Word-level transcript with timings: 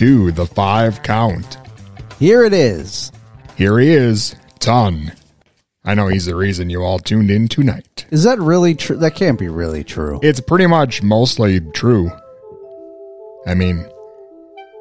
To 0.00 0.32
the 0.32 0.46
five 0.46 1.02
count. 1.02 1.58
Here 2.18 2.42
it 2.42 2.54
is. 2.54 3.12
Here 3.56 3.78
he 3.78 3.90
is, 3.90 4.34
Ton. 4.58 5.12
I 5.84 5.94
know 5.94 6.06
he's 6.08 6.24
the 6.24 6.34
reason 6.34 6.70
you 6.70 6.82
all 6.82 6.98
tuned 6.98 7.30
in 7.30 7.48
tonight. 7.48 8.06
Is 8.10 8.24
that 8.24 8.38
really 8.38 8.74
true? 8.74 8.96
That 8.96 9.14
can't 9.14 9.38
be 9.38 9.50
really 9.50 9.84
true. 9.84 10.18
It's 10.22 10.40
pretty 10.40 10.66
much 10.66 11.02
mostly 11.02 11.60
true. 11.74 12.10
I 13.46 13.52
mean, 13.54 13.86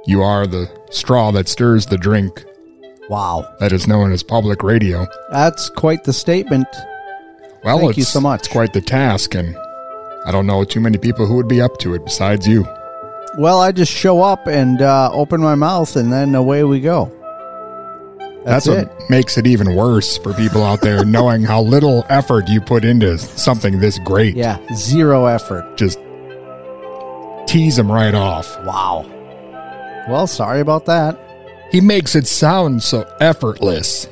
you 0.06 0.22
are 0.24 0.48
the 0.48 0.72
straw 0.90 1.32
that 1.34 1.50
stirs 1.50 1.86
the 1.88 1.98
drink 1.98 2.46
Wow. 3.10 3.46
that 3.60 3.74
is 3.74 3.90
known 3.90 4.14
as 4.14 4.24
public 4.24 4.64
radio. 4.64 5.06
That's 5.34 5.68
quite 5.70 6.06
the 6.06 6.14
statement. 6.14 6.68
Well, 7.66 7.80
Thank 7.80 7.98
you 7.98 8.04
so 8.04 8.22
much. 8.22 8.40
It's 8.40 8.48
quite 8.48 8.72
the 8.72 8.80
task, 8.80 9.36
and 9.36 9.54
I 10.26 10.32
don't 10.32 10.48
know 10.48 10.64
too 10.64 10.80
many 10.80 10.98
people 10.98 11.26
who 11.26 11.36
would 11.36 11.50
be 11.50 11.60
up 11.60 11.78
to 11.80 11.94
it 11.94 12.06
besides 12.06 12.48
you. 12.48 12.66
Well, 13.40 13.62
I 13.62 13.72
just 13.72 13.92
show 13.92 14.22
up 14.22 14.48
and 14.48 14.82
uh, 14.82 15.10
open 15.14 15.40
my 15.40 15.56
mouth, 15.56 15.96
and 15.96 16.12
then 16.12 16.36
away 16.36 16.66
we 16.66 16.82
go. 16.82 17.10
That's, 18.44 18.68
it. 18.68 18.90
what 18.90 19.10
makes 19.10 19.38
it 19.38 19.48
even 19.48 19.76
worse 19.76 20.18
for 20.18 20.34
people 20.34 20.62
out 20.62 20.82
there 20.82 21.06
knowing 21.18 21.44
how 21.44 21.62
little 21.62 22.06
effort 22.10 22.50
you 22.50 22.60
put 22.60 22.84
into 22.84 23.18
something 23.18 23.80
this 23.80 23.98
great. 24.00 24.36
Yeah, 24.36 24.60
zero 24.74 25.26
effort. 25.26 25.78
Just 25.78 26.00
tease 27.48 27.80
him 27.80 27.90
right 27.90 28.14
off. 28.14 28.48
Wow. 28.66 29.06
Well, 30.10 30.28
sorry 30.28 30.60
about 30.60 30.86
that. 30.88 31.18
He 31.72 31.80
makes 31.80 32.16
it 32.16 32.28
sound 32.28 32.84
so 32.84 33.10
effortless 33.22 34.10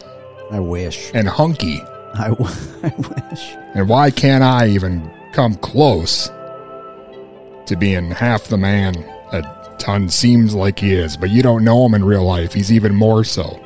I 0.52 0.60
wish. 0.62 1.12
and 1.14 1.28
hunky. 1.28 1.82
I, 2.14 2.30
w- 2.30 2.50
I 2.84 2.94
wish. 2.98 3.56
And 3.76 3.90
why 3.90 4.10
can't 4.10 4.44
I 4.44 4.70
even 4.70 5.12
come 5.34 5.56
close 5.56 6.32
to 7.66 7.76
being 7.78 8.12
half 8.12 8.46
the 8.46 8.58
man 8.58 8.94
that 9.32 9.80
Ton 9.80 10.10
seems 10.10 10.54
like 10.56 10.80
he 10.80 10.94
is? 10.94 11.16
But 11.18 11.30
you 11.30 11.42
don't 11.44 11.64
know 11.64 11.86
him 11.86 11.94
in 11.94 12.04
real 12.04 12.24
life. 12.24 12.54
He's 12.54 12.72
even 12.72 12.96
more 12.96 13.24
so. 13.24 13.60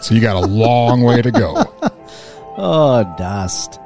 So 0.00 0.14
you 0.14 0.20
got 0.20 0.36
a 0.36 0.46
long 0.46 1.02
way 1.02 1.22
to 1.22 1.30
go. 1.30 1.64
Oh, 2.60 3.04
Dust. 3.16 3.78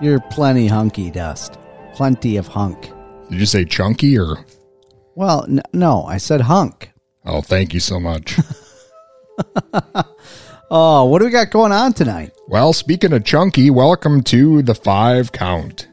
You're 0.00 0.20
plenty 0.30 0.68
hunky, 0.68 1.10
Dust. 1.10 1.58
Plenty 1.94 2.36
of 2.36 2.46
hunk. 2.46 2.92
Did 3.28 3.40
you 3.40 3.46
say 3.46 3.64
chunky 3.64 4.16
or? 4.16 4.36
Well, 5.16 5.44
n- 5.48 5.62
no, 5.72 6.04
I 6.04 6.18
said 6.18 6.40
hunk. 6.42 6.92
Oh, 7.24 7.40
thank 7.40 7.74
you 7.74 7.80
so 7.80 7.98
much. 7.98 8.38
Oh, 10.70 11.04
what 11.04 11.18
do 11.20 11.26
we 11.26 11.30
got 11.30 11.50
going 11.50 11.72
on 11.72 11.92
tonight? 11.92 12.32
well, 12.48 12.72
speaking 12.72 13.12
of 13.12 13.24
chunky, 13.24 13.70
welcome 13.70 14.22
to 14.24 14.62
the 14.62 14.74
five 14.74 15.30
count. 15.30 15.88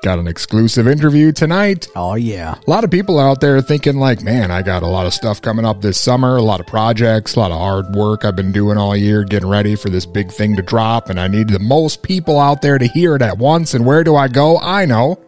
Got 0.00 0.20
an 0.20 0.28
exclusive 0.28 0.86
interview 0.86 1.32
tonight. 1.32 1.88
Oh, 1.96 2.14
yeah. 2.14 2.54
A 2.66 2.70
lot 2.70 2.84
of 2.84 2.90
people 2.90 3.18
out 3.18 3.40
there 3.40 3.60
thinking, 3.60 3.96
like, 3.96 4.22
man, 4.22 4.50
I 4.50 4.62
got 4.62 4.82
a 4.82 4.86
lot 4.86 5.06
of 5.06 5.12
stuff 5.12 5.42
coming 5.42 5.64
up 5.64 5.80
this 5.80 6.00
summer, 6.00 6.36
a 6.36 6.42
lot 6.42 6.60
of 6.60 6.66
projects, 6.66 7.34
a 7.34 7.40
lot 7.40 7.50
of 7.50 7.58
hard 7.58 7.94
work 7.94 8.24
I've 8.24 8.36
been 8.36 8.52
doing 8.52 8.78
all 8.78 8.94
year, 8.94 9.24
getting 9.24 9.48
ready 9.48 9.74
for 9.74 9.90
this 9.90 10.06
big 10.06 10.30
thing 10.30 10.54
to 10.56 10.62
drop, 10.62 11.10
and 11.10 11.18
I 11.18 11.26
need 11.26 11.48
the 11.48 11.58
most 11.58 12.02
people 12.02 12.38
out 12.38 12.62
there 12.62 12.78
to 12.78 12.86
hear 12.86 13.16
it 13.16 13.22
at 13.22 13.38
once. 13.38 13.74
And 13.74 13.84
where 13.84 14.04
do 14.04 14.14
I 14.14 14.28
go? 14.28 14.58
I 14.58 14.86
know. 14.86 15.20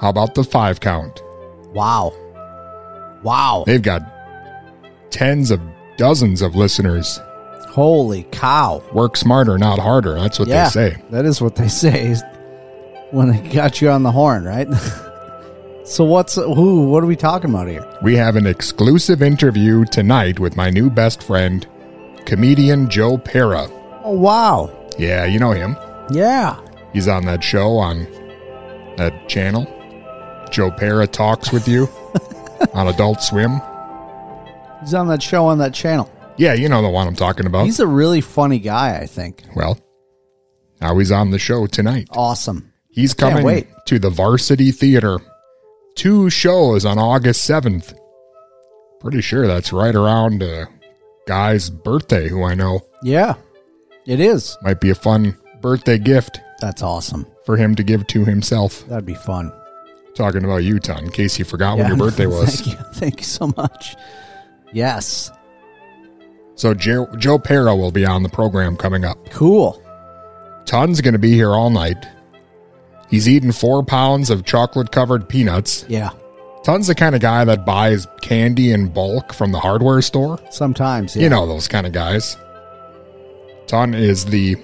How 0.00 0.08
about 0.10 0.34
the 0.34 0.42
five 0.42 0.80
count? 0.80 1.22
Wow. 1.72 2.12
Wow. 3.22 3.64
They've 3.64 3.80
got 3.80 4.02
tens 5.10 5.50
of 5.52 5.60
dozens 5.96 6.42
of 6.42 6.56
listeners. 6.56 7.20
Holy 7.68 8.24
cow. 8.32 8.82
Work 8.92 9.16
smarter, 9.16 9.56
not 9.56 9.78
harder. 9.78 10.14
That's 10.14 10.38
what 10.38 10.48
yeah, 10.48 10.64
they 10.64 10.70
say. 10.70 11.02
That 11.10 11.24
is 11.24 11.40
what 11.40 11.54
they 11.54 11.68
say 11.68 12.14
when 13.14 13.28
they 13.30 13.48
got 13.50 13.80
you 13.80 13.88
on 13.90 14.02
the 14.02 14.10
horn, 14.12 14.44
right? 14.44 14.68
so 15.84 16.04
what's 16.04 16.34
who? 16.34 16.88
What 16.88 17.02
are 17.02 17.06
we 17.06 17.16
talking 17.16 17.50
about 17.50 17.68
here? 17.68 17.86
We 18.02 18.16
have 18.16 18.36
an 18.36 18.46
exclusive 18.46 19.22
interview 19.22 19.84
tonight 19.86 20.38
with 20.40 20.56
my 20.56 20.70
new 20.70 20.90
best 20.90 21.22
friend, 21.22 21.66
comedian 22.26 22.88
Joe 22.90 23.16
Pera. 23.18 23.68
Oh 24.02 24.12
wow, 24.18 24.70
Yeah, 24.98 25.24
you 25.24 25.38
know 25.38 25.52
him. 25.52 25.76
yeah. 26.10 26.58
He's 26.92 27.08
on 27.08 27.24
that 27.24 27.42
show 27.42 27.76
on 27.78 28.04
that 28.96 29.28
channel. 29.28 29.66
Joe 30.50 30.70
Pera 30.70 31.06
talks 31.06 31.50
with 31.52 31.66
you 31.66 31.88
on 32.74 32.86
Adult 32.88 33.20
Swim. 33.22 33.60
He's 34.80 34.94
on 34.94 35.08
that 35.08 35.22
show 35.22 35.46
on 35.46 35.58
that 35.58 35.74
channel. 35.74 36.10
Yeah, 36.36 36.52
you 36.54 36.68
know 36.68 36.82
the 36.82 36.88
one 36.90 37.08
I'm 37.08 37.16
talking 37.16 37.46
about. 37.46 37.64
He's 37.64 37.80
a 37.80 37.86
really 37.86 38.20
funny 38.20 38.58
guy. 38.58 38.98
I 38.98 39.06
think. 39.06 39.42
well, 39.56 39.78
now 40.80 40.96
he's 40.98 41.10
on 41.10 41.30
the 41.30 41.38
show 41.38 41.66
tonight. 41.66 42.08
Awesome. 42.10 42.72
He's 42.94 43.12
coming 43.12 43.66
to 43.86 43.98
the 43.98 44.08
Varsity 44.10 44.70
Theater. 44.70 45.18
Two 45.96 46.30
shows 46.30 46.84
on 46.84 46.96
August 46.98 47.48
7th. 47.48 47.92
Pretty 49.00 49.20
sure 49.20 49.46
that's 49.48 49.72
right 49.72 49.94
around 49.94 50.42
a 50.44 50.66
guy's 51.26 51.70
birthday 51.70 52.28
who 52.28 52.44
I 52.44 52.54
know. 52.54 52.80
Yeah, 53.02 53.34
it 54.06 54.20
is. 54.20 54.56
Might 54.62 54.80
be 54.80 54.90
a 54.90 54.94
fun 54.94 55.36
birthday 55.60 55.98
gift 55.98 56.38
That's 56.60 56.82
awesome. 56.82 57.26
for 57.44 57.56
him 57.56 57.74
to 57.74 57.82
give 57.82 58.06
to 58.08 58.24
himself. 58.24 58.86
That'd 58.88 59.04
be 59.06 59.14
fun. 59.14 59.52
Talking 60.14 60.44
about 60.44 60.58
you, 60.62 60.78
Ton, 60.78 61.04
in 61.06 61.10
case 61.10 61.36
you 61.38 61.44
forgot 61.44 61.76
when 61.76 61.88
your 61.88 61.96
birthday 61.98 62.26
was. 62.26 62.60
Thank 62.60 62.66
you. 62.78 62.84
Thank 62.94 63.16
you 63.18 63.24
so 63.26 63.52
much. 63.56 63.96
Yes. 64.72 65.32
So 66.54 66.72
Joe, 66.74 67.08
Joe 67.18 67.38
Pera 67.40 67.74
will 67.74 67.90
be 67.90 68.06
on 68.06 68.22
the 68.22 68.28
program 68.28 68.76
coming 68.76 69.04
up. 69.04 69.18
Cool. 69.30 69.82
Ton's 70.66 71.00
going 71.00 71.14
to 71.14 71.18
be 71.18 71.32
here 71.32 71.50
all 71.50 71.70
night. 71.70 72.06
He's 73.08 73.28
eating 73.28 73.52
four 73.52 73.84
pounds 73.84 74.30
of 74.30 74.44
chocolate 74.44 74.92
covered 74.92 75.28
peanuts. 75.28 75.84
Yeah. 75.88 76.10
Ton's 76.64 76.86
the 76.86 76.94
kind 76.94 77.14
of 77.14 77.20
guy 77.20 77.44
that 77.44 77.66
buys 77.66 78.06
candy 78.22 78.72
in 78.72 78.88
bulk 78.88 79.34
from 79.34 79.52
the 79.52 79.60
hardware 79.60 80.00
store. 80.00 80.40
Sometimes. 80.50 81.14
Yeah. 81.14 81.24
You 81.24 81.28
know 81.28 81.46
those 81.46 81.68
kind 81.68 81.86
of 81.86 81.92
guys. 81.92 82.36
Ton 83.66 83.94
is 83.94 84.24
the 84.24 84.56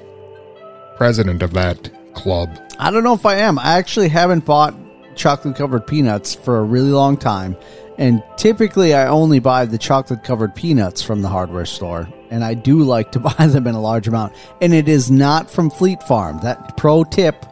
president 0.96 1.42
of 1.42 1.52
that 1.52 1.90
club. 2.14 2.50
I 2.78 2.90
don't 2.90 3.04
know 3.04 3.14
if 3.14 3.26
I 3.26 3.36
am. 3.36 3.58
I 3.58 3.78
actually 3.78 4.08
haven't 4.08 4.46
bought 4.46 4.74
chocolate 5.14 5.56
covered 5.56 5.86
peanuts 5.86 6.34
for 6.34 6.58
a 6.58 6.62
really 6.62 6.90
long 6.90 7.16
time. 7.16 7.56
And 7.98 8.22
typically, 8.38 8.94
I 8.94 9.08
only 9.08 9.38
buy 9.38 9.66
the 9.66 9.76
chocolate 9.76 10.24
covered 10.24 10.54
peanuts 10.54 11.02
from 11.02 11.20
the 11.20 11.28
hardware 11.28 11.66
store. 11.66 12.08
And 12.30 12.42
I 12.42 12.54
do 12.54 12.78
like 12.78 13.12
to 13.12 13.20
buy 13.20 13.46
them 13.46 13.66
in 13.66 13.74
a 13.74 13.80
large 13.80 14.08
amount. 14.08 14.32
And 14.62 14.72
it 14.72 14.88
is 14.88 15.10
not 15.10 15.50
from 15.50 15.70
Fleet 15.70 16.02
Farm. 16.04 16.40
That 16.42 16.78
pro 16.78 17.04
tip 17.04 17.44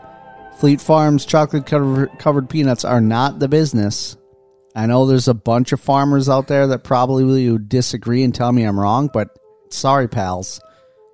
Fleet 0.59 0.81
Farm's 0.81 1.25
chocolate 1.25 1.67
cover- 1.67 2.09
covered 2.19 2.49
peanuts 2.51 2.85
are 2.85 3.01
not 3.01 3.39
the 3.39 3.49
business. 3.49 4.17
I 4.75 4.87
know 4.87 5.07
there's 5.07 5.29
a 5.29 5.35
bunch 5.35 5.73
of 5.73 5.81
farmers 5.81 6.29
out 6.29 6.47
there 6.49 6.67
that 6.69 6.85
probably 6.85 7.49
would 7.51 7.69
disagree 7.69 8.23
and 8.23 8.35
tell 8.35 8.53
me 8.53 8.65
I'm 8.65 8.79
wrong, 8.79 9.09
but 9.13 9.29
sorry, 9.71 10.09
pals. 10.09 10.61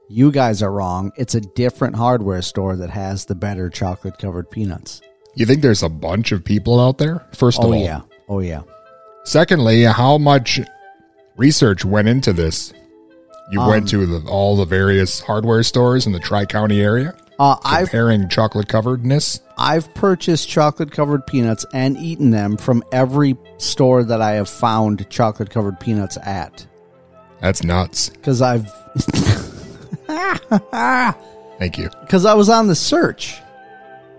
You 0.09 0.31
guys 0.33 0.63
are 0.63 0.71
wrong. 0.73 1.13
It's 1.17 1.35
a 1.35 1.41
different 1.41 1.97
hardware 1.97 2.43
store 2.43 2.77
that 2.77 2.91
has 2.91 3.25
the 3.25 3.35
better 3.35 3.71
chocolate 3.71 4.19
covered 4.19 4.51
peanuts. 4.51 5.01
You 5.35 5.47
think 5.47 5.63
there's 5.63 5.83
a 5.83 5.89
bunch 5.89 6.31
of 6.33 6.45
people 6.45 6.79
out 6.81 6.99
there? 6.99 7.27
First 7.33 7.59
of 7.59 7.67
Oh, 7.67 7.73
all. 7.73 7.79
yeah. 7.83 8.01
Oh, 8.29 8.41
yeah. 8.41 8.63
Secondly, 9.25 9.83
how 9.85 10.19
much 10.19 10.61
research 11.37 11.85
went 11.85 12.09
into 12.09 12.33
this? 12.33 12.73
You 13.51 13.61
Um, 13.61 13.69
went 13.69 13.89
to 13.89 14.07
the, 14.07 14.29
all 14.29 14.57
the 14.57 14.65
various 14.67 15.21
hardware 15.21 15.63
stores 15.63 16.07
in 16.07 16.13
the 16.13 16.21
Tri 16.21 16.45
County 16.47 16.81
area, 16.81 17.15
Uh, 17.39 17.57
I've 17.65 17.89
comparing 17.91 18.29
chocolate 18.29 18.69
coveredness. 18.69 19.41
I've 19.59 19.93
purchased 19.95 20.49
chocolate 20.49 20.93
covered 20.93 21.27
peanuts 21.27 21.67
and 21.73 21.97
eaten 21.97 22.31
them 22.31 22.57
from 22.57 22.85
every 22.93 23.37
store 23.59 24.05
that 24.05 24.21
I 24.21 24.33
have 24.33 24.49
found 24.49 25.09
chocolate 25.11 25.51
covered 25.51 25.81
peanuts 25.81 26.17
at. 26.23 26.67
That's 27.41 27.65
nuts. 27.65 28.11
Because 28.11 28.41
I've 28.41 28.71
Thank 31.59 31.79
you. 31.79 31.91
because 32.01 32.25
I 32.25 32.35
was 32.35 32.49
on 32.49 32.67
the 32.69 32.75
search. 32.75 33.41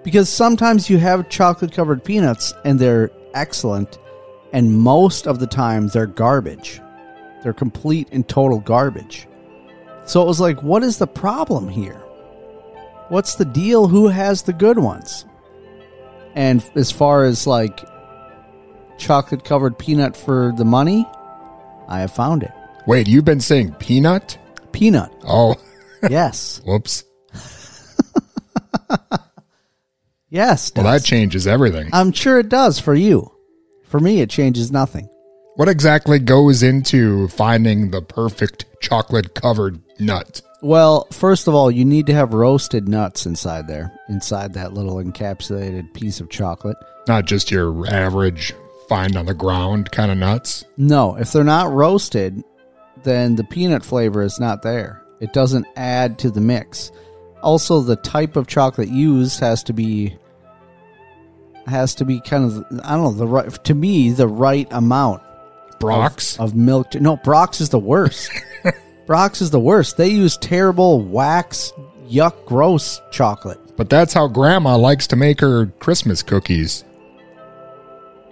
Because 0.03 0.29
sometimes 0.29 0.89
you 0.89 0.97
have 0.99 1.29
chocolate 1.29 1.71
covered 1.71 2.03
peanuts 2.03 2.53
and 2.63 2.77
they're 2.79 3.11
excellent, 3.33 3.97
and 4.53 4.77
most 4.77 5.25
of 5.27 5.39
the 5.39 5.47
time 5.47 5.87
they're 5.87 6.05
garbage. 6.05 6.81
They're 7.43 7.53
complete 7.53 8.09
and 8.11 8.27
total 8.27 8.59
garbage. 8.59 9.27
So 10.05 10.21
it 10.21 10.25
was 10.25 10.39
like, 10.39 10.61
what 10.61 10.83
is 10.83 10.97
the 10.97 11.07
problem 11.07 11.67
here? 11.67 12.01
What's 13.09 13.35
the 13.35 13.45
deal? 13.45 13.87
Who 13.87 14.07
has 14.07 14.41
the 14.43 14.53
good 14.53 14.79
ones? 14.79 15.25
And 16.33 16.63
as 16.75 16.91
far 16.91 17.23
as 17.23 17.45
like 17.47 17.79
chocolate 18.97 19.43
covered 19.45 19.77
peanut 19.77 20.17
for 20.17 20.53
the 20.57 20.65
money, 20.65 21.05
I 21.87 21.99
have 21.99 22.11
found 22.11 22.43
it. 22.43 22.51
Wait, 22.87 23.07
you've 23.07 23.25
been 23.25 23.39
saying 23.39 23.73
peanut? 23.75 24.37
Peanut. 24.71 25.11
Oh, 25.27 25.55
Yes. 26.09 26.61
whoops. 26.65 27.03
Yes. 30.29 30.71
Well, 30.75 30.83
does. 30.83 31.01
that 31.03 31.07
changes 31.07 31.47
everything. 31.47 31.89
I'm 31.93 32.11
sure 32.11 32.39
it 32.39 32.49
does 32.49 32.77
for 32.77 32.93
you. 32.93 33.31
For 33.85 33.99
me, 34.01 34.19
it 34.19 34.29
changes 34.29 34.69
nothing. 34.71 35.07
What 35.55 35.69
exactly 35.69 36.19
goes 36.19 36.61
into 36.61 37.29
finding 37.29 37.91
the 37.91 38.01
perfect 38.01 38.65
chocolate 38.81 39.33
covered 39.35 39.79
nut? 39.99 40.41
Well, 40.65 41.05
first 41.11 41.47
of 41.47 41.53
all, 41.53 41.69
you 41.69 41.85
need 41.85 42.07
to 42.07 42.13
have 42.15 42.33
roasted 42.33 42.89
nuts 42.89 43.27
inside 43.27 43.67
there, 43.67 43.91
inside 44.09 44.53
that 44.53 44.73
little 44.73 44.95
encapsulated 44.95 45.93
piece 45.93 46.19
of 46.19 46.31
chocolate. 46.31 46.75
Not 47.07 47.25
just 47.25 47.51
your 47.51 47.85
average 47.85 48.51
find 48.89 49.15
on 49.15 49.27
the 49.27 49.35
ground 49.35 49.91
kind 49.91 50.11
of 50.11 50.17
nuts. 50.17 50.65
No, 50.75 51.17
if 51.17 51.31
they're 51.31 51.43
not 51.43 51.71
roasted, 51.71 52.43
then 53.03 53.35
the 53.35 53.43
peanut 53.43 53.85
flavor 53.85 54.23
is 54.23 54.39
not 54.39 54.63
there. 54.63 55.03
It 55.19 55.33
doesn't 55.33 55.67
add 55.75 56.17
to 56.19 56.31
the 56.31 56.41
mix. 56.41 56.91
Also, 57.43 57.81
the 57.81 57.97
type 57.97 58.35
of 58.35 58.47
chocolate 58.47 58.89
used 58.89 59.39
has 59.41 59.61
to 59.65 59.73
be 59.73 60.17
has 61.67 61.93
to 61.95 62.05
be 62.05 62.21
kind 62.21 62.43
of 62.43 62.65
I 62.83 62.95
don't 62.95 63.03
know 63.03 63.11
the 63.11 63.27
right 63.27 63.63
to 63.65 63.75
me 63.75 64.09
the 64.09 64.27
right 64.27 64.67
amount 64.71 65.21
Brach's? 65.79 66.39
of 66.39 66.55
milk. 66.55 66.95
No, 66.95 67.17
Brach's 67.17 67.61
is 67.61 67.69
the 67.69 67.77
worst. 67.77 68.31
Brach's 69.05 69.41
is 69.41 69.51
the 69.51 69.59
worst. 69.59 69.97
They 69.97 70.09
use 70.09 70.37
terrible 70.37 71.01
wax, 71.01 71.71
yuck, 72.07 72.45
gross 72.45 73.01
chocolate. 73.11 73.59
But 73.77 73.89
that's 73.89 74.13
how 74.13 74.27
grandma 74.27 74.77
likes 74.77 75.05
to 75.07 75.15
make 75.15 75.39
her 75.41 75.67
Christmas 75.79 76.23
cookies. 76.23 76.83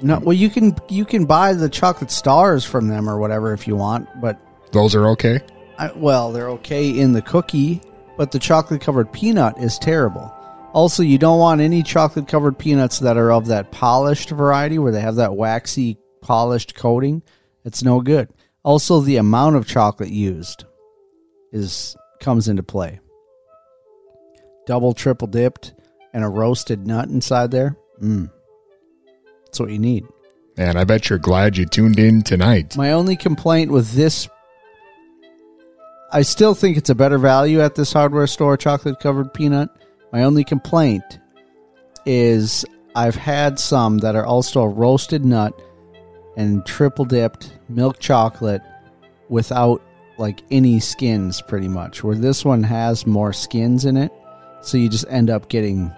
No, 0.02 0.20
well 0.20 0.34
you 0.34 0.50
can 0.50 0.76
you 0.90 1.06
can 1.06 1.26
buy 1.26 1.54
the 1.54 1.70
chocolate 1.70 2.12
stars 2.12 2.66
from 2.66 2.88
them 2.88 3.10
or 3.10 3.20
whatever 3.20 3.54
if 3.54 3.68
you 3.68 3.76
want, 3.76 4.08
but 4.20 4.38
Those 4.72 4.96
are 4.96 5.08
okay? 5.10 5.40
I, 5.78 5.92
well 5.96 6.32
they're 6.32 6.50
okay 6.50 6.90
in 6.90 7.14
the 7.14 7.22
cookie, 7.22 7.82
but 8.18 8.32
the 8.32 8.40
chocolate 8.40 8.82
covered 8.82 9.14
peanut 9.14 9.58
is 9.60 9.78
terrible. 9.78 10.34
Also, 10.74 11.04
you 11.04 11.20
don't 11.20 11.40
want 11.40 11.62
any 11.62 11.84
chocolate 11.84 12.28
covered 12.28 12.58
peanuts 12.58 13.00
that 13.00 13.16
are 13.16 13.32
of 13.32 13.46
that 13.48 13.72
polished 13.72 14.32
variety 14.32 14.80
where 14.80 14.92
they 14.92 15.02
have 15.02 15.16
that 15.16 15.36
waxy 15.36 15.98
polished 16.20 16.74
coating. 16.74 17.22
It's 17.64 17.84
no 17.84 18.02
good. 18.02 18.30
Also, 18.64 19.02
the 19.02 19.18
amount 19.18 19.58
of 19.58 19.68
chocolate 19.68 20.10
used 20.10 20.64
is 21.52 21.96
comes 22.20 22.48
into 22.48 22.64
play. 22.64 23.00
Double, 24.66 24.94
triple 24.94 25.28
dipped, 25.28 25.74
and 26.14 26.24
a 26.24 26.30
roasted 26.30 26.88
nut 26.88 27.10
inside 27.10 27.52
there. 27.52 27.78
Mm. 28.02 28.32
That's 29.46 29.60
what 29.60 29.72
you 29.72 29.80
need. 29.80 30.06
Man, 30.58 30.78
I 30.78 30.84
bet 30.84 31.10
you're 31.10 31.20
glad 31.20 31.58
you 31.58 31.66
tuned 31.66 32.00
in 32.00 32.22
tonight. 32.22 32.78
My 32.78 32.92
only 32.92 33.16
complaint 33.16 33.72
with 33.72 33.92
this, 33.94 34.30
I 36.12 36.22
still 36.22 36.54
think 36.54 36.78
it's 36.78 36.90
a 36.90 36.96
better 36.96 37.18
value 37.18 37.60
at 37.60 37.76
this 37.76 37.92
hardware 37.92 38.28
store, 38.28 38.56
chocolate 38.56 39.00
covered 39.00 39.34
peanut. 39.34 39.70
My 40.14 40.24
only 40.24 40.44
complaint 40.44 41.20
is 42.06 42.66
I've 42.96 43.16
had 43.16 43.60
some 43.60 43.98
that 44.00 44.16
are 44.16 44.26
also 44.26 44.62
a 44.62 44.70
roasted 44.70 45.26
nut 45.26 45.60
and 46.36 46.66
triple 46.66 47.06
dipped 47.06 47.54
milk 47.70 48.00
chocolate 48.00 48.62
without 49.30 49.82
like 50.18 50.42
any 50.52 50.80
skins, 50.80 51.42
pretty 51.42 51.68
much. 51.68 52.04
Where 52.04 52.16
this 52.16 52.46
one 52.46 52.64
has 52.64 53.06
more 53.08 53.34
skins 53.34 53.86
in 53.86 53.98
it, 53.98 54.12
so 54.62 54.78
you 54.78 54.90
just 54.90 55.06
end 55.10 55.30
up 55.30 55.50
getting 55.50 55.92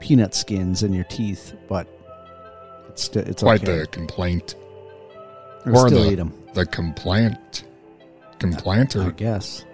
peanut 0.00 0.34
skins 0.34 0.82
in 0.82 0.92
your 0.92 1.04
teeth. 1.04 1.54
But 1.68 1.88
it's 2.88 3.02
still 3.04 3.22
it's 3.24 3.42
Quite 3.42 3.62
okay. 3.62 3.80
the 3.80 3.86
complaint. 3.88 4.54
I'll 5.66 5.76
or 5.76 5.88
still 5.88 6.04
the, 6.04 6.12
eat 6.12 6.16
them. 6.16 6.32
The 6.54 6.66
complaint. 6.66 7.64
Complaint? 8.38 8.96
I 8.96 9.06
Or, 9.06 9.10
guess. 9.12 9.64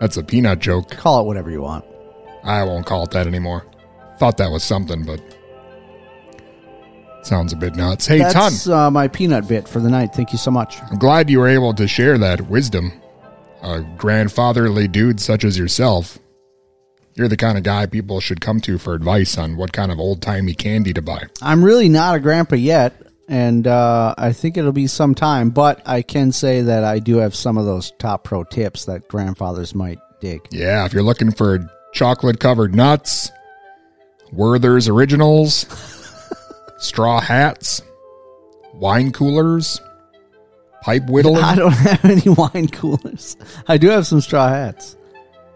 that's 0.00 0.16
a 0.16 0.22
peanut 0.22 0.60
joke. 0.60 0.90
Call 0.90 1.20
it 1.22 1.24
whatever 1.26 1.50
you 1.50 1.62
want. 1.62 1.84
I 2.44 2.62
won't 2.62 2.86
call 2.86 3.04
it 3.04 3.10
that 3.10 3.26
anymore. 3.26 3.66
Thought 4.18 4.36
that 4.38 4.50
was 4.50 4.62
something, 4.62 5.04
but 5.04 5.20
sounds 7.26 7.52
a 7.52 7.56
bit 7.56 7.76
nuts. 7.76 8.06
Hey, 8.06 8.18
Ton, 8.18 8.32
That's 8.32 8.68
uh, 8.68 8.90
my 8.90 9.08
peanut 9.08 9.48
bit 9.48 9.68
for 9.68 9.80
the 9.80 9.90
night. 9.90 10.14
Thank 10.14 10.32
you 10.32 10.38
so 10.38 10.50
much. 10.50 10.80
I'm 10.82 10.98
glad 10.98 11.28
you 11.28 11.40
were 11.40 11.48
able 11.48 11.74
to 11.74 11.86
share 11.86 12.16
that 12.18 12.42
wisdom. 12.42 12.92
A 13.62 13.82
grandfatherly 13.96 14.86
dude 14.86 15.20
such 15.20 15.44
as 15.44 15.58
yourself, 15.58 16.18
you're 17.14 17.28
the 17.28 17.36
kind 17.36 17.58
of 17.58 17.64
guy 17.64 17.86
people 17.86 18.20
should 18.20 18.40
come 18.40 18.60
to 18.60 18.78
for 18.78 18.94
advice 18.94 19.36
on 19.38 19.56
what 19.56 19.72
kind 19.72 19.90
of 19.90 19.98
old 19.98 20.22
timey 20.22 20.54
candy 20.54 20.92
to 20.92 21.02
buy. 21.02 21.24
I'm 21.42 21.64
really 21.64 21.88
not 21.88 22.16
a 22.16 22.20
grandpa 22.20 22.56
yet, 22.56 22.94
and 23.28 23.66
uh, 23.66 24.14
I 24.16 24.32
think 24.32 24.56
it'll 24.56 24.72
be 24.72 24.86
some 24.86 25.14
time, 25.14 25.50
but 25.50 25.82
I 25.86 26.02
can 26.02 26.30
say 26.30 26.62
that 26.62 26.84
I 26.84 27.00
do 27.00 27.16
have 27.16 27.34
some 27.34 27.58
of 27.58 27.64
those 27.64 27.92
top 27.98 28.24
pro 28.24 28.44
tips 28.44 28.84
that 28.84 29.08
grandfathers 29.08 29.74
might 29.74 29.98
dig. 30.20 30.46
Yeah, 30.50 30.84
if 30.84 30.92
you're 30.92 31.02
looking 31.02 31.32
for 31.32 31.68
chocolate 31.92 32.38
covered 32.38 32.74
nuts, 32.74 33.32
Werther's 34.32 34.86
Originals, 34.86 35.64
straw 36.78 37.20
hats, 37.20 37.82
wine 38.74 39.12
coolers, 39.12 39.80
pipe 40.82 41.04
whittling. 41.08 41.42
I 41.42 41.54
don't 41.56 41.72
have 41.72 42.04
any 42.04 42.28
wine 42.28 42.68
coolers. 42.68 43.36
I 43.68 43.76
do 43.78 43.88
have 43.88 44.06
some 44.06 44.20
straw 44.20 44.48
hats, 44.48 44.96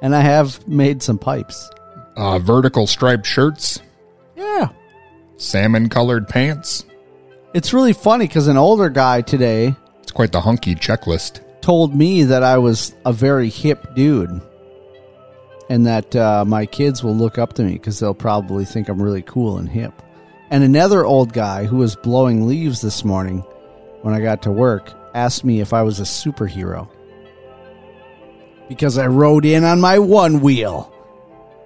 and 0.03 0.15
I 0.15 0.21
have 0.21 0.67
made 0.69 1.03
some 1.03 1.19
pipes. 1.19 1.71
uh, 2.17 2.39
vertical 2.39 2.87
striped 2.87 3.27
shirts, 3.27 3.81
Yeah. 4.37 4.69
salmon 5.37 5.89
colored 5.89 6.29
pants. 6.29 6.85
It's 7.55 7.73
really 7.73 7.93
funny 7.95 8.27
because 8.27 8.47
an 8.49 8.57
older 8.57 8.89
guy 8.91 9.23
today 9.23 9.75
It's 10.03 10.13
quite 10.13 10.31
the 10.33 10.41
hunky 10.41 10.75
checklist. 10.75 11.41
told 11.63 11.95
me 11.95 12.25
that 12.25 12.43
I 12.43 12.59
was 12.59 12.95
a 13.05 13.13
very 13.13 13.49
hip 13.49 13.95
dude 13.95 14.41
and 15.69 15.87
that 15.87 16.15
uh, 16.17 16.45
my 16.47 16.67
kids 16.67 17.03
will 17.03 17.15
look 17.17 17.39
up 17.39 17.53
to 17.55 17.63
me 17.65 17.73
because 17.73 17.99
they'll 17.99 18.13
probably 18.15 18.65
think 18.65 18.89
I'm 18.89 19.01
really 19.03 19.23
cool 19.23 19.59
and 19.59 19.69
hip. 19.69 19.93
And 20.51 20.65
another 20.65 21.05
old 21.05 21.33
guy 21.33 21.65
who 21.65 21.77
was 21.77 21.97
blowing 21.97 22.47
leaves 22.47 22.81
this 22.81 23.05
morning 23.05 23.41
when 24.03 24.15
I 24.15 24.21
got 24.21 24.43
to 24.43 24.51
work 24.51 24.93
asked 25.15 25.45
me 25.45 25.61
if 25.61 25.73
I 25.73 25.83
was 25.83 26.01
a 26.01 26.05
superhero 26.05 26.89
because 28.69 28.99
I 28.99 29.07
rode 29.07 29.45
in 29.45 29.65
on 29.65 29.81
my 29.81 29.97
Onewheel. 29.97 30.93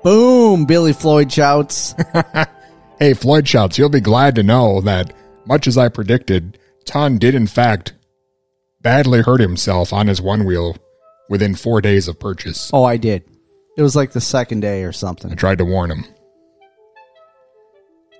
Boom, 0.03 0.65
Billy 0.67 0.93
Floyd 0.93 1.33
shouts. 1.33 1.95
Hey, 3.01 3.13
Floyd 3.13 3.49
Shouts, 3.49 3.77
you'll 3.77 3.89
be 3.89 4.01
glad 4.01 4.37
to 4.37 4.45
know 4.45 4.81
that, 4.83 5.13
much 5.47 5.67
as 5.67 5.77
I 5.77 5.89
predicted, 5.89 6.59
Ton 6.85 7.19
did 7.19 7.35
in 7.35 7.49
fact 7.49 7.93
badly 8.81 9.21
hurt 9.21 9.41
himself 9.41 9.93
on 9.93 10.07
his 10.07 10.21
Onewheel 10.21 10.77
within 11.29 11.57
four 11.57 11.81
days 11.81 12.07
of 12.07 12.21
purchase. 12.21 12.71
oh, 12.73 12.85
I 12.85 12.97
did. 12.97 13.25
It 13.77 13.83
was 13.83 13.97
like 13.97 14.13
the 14.13 14.21
second 14.21 14.61
day 14.61 14.85
or 14.85 14.93
something. 14.93 15.33
I 15.33 15.35
tried 15.35 15.59
to 15.59 15.65
warn 15.65 15.91
him. 15.91 16.05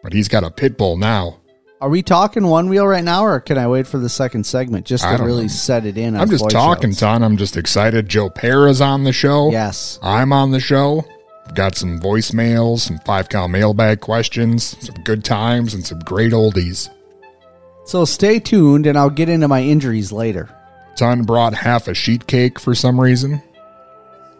But 0.05 0.13
he's 0.13 0.29
got 0.29 0.45
a 0.45 0.51
pit 0.51 0.77
bull 0.77 0.99
now. 0.99 1.41
Are 1.81 1.89
we 1.89 2.03
talking 2.03 2.43
Onewheel 2.43 2.89
right 2.89 3.03
now, 3.03 3.25
or 3.25 3.41
can 3.41 3.57
I 3.59 3.67
wait 3.67 3.87
for 3.87 3.99
the 3.99 4.11
second 4.11 4.45
segment 4.45 4.87
just 4.87 5.03
to 5.03 5.17
really 5.23 5.43
know. 5.45 5.49
set 5.49 5.87
it 5.87 5.97
in? 5.97 6.15
On 6.15 6.21
I'm 6.21 6.31
just 6.31 6.49
talking, 6.51 6.91
Shouts? 6.91 7.01
Ton. 7.01 7.23
I'm 7.23 7.39
just 7.39 7.57
excited. 7.57 8.09
Joe 8.09 8.29
Pera's 8.29 8.83
on 8.83 9.05
the 9.05 9.13
show. 9.13 9.51
Yes. 9.51 9.99
I'm 10.03 10.33
on 10.33 10.51
the 10.51 10.61
show. 10.61 11.05
Got 11.55 11.75
some 11.75 12.01
voicemails, 12.01 12.81
some 12.81 12.99
five 13.01 13.31
count 13.31 13.51
mailbag 13.53 14.01
questions, 14.01 14.77
some 14.87 15.03
good 15.05 15.25
times, 15.25 15.73
and 15.73 15.85
some 15.85 16.01
great 16.01 16.33
oldies. 16.33 16.91
So 17.87 18.05
stay 18.05 18.41
tuned, 18.41 18.87
and 18.87 18.97
I'll 18.99 19.11
get 19.11 19.31
into 19.31 19.49
my 19.49 19.63
injuries 19.63 20.13
later. 20.13 20.51
Ton 20.97 21.23
brought 21.23 21.55
half 21.55 21.89
a 21.89 21.95
sheet 21.95 22.27
cake 22.27 22.61
for 22.61 22.75
some 22.75 23.01
reason. 23.01 23.43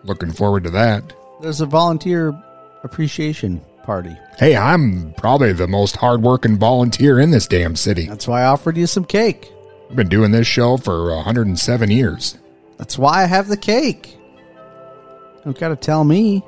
Looking 0.05 0.33
forward 0.33 0.65
to 0.65 0.71
that. 0.71 1.13
There's 1.41 1.63
a 1.63 1.67
volunteer 1.67 2.35
appreciation 2.85 3.63
party. 3.85 4.17
Hey, 4.39 4.57
I'm 4.57 5.13
probably 5.17 5.53
the 5.53 5.69
most 5.69 5.97
hardworking 5.97 6.57
volunteer 6.59 7.21
in 7.21 7.31
this 7.31 7.47
damn 7.47 7.77
city. 7.77 8.07
That's 8.07 8.27
why 8.27 8.43
I 8.43 8.47
offered 8.47 8.77
you 8.77 8.87
some 8.87 9.05
cake. 9.05 9.51
I've 9.89 9.97
been 9.97 10.09
doing 10.09 10.33
this 10.33 10.47
show 10.47 10.77
for 10.77 11.15
107 11.15 11.91
years. 11.91 12.37
That's 12.79 12.99
why 12.99 13.23
I 13.23 13.27
have 13.27 13.49
the 13.49 13.57
cake. 13.57 14.17
Don't 15.45 15.59
gotta 15.59 15.77
tell 15.77 16.05
me. 16.05 16.43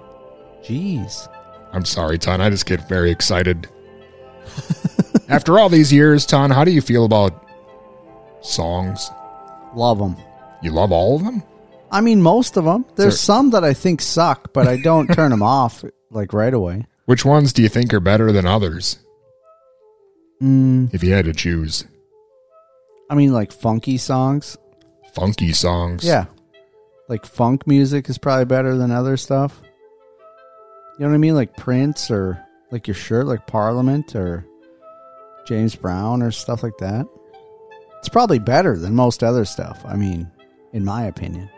Jeez. 0.63 1.29
I'm 1.73 1.85
sorry, 1.85 2.19
Ton. 2.19 2.41
I 2.41 2.51
just 2.51 2.67
get 2.67 2.89
very 2.89 3.11
excited. 3.11 3.69
After 5.29 5.59
all 5.59 5.69
these 5.69 5.93
years, 5.93 6.25
Ton, 6.25 6.51
how 6.51 6.65
do 6.65 6.71
you 6.71 6.81
feel 6.81 7.05
about 7.05 7.47
songs? 8.41 9.11
Love 9.75 9.99
them. 9.99 10.17
You 10.63 10.71
love 10.71 10.91
all 10.93 11.17
of 11.17 11.25
them? 11.25 11.43
I 11.91 12.01
mean, 12.01 12.23
most 12.23 12.57
of 12.57 12.65
them. 12.65 12.85
There's 12.97 13.21
Sir. 13.21 13.25
some 13.27 13.51
that 13.51 13.63
I 13.65 13.75
think 13.75 14.01
suck, 14.01 14.53
but 14.53 14.67
I 14.67 14.77
don't 14.79 15.07
turn 15.13 15.31
them 15.31 15.43
off 15.43 15.85
like 16.11 16.33
right 16.33 16.55
away. 16.55 16.87
Which 17.07 17.25
ones 17.25 17.53
do 17.53 17.63
you 17.63 17.69
think 17.69 17.95
are 17.95 18.01
better 18.01 18.33
than 18.33 18.47
others? 18.47 18.99
Mm, 20.43 20.93
If 20.93 21.03
you 21.03 21.13
had 21.13 21.25
to 21.25 21.33
choose. 21.33 21.85
I 23.09 23.15
mean, 23.15 23.33
like 23.33 23.53
funky 23.53 23.97
songs. 23.97 24.57
Funky 25.15 25.53
songs. 25.53 26.05
Yeah. 26.05 26.27
Like 27.09 27.25
funk 27.25 27.67
music 27.67 28.09
is 28.09 28.19
probably 28.19 28.45
better 28.45 28.77
than 28.77 28.91
other 28.91 29.17
stuff. 29.17 29.61
You 30.99 31.05
know 31.05 31.09
what 31.09 31.15
I 31.15 31.19
mean? 31.19 31.35
Like 31.35 31.57
Prince 31.57 32.11
or 32.11 32.43
like 32.73 32.89
your 32.89 32.95
shirt, 32.95 33.27
like 33.27 33.47
Parliament 33.47 34.17
or 34.17 34.45
James 35.47 35.75
Brown 35.77 36.23
or 36.23 36.31
stuff 36.33 36.63
like 36.63 36.77
that. 36.79 37.07
It's 38.01 38.09
probably 38.09 38.41
better 38.41 38.77
than 38.77 38.95
most 38.95 39.23
other 39.23 39.45
stuff. 39.45 39.81
I 39.87 39.95
mean, 39.97 40.31
in 40.73 40.85
my 40.85 41.05
opinion. 41.05 41.49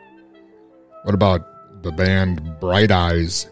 What 1.04 1.14
about 1.14 1.82
the 1.82 1.92
band 1.92 2.60
Bright 2.60 2.90
Eyes? 2.90 3.48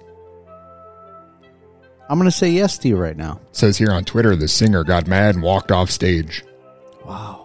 I'm 2.08 2.18
going 2.18 2.30
to 2.30 2.36
say 2.36 2.50
yes 2.50 2.78
to 2.78 2.88
you 2.88 2.96
right 2.96 3.16
now. 3.16 3.40
says 3.52 3.78
here 3.78 3.90
on 3.90 4.04
Twitter 4.04 4.36
the 4.36 4.48
singer 4.48 4.84
got 4.84 5.06
mad 5.06 5.34
and 5.34 5.42
walked 5.42 5.72
off 5.72 5.90
stage. 5.90 6.44
Wow. 7.04 7.42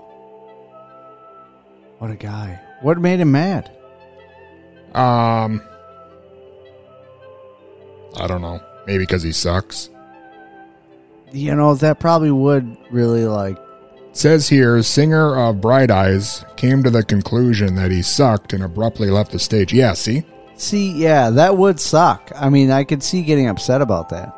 What 1.97 2.11
a 2.11 2.15
guy. 2.15 2.59
What 2.81 2.97
made 2.99 3.19
him 3.19 3.31
mad? 3.31 3.71
Um, 4.93 5.61
I 8.17 8.27
don't 8.27 8.41
know. 8.41 8.59
Maybe 8.85 9.03
because 9.03 9.23
he 9.23 9.31
sucks. 9.31 9.89
You 11.31 11.55
know, 11.55 11.75
that 11.75 11.99
probably 11.99 12.31
would 12.31 12.75
really 12.91 13.25
like 13.25 13.57
Says 14.13 14.49
here, 14.49 14.83
singer 14.83 15.37
of 15.37 15.61
Bright 15.61 15.89
Eyes 15.89 16.43
came 16.57 16.83
to 16.83 16.89
the 16.89 17.03
conclusion 17.03 17.75
that 17.75 17.91
he 17.91 18.01
sucked 18.01 18.51
and 18.51 18.61
abruptly 18.61 19.09
left 19.09 19.31
the 19.31 19.39
stage. 19.39 19.71
Yeah, 19.73 19.93
see? 19.93 20.25
See, 20.57 20.91
yeah, 20.91 21.29
that 21.29 21.57
would 21.57 21.79
suck. 21.79 22.29
I 22.35 22.49
mean, 22.49 22.71
I 22.71 22.83
could 22.83 23.01
see 23.03 23.21
getting 23.21 23.47
upset 23.47 23.81
about 23.81 24.09
that. 24.09 24.35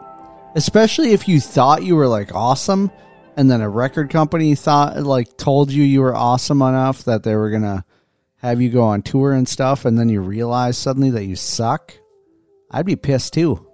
Especially 0.56 1.14
if 1.14 1.28
you 1.28 1.40
thought 1.40 1.84
you 1.84 1.96
were 1.96 2.08
like 2.08 2.36
awesome 2.36 2.92
and 3.36 3.50
then 3.50 3.62
a 3.62 3.70
record 3.70 4.10
company 4.10 4.56
thought 4.56 5.02
like 5.04 5.38
told 5.38 5.72
you 5.72 5.84
you 5.84 6.02
were 6.02 6.16
awesome 6.16 6.62
enough 6.62 7.04
that 7.06 7.24
they 7.24 7.36
were 7.36 7.50
going 7.50 7.64
to 7.64 7.84
have 8.38 8.62
you 8.62 8.70
go 8.70 8.84
on 8.84 9.02
tour 9.02 9.34
and 9.34 9.48
stuff 9.48 9.86
and 9.86 9.98
then 9.98 10.10
you 10.10 10.22
realize 10.22 10.78
suddenly 10.78 11.10
that 11.12 11.26
you 11.26 11.36
suck. 11.36 11.94
I'd 12.70 12.86
be 12.86 12.96
pissed 12.96 13.34
too. 13.34 13.66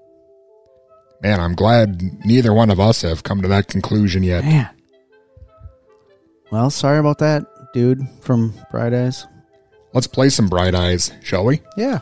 Man, 1.21 1.39
I'm 1.41 1.55
glad 1.55 2.01
neither 2.25 2.53
one 2.53 2.69
of 2.69 2.79
us 2.79 3.01
have 3.01 3.24
come 3.24 3.41
to 3.41 3.48
that 3.50 3.67
conclusion 3.67 4.24
yet. 4.24 4.45
Man. 4.45 4.69
Well, 6.51 6.69
sorry 6.69 7.00
about 7.00 7.19
that, 7.19 7.45
dude 7.74 8.01
from 8.21 8.53
Bright 8.71 8.93
Eyes. 8.93 9.27
Let's 9.93 10.07
play 10.07 10.29
some 10.29 10.48
Bright 10.48 10.75
Eyes, 10.75 11.12
shall 11.21 11.45
we? 11.45 11.62
Yeah. 11.75 12.00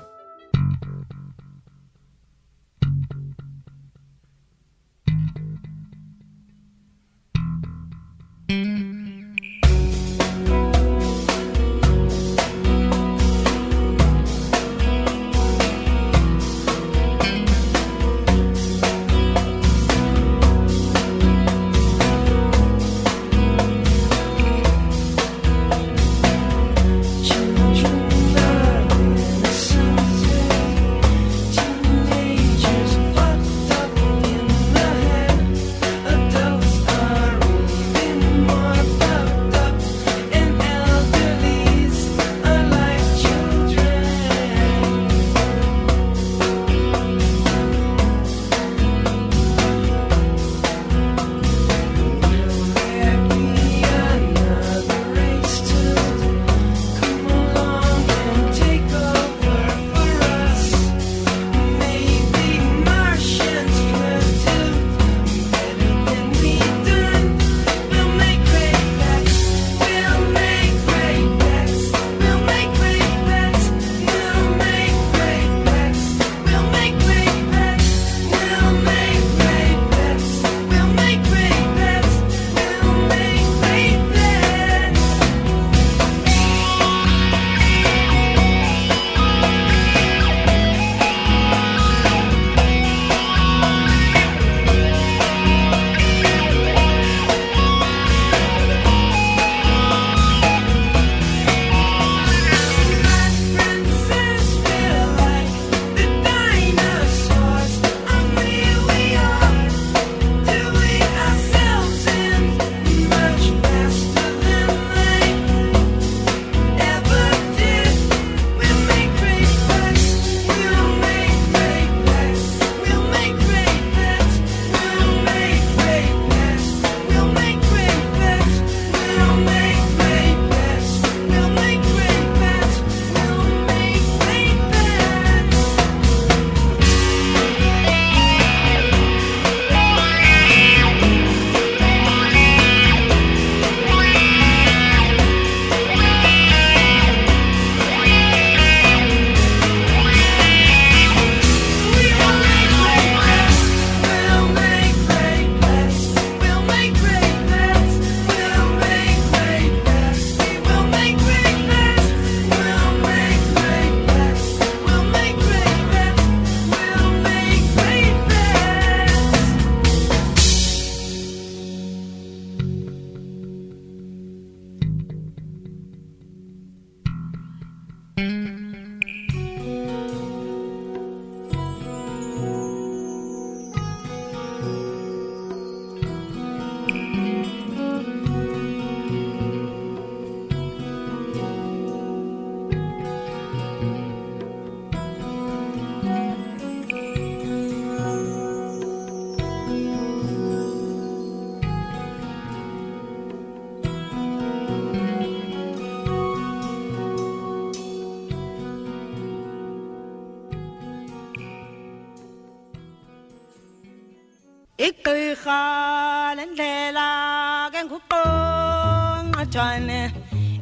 Nguqongqojane 219.58 220.02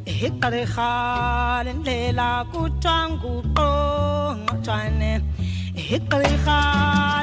igqirha 0.06 0.90
lendlela 1.66 2.28
kuthiwa 2.52 2.96
nguqongqojane 3.12 5.12
igqirha 5.94 6.58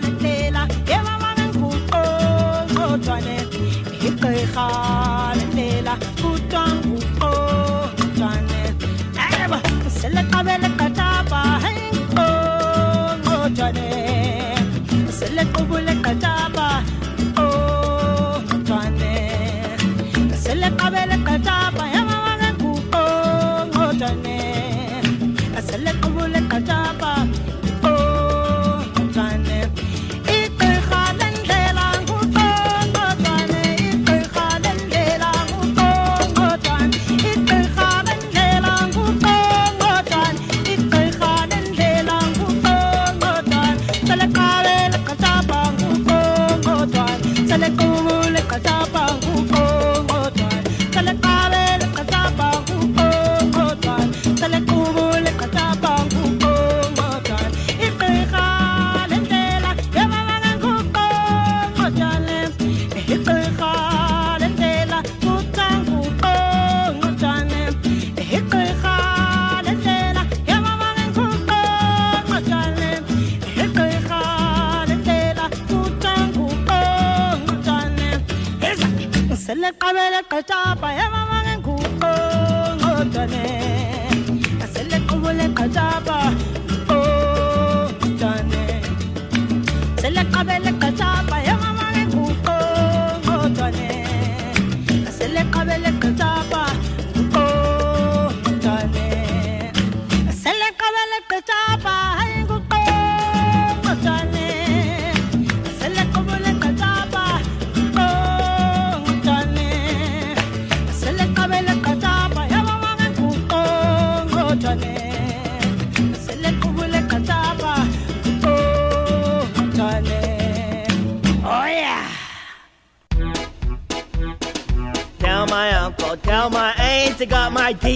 lendlela 0.04 0.62
yebaba 0.90 1.30
ke 1.38 1.46
nguqongqojane 1.58 3.38
igqirha 4.08 4.68
lendlela 5.38 5.94
kuthiwa 6.22 6.64
nguqongqojane 6.86 8.62
eba 9.44 9.60
seleqabele 9.98 10.70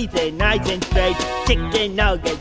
in 0.06 0.38
nice 0.38 0.70
and 0.70 0.84
straight. 0.84 1.16
Chicken 1.48 1.96
nuggets 1.96 2.37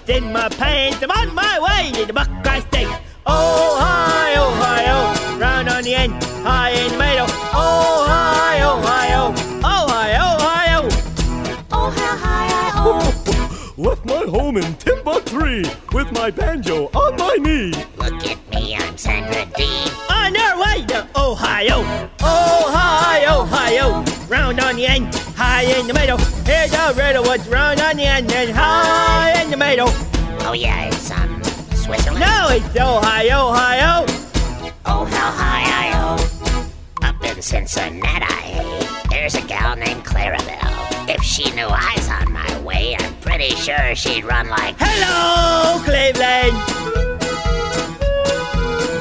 she 41.37 41.51
knew 41.51 41.69
I 41.69 41.93
was 41.95 42.09
on 42.09 42.33
my 42.33 42.61
way, 42.63 42.97
I'm 42.99 43.15
pretty 43.17 43.51
sure 43.57 43.95
she'd 43.95 44.25
run 44.25 44.49
like. 44.49 44.75
Hello, 44.79 45.79
Cleveland. 45.85 46.57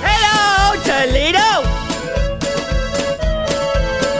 Hello, 0.03 0.75
Toledo. 0.83 1.63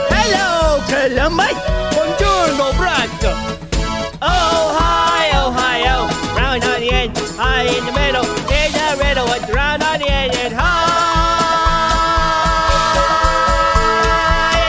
Hello, 0.08 0.80
Columbus. 0.88 1.58
Buongiorno, 1.92 2.72
Nebraska. 2.72 3.36
Ohio, 4.22 5.48
Ohio. 5.48 6.08
Oh. 6.08 6.34
Round 6.38 6.64
on 6.64 6.80
the 6.80 6.90
end, 6.90 7.12
high 7.36 7.68
in 7.68 7.84
the 7.84 7.92
middle. 7.92 8.24
There's 8.48 8.74
a 8.76 8.96
riddle, 8.96 9.28
it's 9.28 9.50
round 9.54 9.82
on 9.82 9.98
the 9.98 10.08
end 10.08 10.32
and 10.36 10.54
high 10.56 10.72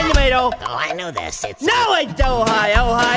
in 0.02 0.08
the 0.08 0.14
middle. 0.20 0.52
Oh, 0.68 0.76
I 0.76 0.92
know 0.92 1.10
this. 1.10 1.44
It's 1.44 1.62
No, 1.62 1.94
it's 1.94 2.20
Ohio, 2.20 2.92
Ohio. 2.92 3.07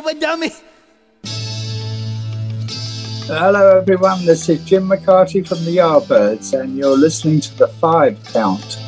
Dummy. 0.00 0.48
Hello, 3.26 3.76
everyone. 3.76 4.24
This 4.24 4.48
is 4.48 4.64
Jim 4.64 4.88
McCarty 4.88 5.46
from 5.46 5.62
the 5.66 5.76
Yardbirds, 5.76 6.58
and 6.58 6.78
you're 6.78 6.96
listening 6.96 7.40
to 7.40 7.58
the 7.58 7.68
Five 7.68 8.18
Count. 8.32 8.78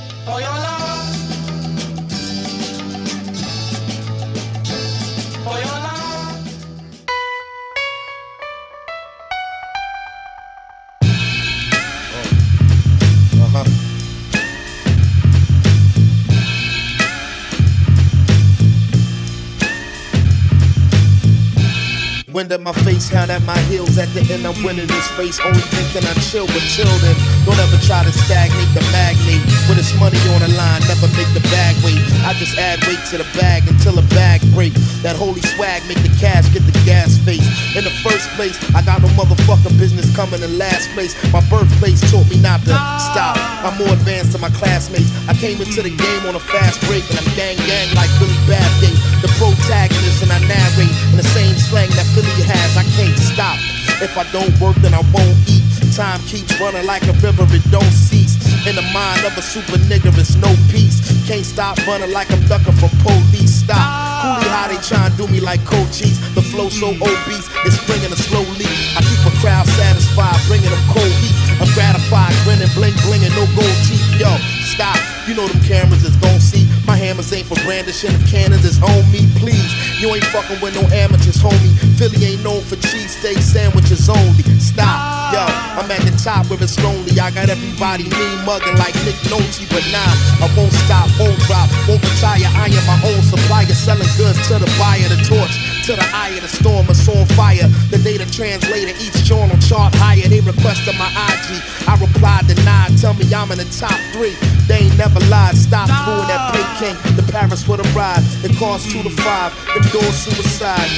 Wind 22.34 22.50
at 22.50 22.60
my 22.66 22.74
face, 22.82 23.06
hand 23.06 23.30
at 23.30 23.46
my 23.46 23.54
heels. 23.70 23.94
At 23.94 24.10
the 24.10 24.18
end, 24.26 24.42
I'm 24.42 24.58
winning 24.66 24.90
this 24.90 25.06
race. 25.14 25.38
Only 25.38 25.62
thinking 25.70 26.02
I 26.02 26.18
chill 26.18 26.50
with 26.50 26.66
children. 26.66 27.14
Don't 27.46 27.54
ever 27.62 27.78
try 27.86 28.02
to 28.02 28.10
stagnate 28.10 28.74
the 28.74 28.82
magnate. 28.90 29.38
When 29.70 29.78
it's 29.78 29.94
money 30.02 30.18
on 30.34 30.42
the 30.42 30.50
line, 30.58 30.82
never 30.90 31.06
make 31.14 31.30
the 31.30 31.46
bag 31.54 31.78
wait. 31.86 32.02
I 32.26 32.34
just 32.34 32.58
add 32.58 32.82
weight 32.90 32.98
to 33.14 33.22
the 33.22 33.28
bag 33.38 33.70
until 33.70 33.94
the 33.94 34.06
bag 34.10 34.42
break. 34.50 34.74
That 35.06 35.14
holy 35.14 35.46
swag 35.54 35.86
make 35.86 36.02
the 36.02 36.10
cash 36.18 36.50
get 36.50 36.66
the 36.66 36.74
gas 36.82 37.14
face. 37.22 37.46
In 37.78 37.86
the 37.86 37.94
first 38.02 38.26
place, 38.34 38.58
I 38.74 38.82
got 38.82 38.98
no 38.98 39.14
motherfucking 39.14 39.78
business 39.78 40.10
coming 40.18 40.42
in 40.42 40.58
last 40.58 40.90
place. 40.98 41.14
My 41.30 41.38
birthplace 41.46 42.02
taught 42.10 42.26
me 42.26 42.42
not 42.42 42.66
to 42.66 42.74
stop. 42.98 43.38
I'm 43.62 43.78
more 43.78 43.94
advanced 43.94 44.34
than 44.34 44.42
my 44.42 44.50
classmates. 44.58 45.06
I 45.30 45.38
came 45.38 45.62
into 45.62 45.86
the 45.86 45.94
game 45.94 46.22
on 46.26 46.34
a 46.34 46.42
fast 46.42 46.82
break, 46.90 47.06
and 47.14 47.22
I'm 47.22 47.30
gang 47.38 47.62
gang 47.62 47.94
like 47.94 48.10
Billy 48.18 48.34
Bathgate. 48.50 48.98
The 49.22 49.30
protagonist, 49.38 50.26
and 50.26 50.34
I 50.34 50.42
narrate 50.50 50.90
in 51.14 51.16
the 51.16 51.28
same 51.30 51.54
slang 51.56 51.88
that 51.94 52.04
Has. 52.42 52.76
I 52.76 52.84
can't 52.96 53.16
stop. 53.18 53.58
If 54.02 54.18
I 54.18 54.24
don't 54.32 54.50
work, 54.58 54.74
then 54.82 54.94
I 54.94 55.02
won't 55.14 55.38
eat. 55.46 55.62
Time 55.94 56.18
keeps 56.26 56.58
running 56.58 56.84
like 56.86 57.06
a 57.06 57.14
river, 57.22 57.46
it 57.54 57.62
don't 57.70 57.94
cease. 57.94 58.34
In 58.66 58.74
the 58.74 58.86
mind 58.90 59.22
of 59.24 59.38
a 59.38 59.42
super 59.42 59.78
nigga, 59.86 60.10
it's 60.18 60.34
no 60.34 60.50
peace. 60.72 60.98
Can't 61.28 61.46
stop 61.46 61.78
running 61.86 62.10
like 62.10 62.30
I'm 62.32 62.42
ducking 62.50 62.74
from 62.74 62.90
police. 63.06 63.62
Stop 63.62 63.78
Coolie 63.78 64.50
how 64.50 64.66
they 64.66 64.80
try 64.82 65.06
and 65.06 65.14
do 65.16 65.28
me 65.28 65.38
like 65.38 65.62
cold 65.64 65.86
cheese. 65.92 66.18
The 66.34 66.42
flow 66.42 66.68
so 66.68 66.90
obese, 66.96 67.46
it's 67.68 67.78
bringing 67.86 68.10
a 68.10 68.18
slow 68.18 68.42
lead. 68.58 68.78
I 68.98 69.00
keep 69.06 69.22
a 69.22 69.32
crowd 69.38 69.68
satisfied, 69.78 70.40
bringing 70.48 70.72
them 70.72 70.84
cold 70.90 71.14
heat. 71.22 71.36
I'm 71.62 71.70
gratified, 71.76 72.34
grinning, 72.42 72.72
bling, 72.74 72.96
blinging, 73.06 73.30
no 73.38 73.46
gold 73.54 73.78
teeth. 73.86 74.02
Yo, 74.18 74.32
stop. 74.66 74.98
You 75.28 75.34
know 75.38 75.46
them 75.46 75.62
cameras 75.62 76.02
is 76.02 76.16
gon' 76.16 76.40
see. 76.40 76.66
My 76.86 76.96
hammers 76.96 77.32
ain't 77.32 77.46
for 77.46 77.56
brandishing 77.64 78.12
cannons, 78.28 78.64
it's 78.64 78.80
on 78.82 79.02
me, 79.10 79.24
please. 79.40 79.72
You 80.00 80.12
ain't 80.14 80.24
fucking 80.28 80.60
with 80.60 80.74
no 80.76 80.84
amateurs, 80.92 81.40
homie. 81.40 81.72
Philly 81.96 82.24
ain't 82.24 82.44
known 82.44 82.60
for 82.60 82.76
cheesesteak 82.76 83.40
sandwiches 83.40 84.08
only. 84.08 84.44
Stop, 84.60 85.32
yo. 85.32 85.44
I'm 85.80 85.90
at 85.90 86.04
the 86.04 86.12
top 86.20 86.48
where 86.50 86.60
it's 86.62 86.76
lonely. 86.84 87.18
I 87.18 87.30
got 87.30 87.48
everybody 87.48 88.04
me 88.04 88.28
mugging 88.44 88.76
like 88.76 88.94
Nick 89.08 89.16
Nolte, 89.32 89.64
but 89.72 89.84
nah, 89.88 90.44
I 90.44 90.48
won't 90.56 90.72
stop, 90.84 91.08
won't 91.18 91.38
drop, 91.48 91.68
won't 91.88 92.04
retire. 92.04 92.44
I 92.52 92.68
am 92.68 92.84
my 92.84 93.00
own 93.08 93.22
supplier, 93.22 93.72
selling 93.72 94.10
goods 94.20 94.40
to 94.48 94.60
the 94.60 94.68
buyer, 94.78 95.08
the 95.08 95.18
torch 95.24 95.73
to 95.84 95.92
the 95.92 96.08
eye 96.16 96.32
of 96.32 96.40
the 96.40 96.48
storm, 96.48 96.88
it's 96.88 97.04
on 97.12 97.26
fire. 97.36 97.68
The 97.92 98.00
data 98.00 98.24
translator, 98.24 98.96
each 99.04 99.20
journal 99.20 99.52
chart 99.60 99.92
higher. 100.00 100.24
They 100.24 100.40
requested 100.40 100.96
my 100.96 101.12
IG. 101.28 101.60
I 101.84 102.00
replied, 102.00 102.48
denied. 102.48 102.96
Tell 102.96 103.12
me 103.12 103.28
I'm 103.28 103.52
in 103.52 103.60
the 103.60 103.68
top 103.68 103.92
three. 104.16 104.32
They 104.64 104.88
ain't 104.88 104.96
never 104.96 105.20
lied. 105.28 105.52
Stop 105.60 105.92
fooling 106.08 106.28
that 106.32 106.56
pay 106.56 106.64
king. 106.80 106.96
The 107.20 107.24
Paris 107.28 107.68
with 107.68 107.84
a 107.84 107.88
ride. 107.92 108.24
It 108.40 108.56
costs 108.56 108.88
two 108.88 109.02
to 109.04 109.12
five. 109.12 109.52
Them 109.76 109.84
doors 109.92 110.16
suicide. 110.24 110.88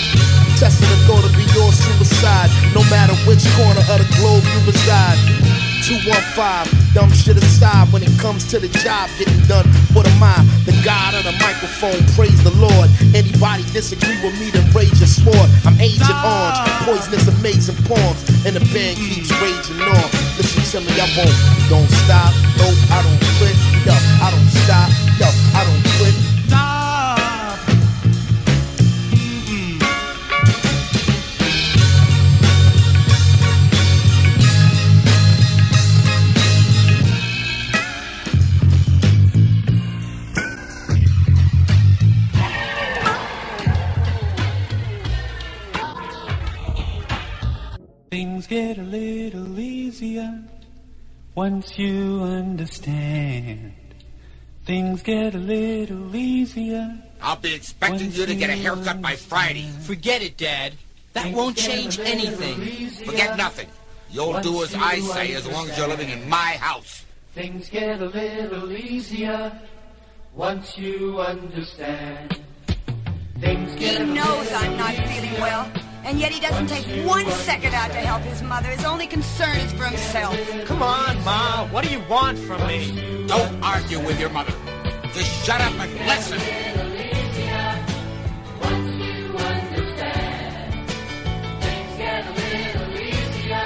Testing 0.55 0.87
the 0.87 0.99
thought 1.11 1.27
to 1.27 1.35
be 1.35 1.43
your 1.51 1.75
suicide. 1.75 2.51
No 2.71 2.87
matter 2.87 3.19
which 3.27 3.43
corner 3.59 3.83
of 3.91 3.99
the 3.99 4.09
globe 4.23 4.47
you 4.47 4.71
reside. 4.71 5.66
215, 5.87 6.67
dumb 6.99 7.07
shit 7.15 7.39
aside 7.39 7.87
when 7.95 8.03
it 8.03 8.11
comes 8.19 8.43
to 8.51 8.59
the 8.59 8.67
job 8.83 9.07
getting 9.23 9.39
done. 9.47 9.63
What 9.95 10.03
am 10.03 10.19
I? 10.19 10.35
The 10.67 10.75
god 10.83 11.15
of 11.15 11.23
the 11.23 11.31
microphone, 11.39 12.03
praise 12.19 12.43
the 12.43 12.51
Lord. 12.59 12.91
Anybody 13.15 13.63
disagree 13.71 14.19
with 14.19 14.35
me, 14.43 14.51
then 14.51 14.67
rage 14.75 14.99
your 14.99 15.07
sword. 15.07 15.47
I'm 15.63 15.79
Agent 15.79 16.11
Orange, 16.11 16.59
ah. 16.59 16.83
poisonous, 16.83 17.31
amazing 17.39 17.79
poems, 17.87 18.19
and 18.43 18.59
the 18.59 18.67
band 18.75 18.99
keeps 18.99 19.31
mm. 19.31 19.39
raging 19.39 19.79
on. 19.79 20.11
Listen 20.35 20.83
to 20.83 20.91
me, 20.91 20.99
I 20.99 21.07
won't, 21.15 21.39
don't 21.71 21.91
stop, 22.03 22.35
no, 22.59 22.67
I 22.91 23.07
don't 23.07 23.23
quit, 23.39 23.55
yo, 23.87 23.95
I 23.95 24.35
don't 24.35 24.51
stop, 24.67 24.91
Things 48.47 48.77
get 48.77 48.79
a 48.79 48.89
little 48.89 49.59
easier 49.59 50.41
once 51.35 51.77
you 51.77 52.23
understand. 52.23 53.73
Things 54.65 55.03
get 55.03 55.35
a 55.35 55.39
little 55.39 56.15
easier. 56.15 56.97
I'll 57.21 57.35
be 57.35 57.53
expecting 57.53 58.13
you 58.13 58.25
to 58.25 58.35
get 58.37 58.49
a 58.49 58.53
haircut 58.53 59.03
by 59.03 59.17
Friday. 59.17 59.69
Forget 59.81 60.23
it, 60.23 60.37
Dad. 60.37 60.75
That 61.15 61.35
won't 61.35 61.57
change 61.57 61.99
anything. 61.99 62.89
Forget 63.05 63.37
nothing. 63.37 63.67
You'll 64.13 64.41
do 64.41 64.63
as 64.63 64.77
I 64.77 65.01
say 65.01 65.35
as 65.35 65.45
long 65.49 65.69
as 65.69 65.77
you're 65.77 65.89
living 65.89 66.11
in 66.11 66.29
my 66.29 66.53
house. 66.61 67.05
Things 67.35 67.69
get 67.69 68.01
a 68.01 68.07
little 68.07 68.71
easier 68.71 69.61
once 70.37 70.79
you 70.79 71.21
understand. 71.21 72.39
Things 73.41 73.73
He 73.73 73.81
get 73.81 74.01
a 74.03 74.07
knows 74.07 74.53
I'm 74.53 74.77
not 74.77 74.95
feeling 74.95 75.33
well, 75.41 75.69
and 76.07 76.21
yet 76.21 76.31
he 76.31 76.39
doesn't 76.39 76.69
take 76.69 76.87
one 77.05 77.29
second 77.33 77.75
out 77.75 77.91
to 77.91 77.99
help 77.99 78.23
his 78.23 78.41
mother. 78.41 78.69
His 78.69 78.85
only 78.85 79.09
concern 79.09 79.57
is 79.57 79.73
for 79.73 79.85
himself. 79.85 80.39
Come 80.65 80.81
on, 80.81 81.23
Ma. 81.25 81.67
What 81.67 81.85
do 81.85 81.91
you 81.91 82.01
want 82.09 82.39
from 82.39 82.65
me? 82.69 83.27
Don't 83.27 83.63
argue 83.63 83.99
with 83.99 84.21
your 84.21 84.31
mother. 84.31 84.55
Just 85.13 85.45
shut 85.45 85.61
up 85.61 85.73
and 85.73 85.93
listen. 86.07 86.39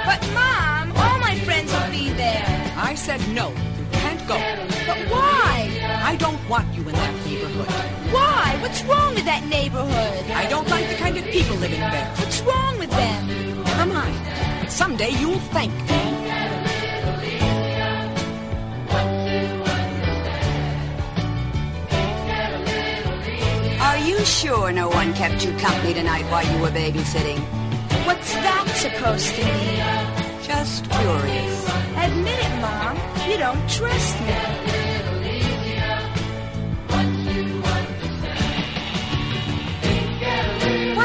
But 0.05 0.21
Mom, 0.33 0.91
all 0.97 1.19
my 1.19 1.35
friends 1.45 1.71
will 1.71 1.91
be 1.91 2.09
there. 2.09 2.73
I 2.75 2.95
said 2.95 3.21
no. 3.29 3.49
You 3.49 3.85
can't 3.91 4.27
go. 4.27 4.35
But 4.87 4.97
why? 5.11 5.69
I 6.03 6.15
don't 6.15 6.49
want 6.49 6.73
you 6.73 6.80
neighborhood. 7.41 8.13
Why? 8.13 8.57
What's 8.61 8.83
wrong 8.83 9.15
with 9.15 9.25
that 9.25 9.45
neighborhood? 9.47 10.31
I 10.31 10.47
don't 10.49 10.67
like 10.69 10.87
the 10.89 10.95
kind 10.95 11.17
of 11.17 11.25
people 11.25 11.55
living 11.57 11.79
there. 11.79 12.05
What's 12.17 12.41
wrong 12.41 12.77
with 12.79 12.89
them? 12.91 13.63
Never 13.63 13.85
mind. 13.93 14.71
Someday 14.71 15.11
you'll 15.11 15.39
thank 15.51 15.73
me. 15.73 16.01
Are 23.81 23.97
you 23.97 24.19
sure 24.19 24.71
no 24.71 24.89
one 24.89 25.13
kept 25.13 25.43
you 25.43 25.51
company 25.57 25.93
tonight 25.93 26.23
while 26.31 26.45
you 26.45 26.61
were 26.61 26.69
babysitting? 26.69 27.39
What's 28.05 28.33
that 28.33 28.67
supposed 28.75 29.35
to 29.35 29.43
mean? 29.43 30.43
Just 30.43 30.89
curious. 30.89 31.69
Admit 31.97 32.39
it, 32.39 32.61
Mom. 32.61 32.97
You 33.29 33.37
don't 33.37 33.69
trust 33.69 34.19
me. 34.21 34.70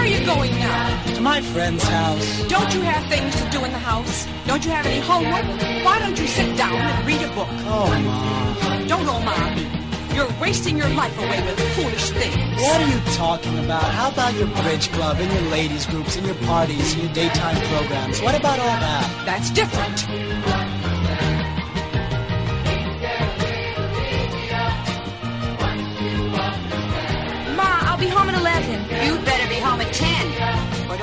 Are 0.07 0.21
you 0.21 0.25
going 0.25 0.53
now? 0.59 1.15
To 1.15 1.21
my 1.21 1.41
friend's 1.41 1.83
house. 1.83 2.45
Don't 2.49 2.73
you 2.73 2.81
have 2.83 3.05
things 3.09 3.35
to 3.43 3.51
do 3.51 3.65
in 3.65 3.73
the 3.73 3.79
house? 3.79 4.27
Don't 4.47 4.65
you 4.65 4.71
have 4.71 4.87
any 4.87 5.01
homework? 5.01 5.45
Why 5.85 5.99
don't 5.99 6.19
you 6.19 6.27
sit 6.29 6.57
down 6.57 6.75
and 6.75 7.07
read 7.07 7.23
a 7.23 7.29
book? 7.35 7.49
Oh, 7.67 7.91
Ma. 8.05 8.87
Don't 8.87 9.09
oh 9.09 9.21
Mom. 9.21 9.53
You're 10.15 10.33
wasting 10.41 10.79
your 10.79 10.89
life 10.91 11.17
away 11.19 11.43
with 11.43 11.59
foolish 11.75 12.11
things. 12.11 12.63
What 12.63 12.81
are 12.81 12.89
you 12.89 13.01
talking 13.17 13.59
about? 13.59 13.83
How 13.83 14.11
about 14.11 14.35
your 14.35 14.47
bridge 14.63 14.91
club 14.93 15.19
and 15.19 15.31
your 15.33 15.51
ladies 15.51 15.87
groups 15.87 16.17
and 16.17 16.25
your 16.25 16.37
parties 16.47 16.95
and 16.95 17.03
your 17.03 17.13
daytime 17.13 17.57
programs? 17.73 18.23
What 18.23 18.35
about 18.35 18.61
all 18.61 18.67
that? 18.67 19.27
That's 19.27 19.51
different. 19.51 20.66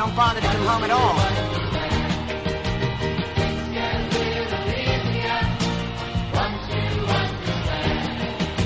Don't 0.05 0.15
bother 0.17 0.41
to 0.41 0.47
come 0.47 0.65
home 0.65 0.83
at 0.83 0.91
all. 0.91 1.15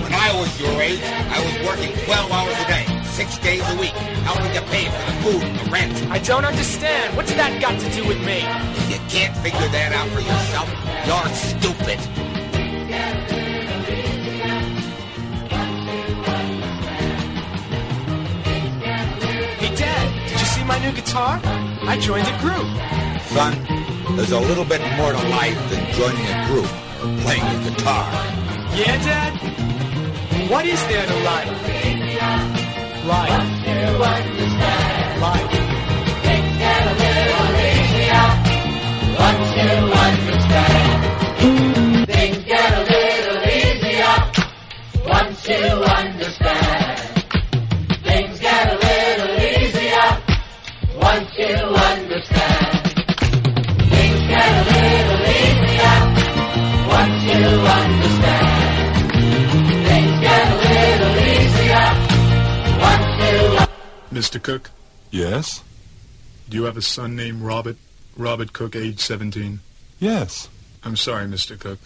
When 0.02 0.14
I 0.14 0.30
was 0.40 0.60
your 0.60 0.82
age, 0.82 1.00
I 1.04 1.40
was 1.46 1.68
working 1.68 1.94
12 2.06 2.32
hours 2.32 2.56
a 2.58 2.68
day, 2.68 2.86
six 3.04 3.38
days 3.38 3.62
a 3.70 3.80
week, 3.80 3.94
helping 4.26 4.52
to 4.54 4.62
pay 4.72 4.86
for 4.86 5.04
the 5.06 5.18
food 5.22 5.44
and 5.44 5.60
the 5.60 5.70
rent. 5.70 5.94
I 6.10 6.18
don't 6.18 6.46
understand. 6.46 7.16
What's 7.16 7.34
that 7.36 7.62
got 7.62 7.80
to 7.82 7.90
do 7.92 8.08
with 8.08 8.20
me? 8.26 8.42
If 8.42 8.90
you 8.90 9.00
can't 9.08 9.38
figure 9.38 9.70
that 9.78 9.94
out 9.94 10.10
for 10.10 10.22
yourself, 10.22 10.68
you're 11.06 11.30
stupid. 11.36 12.17
My 20.68 20.80
new 20.80 20.92
guitar? 20.92 21.40
I 21.44 21.98
joined 21.98 22.28
a 22.28 22.38
group. 22.40 22.68
Son, 23.32 23.54
there's 24.18 24.32
a 24.32 24.40
little 24.40 24.66
bit 24.66 24.82
more 24.98 25.12
to 25.14 25.30
life 25.30 25.58
than 25.72 25.94
joining 25.94 26.26
a 26.28 26.46
group 26.48 26.66
or 27.02 27.10
playing 27.24 27.64
the 27.64 27.70
guitar. 27.72 28.06
Yeah, 28.76 28.98
Dad? 29.08 29.34
What 30.52 30.66
is 30.66 30.86
there 30.88 31.06
to 31.06 31.16
like? 31.24 31.48
Life. 33.06 34.00
Life. 34.00 35.68
Mr. 64.18 64.42
Cook? 64.42 64.72
Yes? 65.12 65.62
Do 66.50 66.58
you 66.58 66.64
have 66.64 66.76
a 66.76 66.82
son 66.82 67.16
named 67.16 67.44
Robert? 67.44 67.76
Robert 68.16 68.52
Cook, 68.52 68.76
age 68.76 69.00
17? 69.00 69.60
Yes. 70.00 70.50
I'm 70.84 70.96
sorry, 70.96 71.28
Mr. 71.28 71.60
Cook. 71.60 71.78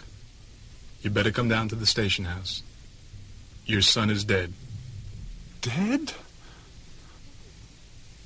You 1.02 1.10
better 1.10 1.30
come 1.30 1.50
down 1.50 1.68
to 1.68 1.74
the 1.74 1.84
station 1.84 2.24
house. 2.24 2.62
Your 3.66 3.82
son 3.82 4.08
is 4.08 4.24
dead. 4.24 4.54
Dead? 5.60 6.14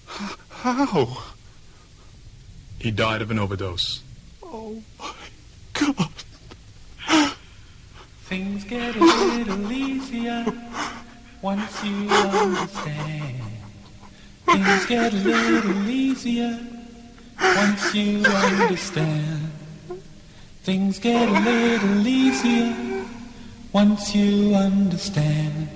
H- 0.09 0.37
how? 0.51 1.25
He 2.79 2.93
died 2.93 3.23
of 3.23 3.33
an 3.33 3.41
overdose. 3.41 4.03
Oh, 4.41 4.85
my 5.01 5.15
God. 5.73 6.11
Things 8.27 8.63
get 8.63 8.95
a 8.95 9.01
little 9.01 9.73
easier 9.73 10.47
once 11.43 11.83
you 11.83 12.09
understand. 12.09 13.43
Things 14.47 14.87
get 14.87 15.13
a 15.13 15.17
little 15.17 15.89
easier 15.89 16.59
once 17.39 17.95
you 17.95 18.25
understand. 18.25 19.51
Things 20.63 20.99
get 20.99 21.29
a 21.29 21.41
little 21.41 22.07
easier 22.07 22.75
once 23.73 24.15
you 24.15 24.55
understand. 24.55 25.69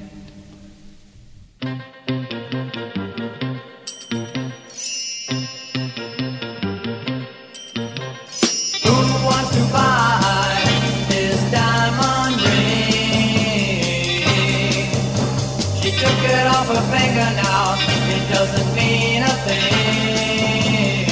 off 16.61 16.69
a 16.69 16.83
finger 16.93 17.29
now, 17.41 17.73
it 18.15 18.23
doesn't 18.35 18.71
mean 18.77 19.23
a 19.23 19.35
thing. 19.47 21.07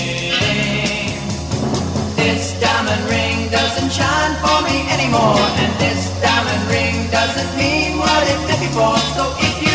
This 2.16 2.52
diamond 2.60 3.02
ring 3.08 3.48
doesn't 3.48 3.90
shine 3.90 4.34
for 4.44 4.58
me 4.68 4.76
anymore, 4.92 5.40
and 5.62 5.72
this 5.80 6.00
diamond 6.20 6.62
ring 6.68 7.08
doesn't 7.10 7.52
mean 7.56 7.96
what 7.96 8.22
it 8.32 8.40
did 8.48 8.60
before. 8.60 9.00
So 9.16 9.24
if 9.40 9.54
you 9.64 9.67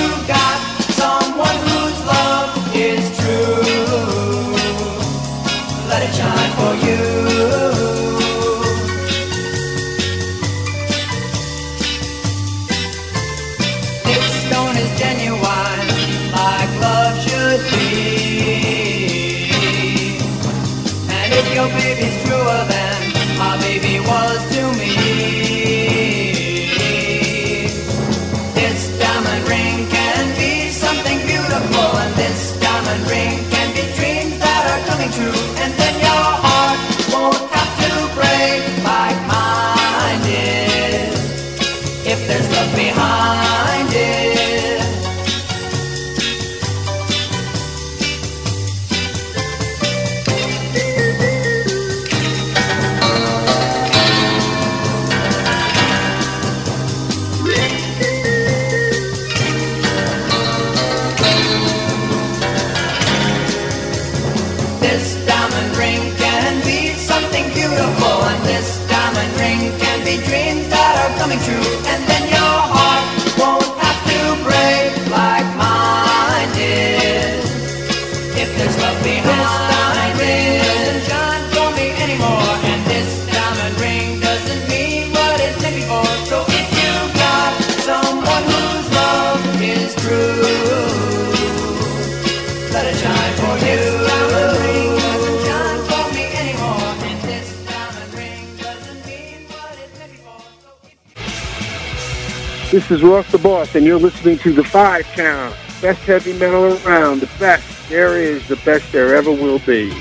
This 102.74 102.90
is 102.90 103.04
Ross 103.04 103.32
the 103.32 103.38
Boss, 103.38 103.76
and 103.76 103.86
you're 103.86 104.00
listening 104.00 104.40
to 104.40 104.52
The 104.52 104.64
Five 104.64 105.06
Count. 105.14 105.56
Best 105.80 106.02
heavy 106.06 106.34
metal 106.34 106.76
around, 106.84 107.20
the 107.20 107.30
best 107.38 107.88
there 107.88 108.18
is, 108.18 108.48
the 108.48 108.56
best 108.56 108.92
there 108.92 109.16
ever 109.16 109.30
will 109.30 109.60
be. 109.60 109.92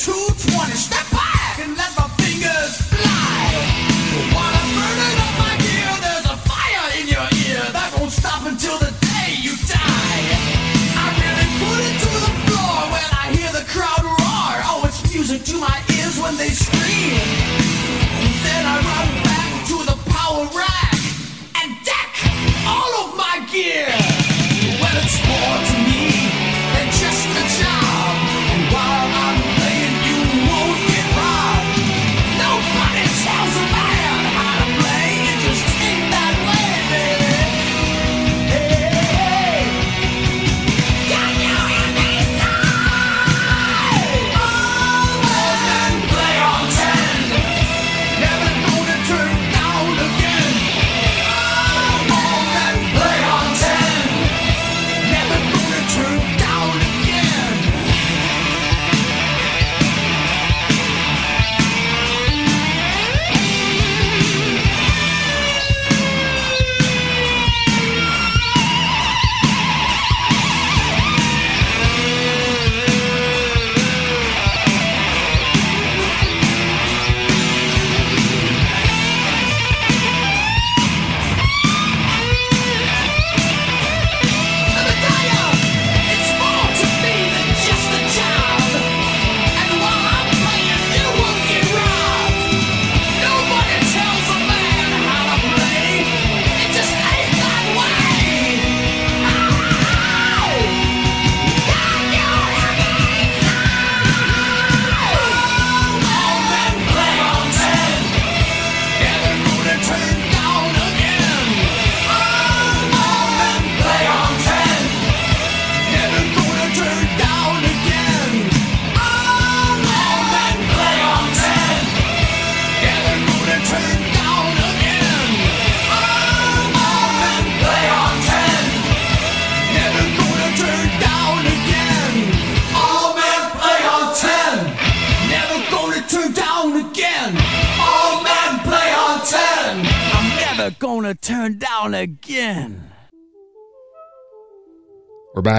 true 0.00 0.59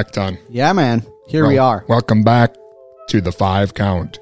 back, 0.03 0.11
Ton. 0.11 0.37
Yeah, 0.49 0.73
man. 0.73 1.05
Here 1.27 1.47
we 1.47 1.59
are. 1.59 1.85
Welcome 1.87 2.23
back 2.23 2.55
to 3.09 3.21
the 3.21 3.31
five 3.31 3.75
count. 3.75 4.19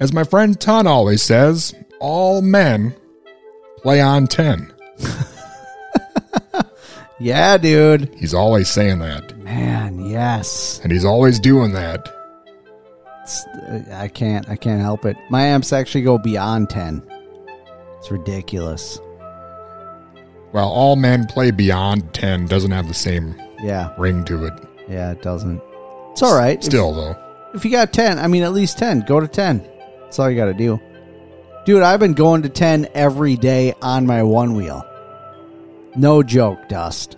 As 0.00 0.14
my 0.14 0.24
friend 0.24 0.58
Ton 0.58 0.86
always 0.86 1.22
says, 1.22 1.74
all 2.00 2.40
men 2.40 2.94
play 3.82 4.00
on 4.00 4.26
10. 4.26 4.72
Yeah, 7.18 7.56
dude. 7.56 8.12
He's 8.16 8.34
always 8.34 8.68
saying 8.68 8.98
that. 8.98 9.38
Man, 9.38 10.06
yes. 10.06 10.80
And 10.82 10.90
he's 10.90 11.04
always 11.04 11.38
doing 11.38 11.70
that. 11.72 12.00
It's- 13.22 13.46
uh, 13.46 13.84
I 13.94 14.08
can't. 14.08 14.48
I 14.48 14.56
can't 14.56 14.80
help 14.80 15.04
it. 15.04 15.16
My 15.30 15.42
amps 15.42 15.72
actually 15.72 16.02
go 16.02 16.18
beyond 16.18 16.68
ten. 16.68 17.00
It's 17.98 18.10
ridiculous. 18.10 18.98
Well, 20.52 20.68
all 20.68 20.96
men 20.96 21.26
play 21.28 21.52
beyond 21.52 22.12
10 22.12 22.46
doesn't 22.46 22.72
have 22.72 22.88
the 22.88 22.94
same 22.94 23.40
Yeah. 23.62 23.92
ring 23.98 24.24
to 24.24 24.44
it. 24.46 24.54
Yeah, 24.88 25.12
it 25.12 25.22
doesn't. 25.22 25.60
It's 26.12 26.22
all 26.22 26.36
right. 26.36 26.58
If- 26.58 26.64
Still, 26.64 26.92
though. 26.94 27.16
If 27.54 27.64
you 27.64 27.70
got 27.70 27.92
10, 27.92 28.18
I 28.18 28.26
mean, 28.28 28.42
at 28.42 28.52
least 28.52 28.78
10. 28.78 29.00
Go 29.06 29.20
to 29.20 29.28
10. 29.28 29.62
That's 30.02 30.18
all 30.18 30.30
you 30.30 30.36
got 30.36 30.46
to 30.46 30.54
do. 30.54 30.80
Dude, 31.66 31.82
I've 31.82 32.00
been 32.00 32.14
going 32.14 32.42
to 32.42 32.48
10 32.48 32.88
every 32.94 33.36
day 33.36 33.74
on 33.82 34.06
my 34.06 34.20
Onewheel. 34.20 34.84
No 35.94 36.22
joke, 36.22 36.68
Dust. 36.68 37.16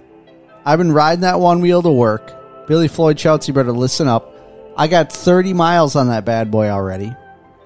I've 0.66 0.78
been 0.78 0.92
riding 0.92 1.20
that 1.20 1.36
Onewheel 1.36 1.82
to 1.84 1.90
work. 1.90 2.66
Billy 2.66 2.88
Floyd 2.88 3.18
shouts, 3.18 3.46
you 3.48 3.54
better 3.54 3.72
listen 3.72 4.08
up. 4.08 4.32
I 4.76 4.88
got 4.88 5.12
30 5.12 5.52
miles 5.52 5.94
on 5.96 6.08
that 6.08 6.24
bad 6.24 6.50
boy 6.50 6.68
already. 6.68 7.14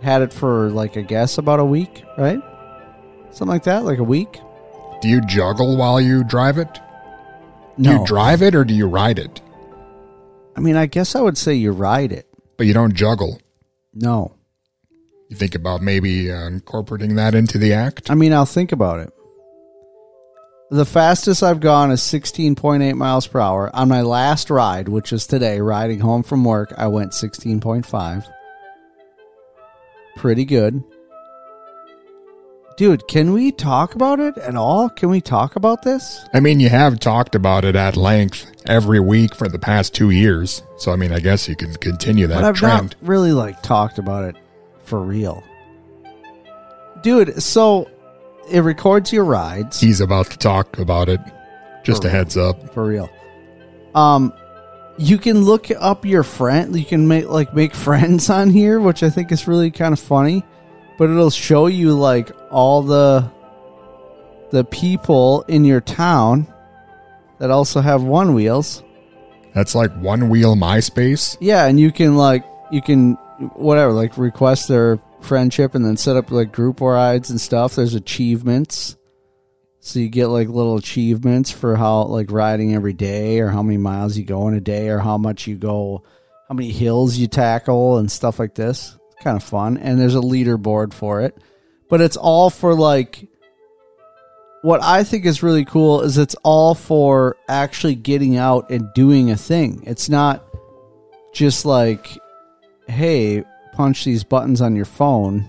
Had 0.03 0.23
it 0.23 0.33
for, 0.33 0.69
like, 0.71 0.97
I 0.97 1.01
guess 1.03 1.38
about 1.38 1.61
a 1.61 1.64
week, 1.64 2.05
right? 2.19 2.41
Something 3.31 3.49
like 3.49 3.64
that, 3.64 3.85
like 3.85 3.99
a 3.99 4.05
week. 4.05 4.38
Do 5.01 5.09
you 5.09 5.21
juggle 5.23 5.77
while 5.77 6.01
you 6.01 6.23
drive 6.23 6.59
it? 6.59 6.69
Do 7.81 7.91
No. 7.91 8.01
you 8.01 8.07
drive 8.07 8.43
it 8.43 8.55
or 8.55 8.64
do 8.64 8.75
you 8.75 8.87
ride 8.87 9.19
it? 9.19 9.41
I 10.57 10.61
mean, 10.61 10.77
I 10.77 10.87
guess 10.87 11.14
I 11.14 11.21
would 11.21 11.38
say 11.38 11.55
you 11.55 11.71
ride 11.73 12.12
it. 12.12 12.27
But 12.57 12.67
you 12.67 12.75
don't 12.75 12.95
juggle. 12.95 13.41
No. 13.95 14.35
You 15.29 15.37
think 15.37 15.55
about 15.55 15.83
maybe 15.83 16.33
uh, 16.33 16.47
incorporating 16.47 17.14
that 17.17 17.35
into 17.35 17.59
the 17.59 17.73
act? 17.75 18.11
I 18.11 18.14
mean, 18.14 18.33
I'll 18.33 18.47
think 18.47 18.73
about 18.73 19.01
it. 19.01 19.12
The 20.71 20.85
fastest 20.85 21.43
I've 21.43 21.61
gone 21.61 21.91
is 21.91 22.01
16.8 22.01 22.95
miles 22.97 23.27
per 23.27 23.38
hour. 23.41 23.75
On 23.75 23.88
my 23.88 24.03
last 24.03 24.51
ride, 24.51 24.88
which 24.88 25.12
is 25.12 25.27
today, 25.27 25.61
riding 25.61 26.01
home 26.01 26.23
from 26.23 26.45
work, 26.45 26.73
I 26.77 26.88
went 26.88 27.12
16.5. 27.12 28.27
Pretty 30.17 30.45
good. 30.45 30.83
Dude, 32.79 33.09
can 33.09 33.33
we 33.33 33.51
talk 33.51 33.97
about 33.97 34.21
it 34.21 34.38
at 34.38 34.55
all? 34.55 34.88
Can 34.88 35.11
we 35.11 35.21
talk 35.21 35.57
about 35.57 35.83
this? 35.83 36.25
I 36.33 36.38
mean, 36.38 36.61
you 36.61 36.69
have 36.69 37.01
talked 37.01 37.35
about 37.35 37.64
it 37.64 37.75
at 37.75 37.97
length 37.97 38.53
every 38.67 39.01
week 39.01 39.35
for 39.35 39.49
the 39.49 39.59
past 39.59 39.97
two 39.97 40.11
years. 40.11 40.62
So, 40.77 40.93
I 40.93 40.97
mean, 40.97 41.12
I 41.12 41.19
guess 41.19 41.49
you 41.49 41.57
can 41.57 41.75
continue 41.75 42.29
that 42.29 42.37
but 42.37 42.45
I've 42.45 42.55
trend. 42.55 42.95
not 43.01 43.09
really 43.09 43.33
like 43.33 43.64
talked 43.64 43.99
about 43.99 44.27
it 44.27 44.37
for 44.85 45.01
real. 45.01 45.43
Dude, 47.03 47.43
so 47.43 47.91
it 48.49 48.61
records 48.61 49.12
your 49.12 49.25
rides. 49.25 49.81
He's 49.81 50.01
about 50.01 50.31
to 50.31 50.38
talk 50.38 50.79
about 50.79 51.09
it. 51.09 51.21
Just 51.83 52.03
For 52.03 52.09
a 52.09 52.12
heads 52.12 52.37
up. 52.37 52.73
for 52.73 52.87
real. 52.87 53.11
Um, 53.97 54.33
you 54.99 55.18
can 55.18 55.43
look 55.43 55.66
up 55.81 56.05
your 56.05 56.22
friend. 56.22 56.79
You 56.79 56.85
can 56.85 57.09
make 57.09 57.26
like 57.26 57.53
make 57.53 57.74
friends 57.89 58.31
on 58.31 58.51
here, 58.51 58.79
which 58.79 59.03
I 59.03 59.11
think 59.11 59.33
is 59.33 59.49
really 59.49 59.72
kind 59.72 59.93
of 59.93 59.99
funny. 59.99 60.45
But 60.99 61.11
it'll 61.11 61.30
show 61.30 61.66
you 61.66 61.94
like 61.94 62.30
all 62.51 62.82
the 62.82 63.30
the 64.51 64.64
people 64.64 65.42
in 65.49 65.64
your 65.64 65.80
town 65.80 66.46
that 67.38 67.51
also 67.51 67.80
have 67.80 68.01
Onewheels. 68.01 68.82
That's 69.55 69.74
like 69.74 69.92
Onewheel 70.01 70.57
MySpace. 70.57 71.36
Yeah, 71.40 71.66
and 71.66 71.78
you 71.78 71.92
can 71.92 72.16
like 72.16 72.44
you 72.70 72.82
can 72.82 73.14
whatever 73.55 73.92
like 73.92 74.18
request 74.18 74.68
their 74.68 74.99
friendship 75.20 75.74
and 75.74 75.84
then 75.84 75.96
set 75.96 76.16
up 76.16 76.30
like 76.30 76.53
group 76.53 76.80
rides 76.80 77.30
and 77.30 77.40
stuff. 77.40 77.76
There's 77.76 77.94
achievements. 77.94 78.96
So 79.80 80.01
you 80.01 80.09
get 80.09 80.26
like 80.26 80.49
little 80.49 80.76
achievements 80.76 81.51
for 81.51 81.76
how 81.76 82.05
like 82.05 82.30
riding 82.30 82.74
every 82.74 82.92
day 82.92 83.40
or 83.40 83.49
how 83.49 83.62
many 83.62 83.78
miles 83.78 84.18
you 84.18 84.24
go 84.24 84.49
in 84.49 84.55
a 84.55 84.61
day 84.61 84.88
or 84.88 84.99
how 84.99 85.16
much 85.16 85.46
you 85.46 85.57
go 85.57 86.03
how 86.49 86.55
many 86.55 86.70
hills 86.70 87.16
you 87.16 87.26
tackle 87.26 87.99
and 87.99 88.11
stuff 88.11 88.38
like 88.38 88.55
this. 88.55 88.97
Kind 89.23 89.37
of 89.37 89.43
fun. 89.43 89.77
And 89.79 90.01
there's 90.01 90.14
a 90.14 90.21
leaderboard 90.21 90.93
for 90.93 91.23
it. 91.23 91.37
But 91.89 92.01
it's 92.01 92.16
all 92.16 92.51
for 92.51 92.75
like 92.75 93.29
what 94.62 94.83
I 94.83 95.05
think 95.05 95.25
is 95.25 95.43
really 95.43 95.64
cool 95.64 96.03
is 96.03 96.19
it's 96.19 96.35
all 96.43 96.75
for 96.75 97.37
actually 97.49 97.95
getting 97.95 98.37
out 98.37 98.71
and 98.71 98.93
doing 98.95 99.31
a 99.31 99.37
thing. 99.37 99.83
It's 99.87 100.09
not 100.09 100.45
just 101.33 101.64
like, 101.64 102.19
hey, 102.89 103.45
punch 103.73 104.05
these 104.05 104.25
buttons 104.25 104.61
on 104.61 104.77
your 104.77 104.85
phone. 104.85 105.49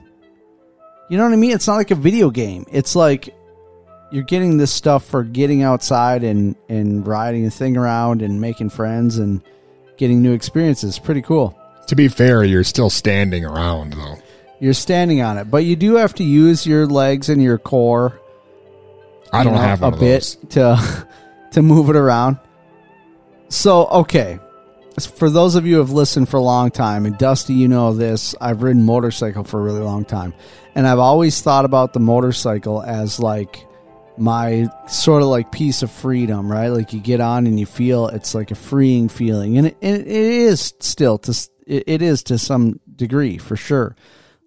You 1.10 1.18
know 1.18 1.24
what 1.24 1.34
I 1.34 1.38
mean? 1.38 1.52
It's 1.52 1.68
not 1.68 1.78
like 1.78 1.92
a 1.92 1.96
video 1.96 2.30
game. 2.30 2.66
It's 2.72 2.96
like 2.96 3.34
you're 4.12 4.24
getting 4.24 4.58
this 4.58 4.72
stuff 4.72 5.06
for 5.06 5.24
getting 5.24 5.64
outside 5.64 6.24
and, 6.24 6.56
and 6.68 7.06
riding 7.06 7.46
a 7.46 7.52
thing 7.52 7.78
around 7.78 8.22
and 8.22 8.40
making 8.40 8.70
friends 8.70 9.18
and 9.18 9.42
getting 9.98 10.22
new 10.22 10.34
experiences. 10.34 11.00
Pretty 11.00 11.22
cool. 11.22 11.59
To 11.90 11.96
be 11.96 12.08
fair, 12.08 12.44
you're 12.44 12.64
still 12.64 12.92
standing 12.92 13.44
around, 13.44 13.94
though. 13.94 14.20
You're 14.60 14.76
standing 14.76 15.24
on 15.24 15.40
it, 15.40 15.46
but 15.46 15.66
you 15.66 15.76
do 15.76 15.96
have 15.96 16.14
to 16.16 16.24
use 16.24 16.64
your 16.64 16.86
legs 16.86 17.30
and 17.30 17.42
your 17.42 17.58
core. 17.58 18.22
I 19.34 19.44
don't 19.44 19.54
know, 19.54 19.60
have 19.60 19.82
a 19.82 19.90
bit 19.90 20.38
to 20.52 21.08
to 21.52 21.62
move 21.64 21.90
it 21.90 21.96
around. 21.96 22.38
So 23.48 23.88
okay, 23.88 24.38
for 25.16 25.32
those 25.32 25.56
of 25.56 25.66
you 25.66 25.76
who 25.76 25.80
have 25.80 25.90
listened 25.90 26.30
for 26.30 26.38
a 26.38 26.44
long 26.44 26.70
time, 26.70 27.08
and 27.08 27.18
Dusty, 27.18 27.56
you 27.56 27.68
know 27.68 27.92
this, 27.92 28.36
I've 28.40 28.62
ridden 28.62 28.84
motorcycle 28.84 29.44
for 29.44 29.60
a 29.60 29.64
really 29.64 29.82
long 29.82 30.06
time, 30.06 30.36
and 30.76 30.86
I've 30.86 31.00
always 31.00 31.42
thought 31.42 31.66
about 31.66 31.94
the 31.94 32.00
motorcycle 32.00 32.84
as 32.84 33.20
like 33.20 33.66
my 34.20 34.68
sort 34.88 35.22
of 35.22 35.28
like 35.28 35.52
piece 35.52 35.82
of 35.82 35.92
freedom, 35.92 36.52
right? 36.52 36.70
Like 36.70 36.94
you 36.94 37.00
get 37.00 37.22
on 37.22 37.48
and 37.48 37.60
you 37.60 37.66
feel 37.66 38.08
it's 38.08 38.36
like 38.36 38.52
a 38.52 38.56
freeing 38.56 39.10
feeling, 39.10 39.58
and 39.58 39.68
it, 39.68 39.78
it 39.82 40.08
is 40.08 40.74
still 40.80 41.18
to 41.20 41.50
it, 41.66 42.02
is 42.02 42.24
to 42.24 42.38
some 42.38 42.80
degree 42.96 43.38
for 43.38 43.56
sure. 43.56 43.96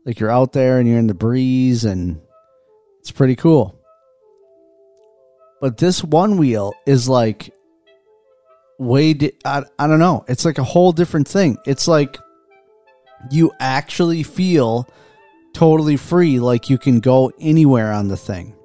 Like 0.05 0.19
you're 0.21 0.31
out 0.31 0.53
there 0.53 0.79
and 0.79 0.89
you're 0.89 0.99
in 0.99 1.07
the 1.07 1.15
breeze, 1.15 1.85
and 1.85 2.21
it's 3.01 3.13
pretty 3.13 3.37
cool. 3.37 3.79
But 5.61 5.77
this 5.77 6.03
Onewheel 6.03 6.73
is 6.87 7.09
like 7.09 7.55
way 8.79 9.15
di- 9.15 9.33
I, 9.45 9.63
I 9.79 9.87
don't 9.87 10.01
know. 10.01 10.25
It's 10.29 10.45
like 10.45 10.59
a 10.59 10.65
whole 10.65 10.93
different 10.93 11.29
thing. 11.29 11.57
It's 11.67 11.87
like 11.87 12.19
you 13.31 13.53
actually 13.61 14.25
feel 14.25 14.89
totally 15.55 15.97
free 15.97 16.41
like 16.41 16.71
you 16.71 16.79
can 16.79 17.01
go 17.01 17.31
anywhere 17.39 17.93
on 17.93 18.09
the 18.09 18.17
thing. 18.17 18.57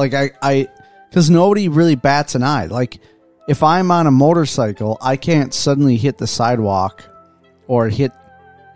Like 0.00 0.14
I 0.14 0.30
I 0.42 0.68
cuz 1.12 1.28
nobody 1.28 1.68
really 1.68 1.94
bats 1.94 2.34
an 2.34 2.42
eye. 2.42 2.66
Like 2.66 3.00
if 3.48 3.62
I'm 3.62 3.90
on 3.90 4.06
a 4.06 4.10
motorcycle, 4.10 4.96
I 5.00 5.16
can't 5.16 5.52
suddenly 5.52 5.96
hit 5.96 6.16
the 6.16 6.26
sidewalk 6.26 7.04
or 7.66 7.88
hit 7.88 8.12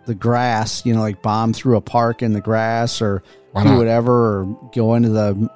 the 0.06 0.14
grass, 0.14 0.84
you 0.84 0.92
know, 0.94 1.00
like 1.00 1.22
bomb 1.22 1.54
through 1.54 1.76
a 1.76 1.80
park 1.80 2.22
in 2.22 2.34
the 2.34 2.40
grass 2.40 3.00
or 3.00 3.22
Why 3.52 3.62
do 3.62 3.70
not? 3.70 3.78
whatever 3.78 4.12
or 4.12 4.70
go 4.74 4.94
into 4.94 5.08
the 5.08 5.50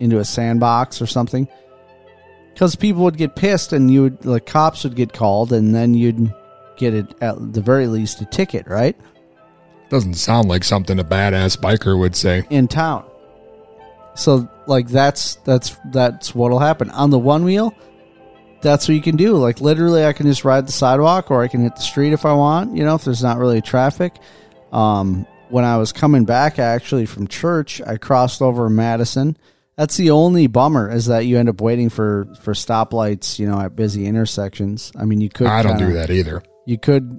into 0.00 0.18
a 0.18 0.24
sandbox 0.24 1.00
or 1.00 1.06
something. 1.06 1.46
Because 2.52 2.74
people 2.74 3.04
would 3.04 3.16
get 3.16 3.36
pissed 3.36 3.72
and 3.72 3.90
you 3.90 4.02
would, 4.02 4.18
the 4.20 4.40
cops 4.40 4.82
would 4.82 4.96
get 4.96 5.12
called 5.12 5.52
and 5.52 5.72
then 5.72 5.94
you'd 5.94 6.34
get 6.76 6.94
it 6.94 7.14
at 7.20 7.52
the 7.52 7.60
very 7.60 7.86
least 7.86 8.20
a 8.20 8.24
ticket, 8.24 8.66
right? 8.66 8.96
Doesn't 9.90 10.14
sound 10.14 10.48
like 10.48 10.64
something 10.64 10.98
a 10.98 11.04
badass 11.04 11.56
biker 11.56 11.96
would 11.98 12.16
say. 12.16 12.44
In 12.50 12.66
town. 12.66 13.04
So 14.14 14.48
like 14.66 14.88
that's 14.88 15.36
that's 15.36 15.76
that's 15.86 16.34
what'll 16.34 16.58
happen. 16.58 16.90
On 16.90 17.10
the 17.10 17.18
Onewheel, 17.18 17.74
that's 18.60 18.86
what 18.88 18.94
you 18.94 19.02
can 19.02 19.16
do. 19.16 19.36
Like 19.36 19.60
literally 19.60 20.04
I 20.04 20.12
can 20.12 20.26
just 20.26 20.44
ride 20.44 20.66
the 20.68 20.72
sidewalk 20.72 21.30
or 21.30 21.42
I 21.42 21.48
can 21.48 21.62
hit 21.62 21.76
the 21.76 21.82
street 21.82 22.12
if 22.12 22.24
I 22.26 22.32
want, 22.34 22.76
you 22.76 22.84
know, 22.84 22.94
if 22.94 23.04
there's 23.04 23.22
not 23.22 23.38
really 23.38 23.60
traffic. 23.60 24.14
Um 24.72 25.26
when 25.48 25.64
I 25.64 25.76
was 25.76 25.92
coming 25.92 26.24
back 26.24 26.58
actually 26.58 27.04
from 27.06 27.26
church, 27.26 27.80
I 27.82 27.96
crossed 27.98 28.40
over 28.40 28.68
Madison. 28.70 29.36
That's 29.76 29.96
the 29.96 30.10
only 30.10 30.46
bummer 30.46 30.90
is 30.90 31.06
that 31.06 31.26
you 31.26 31.38
end 31.38 31.48
up 31.48 31.60
waiting 31.60 31.88
for 31.88 32.26
for 32.42 32.52
stoplights, 32.52 33.38
you 33.38 33.48
know, 33.48 33.58
at 33.60 33.74
busy 33.74 34.06
intersections. 34.06 34.92
I 34.98 35.04
mean, 35.06 35.20
you 35.20 35.28
could 35.30 35.46
I 35.46 35.62
don't 35.62 35.78
kinda- 35.78 35.86
do 35.86 35.92
that 35.94 36.10
either. 36.10 36.42
You 36.66 36.78
could 36.78 37.18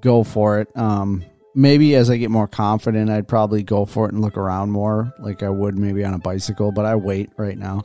go 0.00 0.22
for 0.22 0.60
it. 0.60 0.68
Um 0.76 1.24
maybe 1.56 1.96
as 1.96 2.10
I 2.10 2.18
get 2.18 2.30
more 2.30 2.46
confident, 2.46 3.10
I'd 3.10 3.26
probably 3.26 3.62
go 3.62 3.86
for 3.86 4.06
it 4.06 4.12
and 4.12 4.20
look 4.20 4.36
around 4.36 4.70
more 4.70 5.12
like 5.18 5.42
I 5.42 5.48
would 5.48 5.76
maybe 5.76 6.04
on 6.04 6.14
a 6.14 6.18
bicycle, 6.18 6.70
but 6.70 6.84
I 6.84 6.94
wait 6.94 7.30
right 7.36 7.58
now. 7.58 7.82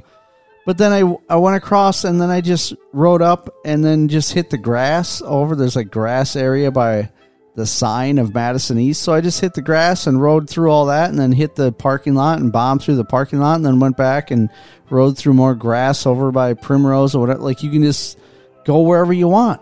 But 0.66 0.78
then 0.78 0.92
I 0.92 1.34
I 1.34 1.38
went 1.38 1.56
across 1.56 2.04
and 2.04 2.22
then 2.22 2.30
I 2.30 2.42
just 2.42 2.76
rode 2.94 3.24
up 3.24 3.50
and 3.66 3.84
then 3.84 4.10
just 4.10 4.34
hit 4.34 4.52
the 4.52 4.60
grass 4.60 5.22
over. 5.26 5.56
There's 5.56 5.76
like 5.76 5.90
grass 5.90 6.36
area 6.36 6.70
by 6.70 7.10
the 7.56 7.66
sign 7.66 8.20
of 8.20 8.34
Madison 8.34 8.78
East. 8.78 9.02
So 9.02 9.14
I 9.14 9.22
just 9.22 9.42
hit 9.42 9.54
the 9.54 9.62
grass 9.62 10.06
and 10.06 10.22
rode 10.22 10.50
through 10.50 10.70
all 10.70 10.86
that 10.86 11.10
and 11.10 11.18
then 11.18 11.32
hit 11.32 11.56
the 11.56 11.72
parking 11.72 12.14
lot 12.14 12.40
and 12.40 12.52
bombed 12.52 12.84
through 12.84 12.96
the 12.96 13.06
parking 13.06 13.40
lot 13.40 13.56
and 13.56 13.66
then 13.66 13.80
went 13.80 13.98
back 13.98 14.32
and 14.32 14.50
rode 14.90 15.18
through 15.18 15.34
more 15.34 15.56
grass 15.56 16.06
over 16.06 16.32
by 16.32 16.54
Primrose 16.54 17.16
or 17.16 17.22
whatever. 17.22 17.40
Like 17.40 17.64
you 17.64 17.72
can 17.72 17.82
just 17.82 18.20
go 18.66 18.82
wherever 18.82 19.14
you 19.14 19.28
want. 19.28 19.62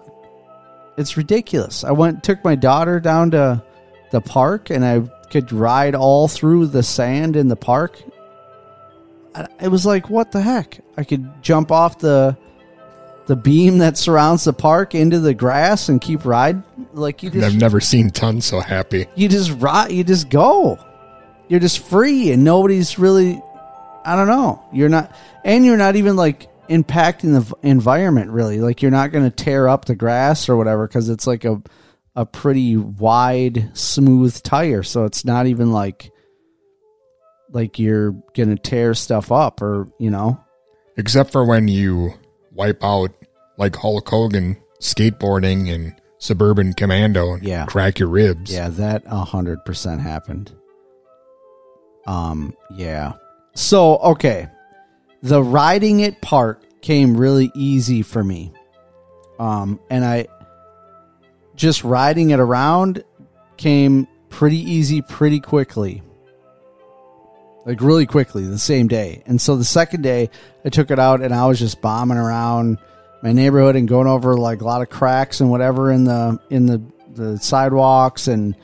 It's 0.98 1.16
ridiculous. 1.16 1.86
I 1.86 1.92
went 1.92 2.24
took 2.24 2.44
my 2.44 2.56
daughter 2.56 3.00
down 3.00 3.32
to 3.32 3.64
the 4.12 4.22
park 4.22 4.70
and 4.70 4.84
I 4.86 5.02
could 5.30 5.52
ride 5.52 5.96
all 5.96 6.28
through 6.28 6.68
the 6.68 6.84
sand 6.84 7.36
in 7.36 7.48
the 7.48 7.56
park. 7.56 8.02
It 9.62 9.70
was 9.70 9.86
like 9.86 10.10
what 10.10 10.32
the 10.32 10.42
heck? 10.42 10.80
I 10.98 11.04
could 11.04 11.44
jump 11.44 11.72
off 11.72 12.00
the 12.00 12.38
the 13.28 13.36
beam 13.36 13.78
that 13.78 13.96
surrounds 13.96 14.46
the 14.46 14.54
park 14.54 14.96
into 14.96 15.20
the 15.20 15.36
grass 15.36 15.88
and 15.88 16.02
keep 16.02 16.26
riding. 16.26 16.64
Like 16.94 17.22
you 17.22 17.30
just 17.30 17.46
I've 17.46 17.56
never 17.60 17.80
seen 17.80 18.10
Ton 18.10 18.42
so 18.42 18.60
happy. 18.60 19.06
you 19.16 19.30
just 19.30 19.52
ride 19.62 19.92
you 19.92 20.04
just 20.04 20.30
go 20.30 20.80
you're 21.48 21.60
just 21.60 21.80
free 21.80 22.32
and 22.32 22.44
nobody's 22.44 22.98
really 23.00 23.42
i 24.06 24.16
don't 24.16 24.28
know 24.28 24.64
you're 24.72 24.88
not 24.88 25.12
and 25.44 25.66
you're 25.66 25.78
not 25.78 25.96
even 25.96 26.16
like 26.16 26.48
impacting 26.70 27.34
the 27.34 27.68
environment 27.68 28.30
really 28.30 28.60
like 28.60 28.82
you're 28.84 28.92
not 28.92 29.12
going 29.12 29.24
to 29.24 29.36
tear 29.36 29.68
up 29.68 29.86
the 29.86 29.96
grass 29.96 30.48
or 30.48 30.56
whatever 30.56 30.88
because 30.88 31.10
it's 31.10 31.26
like 31.26 31.44
a 31.46 31.60
a 32.20 32.26
pretty 32.26 32.76
wide 32.76 33.70
smooth 33.74 34.42
tire 34.44 34.84
so 34.84 35.06
it's 35.06 35.24
not 35.24 35.46
even 35.48 35.72
like 35.72 36.12
like 37.52 37.80
you're 37.80 38.12
to 38.50 38.56
tear 38.58 38.94
stuff 38.94 39.32
up 39.32 39.62
or 39.62 39.88
you 40.00 40.10
know 40.10 40.38
Except 40.98 41.32
for 41.32 41.46
when 41.46 41.70
you 41.70 42.12
wipe 42.52 42.84
out 42.84 43.12
like 43.58 43.74
Hulk 43.78 44.10
Hogan 44.10 44.58
skateboarding 44.82 45.74
and 45.74 45.96
Suburban 46.18 46.74
Commando 46.74 47.36
and 47.36 47.44
Yeah. 47.44 47.66
crack 47.68 48.00
your 48.00 48.10
ribs. 48.10 48.52
Yeah, 48.52 48.68
that 48.68 49.04
a 49.06 49.24
hundred 49.24 49.64
percent 49.64 50.02
happened. 50.02 50.52
Um, 52.06 52.54
yeah. 52.76 53.14
So 53.56 53.98
okay, 54.00 54.48
the 55.22 55.42
riding 55.42 56.02
it 56.02 56.22
part 56.22 56.66
came 56.82 57.16
really 57.16 57.50
easy 57.56 58.02
for 58.02 58.22
me. 58.24 58.52
Um, 59.40 59.80
and 59.90 60.04
I 60.04 60.28
just 61.60 61.84
riding 61.84 62.30
it 62.30 62.40
around 62.40 63.04
came 63.58 64.08
pretty 64.30 64.58
easy 64.58 65.02
pretty 65.02 65.42
quickly. 65.42 66.02
Like 67.66 67.82
really 67.82 68.06
quickly 68.06 68.46
the 68.46 68.58
same 68.58 68.88
day. 68.88 69.22
And 69.26 69.40
so 69.40 69.58
the 69.58 69.66
second 69.66 70.02
day 70.02 70.30
I 70.64 70.70
took 70.70 70.90
it 70.90 70.98
out 70.98 71.22
and 71.22 71.34
I 71.34 71.46
was 71.48 71.60
just 71.60 71.82
bombing 71.82 72.18
around 72.18 72.78
my 73.22 73.34
neighborhood 73.34 73.76
and 73.76 73.90
going 73.90 74.08
over 74.08 74.38
like 74.38 74.62
a 74.62 74.64
lot 74.64 74.82
of 74.82 74.90
cracks 74.90 75.42
and 75.42 75.52
whatever 75.52 75.92
in 75.92 76.06
the 76.06 76.40
in 76.50 76.66
the 76.66 76.82
the 77.14 77.38
sidewalks. 77.38 78.30
And 78.30 78.56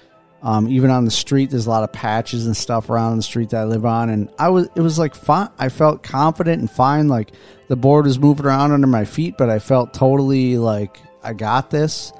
um, 0.41 0.70
even 0.70 0.89
on 0.89 1.04
the 1.04 1.12
street 1.12 1.50
there's 1.50 1.66
a 1.66 1.70
lot 1.70 1.84
of 1.84 1.91
patches 1.91 2.46
and 2.46 2.56
stuff 2.56 2.89
around 2.89 3.18
the 3.18 3.24
street 3.24 3.50
that 3.50 3.60
I 3.60 3.66
live 3.66 3.86
on. 3.86 4.10
And 4.10 4.30
I 4.39 4.48
was 4.48 4.70
it 4.74 4.82
was 4.82 4.98
like 4.98 5.16
fine. 5.16 5.50
I 5.60 5.68
felt 5.68 6.02
confident 6.02 6.62
and 6.62 6.72
fine. 6.72 7.10
Like 7.10 7.34
the 7.68 7.76
board 7.76 8.06
was 8.06 8.18
moving 8.18 8.46
around 8.46 8.72
under 8.72 8.88
my 8.88 9.04
feet 9.04 9.36
but 9.38 9.50
I 9.50 9.60
felt 9.60 9.93
totally 9.93 10.58
like 10.58 10.98
I 11.22 11.34
got 11.34 11.70
this 11.70 12.14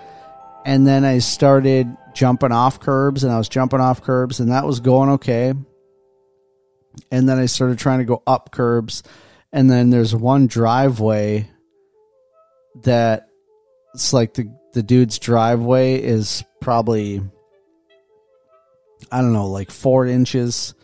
and 0.66 0.86
then 0.86 1.06
I 1.06 1.20
started 1.20 1.96
jumping 2.14 2.52
off 2.52 2.80
curbs 2.80 3.24
and 3.24 3.32
I 3.32 3.38
was 3.38 3.48
jumping 3.48 3.80
off 3.80 4.02
curbs 4.02 4.40
and 4.40 4.52
that 4.52 4.66
was 4.66 4.80
going 4.82 5.12
okay. 5.12 5.54
And 7.12 7.30
then 7.30 7.38
I 7.38 7.46
started 7.46 7.78
trying 7.78 8.00
to 8.00 8.06
go 8.06 8.24
up 8.26 8.52
curbs 8.52 9.04
and 9.54 9.70
then 9.70 9.90
there's 9.90 10.14
one 10.14 10.48
driveway 10.48 11.50
that 12.84 13.30
it's 13.94 14.12
like 14.12 14.34
the 14.34 14.54
the 14.74 14.84
dude's 14.84 15.20
driveway 15.20 16.02
is 16.02 16.44
probably 16.60 17.22
I 19.10 19.22
don't 19.22 19.32
know 19.32 19.48
like 19.48 19.72
four 19.72 20.06
inches 20.06 20.75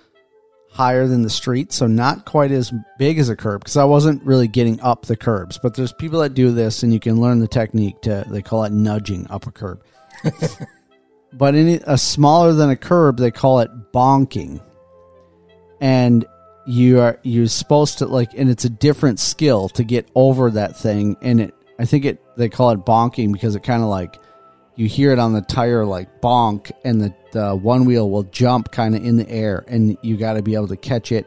higher 0.82 1.06
than 1.06 1.22
the 1.22 1.30
street, 1.30 1.72
so 1.72 1.86
not 1.86 2.26
quite 2.26 2.52
as 2.52 2.74
big 2.98 3.20
as 3.20 3.30
a 3.30 3.36
curb 3.36 3.62
because 3.62 3.78
I 3.78 3.84
wasn't 3.84 4.24
really 4.24 4.48
getting 4.48 4.82
up 4.82 5.06
the 5.06 5.16
curbs. 5.16 5.60
But 5.62 5.76
there's 5.76 5.94
people 5.94 6.20
that 6.22 6.34
do 6.34 6.52
this, 6.52 6.82
and 6.82 6.92
you 6.92 7.00
can 7.00 7.22
learn 7.22 7.40
the 7.40 7.48
technique 7.48 8.02
to 8.02 8.26
they 8.28 8.42
call 8.42 8.64
it 8.64 8.72
nudging 8.72 9.30
up 9.30 9.46
a 9.46 9.52
curb. 9.52 9.84
but 11.34 11.54
in 11.54 11.82
a 11.86 11.98
smaller 11.98 12.54
than 12.54 12.72
a 12.72 12.76
curb, 12.76 13.18
they 13.18 13.30
call 13.30 13.60
it 13.60 13.70
bonking 13.94 14.60
and 15.82 16.26
you 16.66 17.00
are 17.00 17.20
you're 17.24 17.48
supposed 17.48 17.98
to 17.98 18.06
like 18.06 18.34
and 18.36 18.50
it's 18.50 18.66
a 18.66 18.70
different 18.70 19.20
skill 19.20 19.68
to 19.68 19.84
get 19.84 20.08
over 20.16 20.52
that 20.52 20.78
thing 20.78 21.18
and 21.22 21.42
it 21.42 21.56
i 21.80 21.86
think 21.86 22.06
it 22.06 22.24
they 22.38 22.48
call 22.48 22.70
it 22.70 22.80
bonking 22.86 23.34
because 23.34 23.56
it 23.56 23.64
kind 23.64 23.82
of 23.82 23.90
like 23.90 24.20
you 24.76 24.88
hear 24.88 25.12
it 25.12 25.20
on 25.20 25.34
the 25.34 25.42
tire 25.42 25.84
like 25.84 26.22
bonk 26.22 26.72
and 26.86 27.02
the, 27.02 27.14
the 27.32 27.58
Onewheel 27.58 28.10
will 28.10 28.24
jump 28.24 28.72
kind 28.72 28.96
of 28.96 29.04
in 29.04 29.18
the 29.18 29.30
air 29.30 29.64
and 29.68 29.98
you 30.02 30.18
got 30.18 30.34
to 30.34 30.42
be 30.42 30.56
able 30.56 30.68
to 30.68 30.78
catch 30.78 31.12
it 31.12 31.26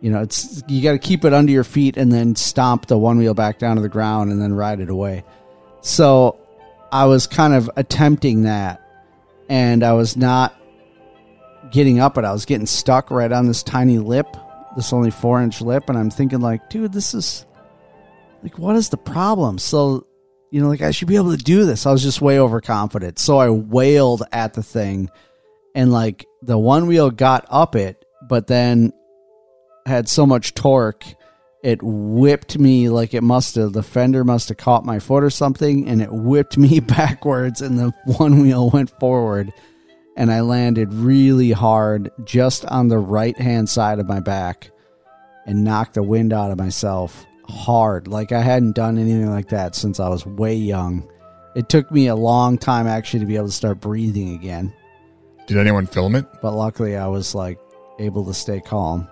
you 0.00 0.10
know 0.10 0.20
it's 0.20 0.62
you 0.68 0.82
got 0.82 0.92
to 0.92 0.98
keep 0.98 1.24
it 1.24 1.32
under 1.32 1.52
your 1.52 1.64
feet 1.64 1.96
and 1.96 2.12
then 2.12 2.34
stomp 2.36 2.86
the 2.86 2.96
Onewheel 2.96 3.34
back 3.34 3.58
down 3.58 3.76
to 3.76 3.82
the 3.82 3.88
ground 3.88 4.30
and 4.30 4.40
then 4.40 4.52
ride 4.52 4.80
it 4.80 4.90
away 4.90 5.24
so 5.80 6.40
i 6.90 7.04
was 7.04 7.26
kind 7.26 7.54
of 7.54 7.70
attempting 7.76 8.42
that 8.42 8.80
and 9.48 9.82
i 9.82 9.92
was 9.92 10.16
not 10.16 10.56
getting 11.72 11.98
up 11.98 12.18
it. 12.18 12.24
I 12.24 12.32
was 12.32 12.44
getting 12.44 12.66
stuck 12.66 13.10
right 13.10 13.32
on 13.32 13.46
this 13.46 13.62
tiny 13.62 13.98
lip, 13.98 14.36
this 14.76 14.92
only 14.92 15.10
four 15.10 15.42
inch 15.42 15.60
lip, 15.60 15.88
and 15.88 15.98
I'm 15.98 16.10
thinking 16.10 16.40
like, 16.40 16.70
dude, 16.70 16.92
this 16.92 17.14
is 17.14 17.44
like, 18.42 18.58
what 18.58 18.76
is 18.76 18.90
the 18.90 18.96
problem? 18.96 19.58
So, 19.58 20.06
you 20.52 20.60
know, 20.60 20.68
like 20.68 20.82
I 20.82 20.90
should 20.90 21.08
be 21.08 21.16
able 21.16 21.36
to 21.36 21.42
do 21.42 21.64
this. 21.64 21.86
I 21.86 21.92
was 21.92 22.02
just 22.02 22.20
way 22.20 22.38
overconfident, 22.38 23.18
so 23.18 23.38
I 23.38 23.48
wailed 23.48 24.22
at 24.30 24.54
the 24.54 24.62
thing, 24.62 25.10
and 25.74 25.90
like 25.90 26.26
the 26.42 26.58
Onewheel 26.58 27.16
got 27.16 27.46
up 27.48 27.74
it, 27.74 28.04
but 28.28 28.46
then 28.46 28.92
had 29.86 30.08
so 30.08 30.26
much 30.26 30.54
torque. 30.54 31.04
It 31.64 31.80
whipped 31.82 32.58
me 32.58 32.88
like 32.88 33.14
it 33.14 33.22
must 33.22 33.54
have, 33.54 33.72
the 33.72 33.82
fender 33.82 34.24
must 34.24 34.48
have 34.50 34.58
caught 34.58 34.84
my 34.84 34.98
foot 34.98 35.24
or 35.24 35.30
something, 35.30 35.88
and 35.88 36.02
it 36.02 36.12
whipped 36.12 36.58
me 36.58 36.80
backwards, 36.80 37.62
and 37.62 37.78
the 37.78 37.92
Onewheel 38.06 38.72
went 38.72 38.90
forward 39.00 39.52
and 40.16 40.30
I 40.30 40.40
landed 40.40 40.92
really 40.92 41.52
hard 41.52 42.10
just 42.24 42.64
on 42.66 42.88
the 42.88 42.98
right 42.98 43.36
hand 43.38 43.68
side 43.68 43.98
of 43.98 44.06
my 44.06 44.20
back 44.20 44.70
and 45.46 45.64
knocked 45.64 45.94
the 45.94 46.02
wind 46.02 46.32
out 46.32 46.50
of 46.50 46.58
myself 46.58 47.24
hard. 47.52 48.08
Like 48.08 48.32
I 48.32 48.40
hadn't 48.40 48.72
done 48.72 48.98
anything 48.98 49.30
like 49.30 49.48
that 49.50 49.74
since 49.74 50.00
I 50.00 50.08
was 50.08 50.26
way 50.26 50.54
young. 50.54 51.08
It 51.54 51.68
took 51.68 51.90
me 51.90 52.06
a 52.06 52.16
long 52.16 52.58
time 52.58 52.86
actually 52.86 53.20
to 53.20 53.26
be 53.26 53.36
able 53.36 53.46
to 53.46 53.52
start 53.52 53.80
breathing 53.80 54.34
again. 54.34 54.72
Did 55.46 55.58
anyone 55.58 55.86
film 55.86 56.14
it? 56.14 56.26
But 56.40 56.54
luckily 56.54 56.96
I 56.96 57.08
was 57.08 57.34
like 57.34 57.58
able 57.98 58.24
to 58.24 58.34
stay 58.34 58.60
calm. 58.60 59.08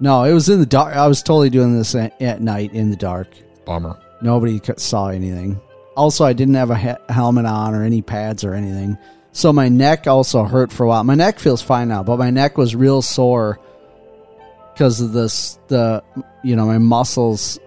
No, 0.00 0.24
it 0.24 0.32
was 0.32 0.48
in 0.48 0.60
the 0.60 0.66
dark. 0.66 0.96
I 0.96 1.06
was 1.06 1.22
totally 1.22 1.50
doing 1.50 1.76
this 1.76 1.94
at, 1.94 2.20
at 2.20 2.40
night 2.40 2.72
in 2.72 2.90
the 2.90 2.96
dark. 2.96 3.28
Bummer. 3.64 3.98
Nobody 4.20 4.60
saw 4.76 5.08
anything. 5.08 5.60
Also, 5.96 6.24
I 6.24 6.32
didn't 6.32 6.54
have 6.54 6.70
a 6.70 6.76
he- 6.76 7.12
helmet 7.12 7.46
on 7.46 7.74
or 7.74 7.84
any 7.84 8.02
pads 8.02 8.44
or 8.44 8.54
anything. 8.54 8.96
So 9.32 9.52
my 9.52 9.68
neck 9.68 10.06
also 10.06 10.44
hurt 10.44 10.72
for 10.72 10.84
a 10.84 10.88
while. 10.88 11.04
My 11.04 11.14
neck 11.14 11.38
feels 11.38 11.62
fine 11.62 11.88
now, 11.88 12.02
but 12.02 12.18
my 12.18 12.30
neck 12.30 12.58
was 12.58 12.74
real 12.74 13.02
sore 13.02 13.60
because 14.72 15.00
of 15.00 15.12
this 15.12 15.58
the 15.68 16.02
you 16.42 16.56
know 16.56 16.66
my 16.66 16.78
muscles 16.78 17.58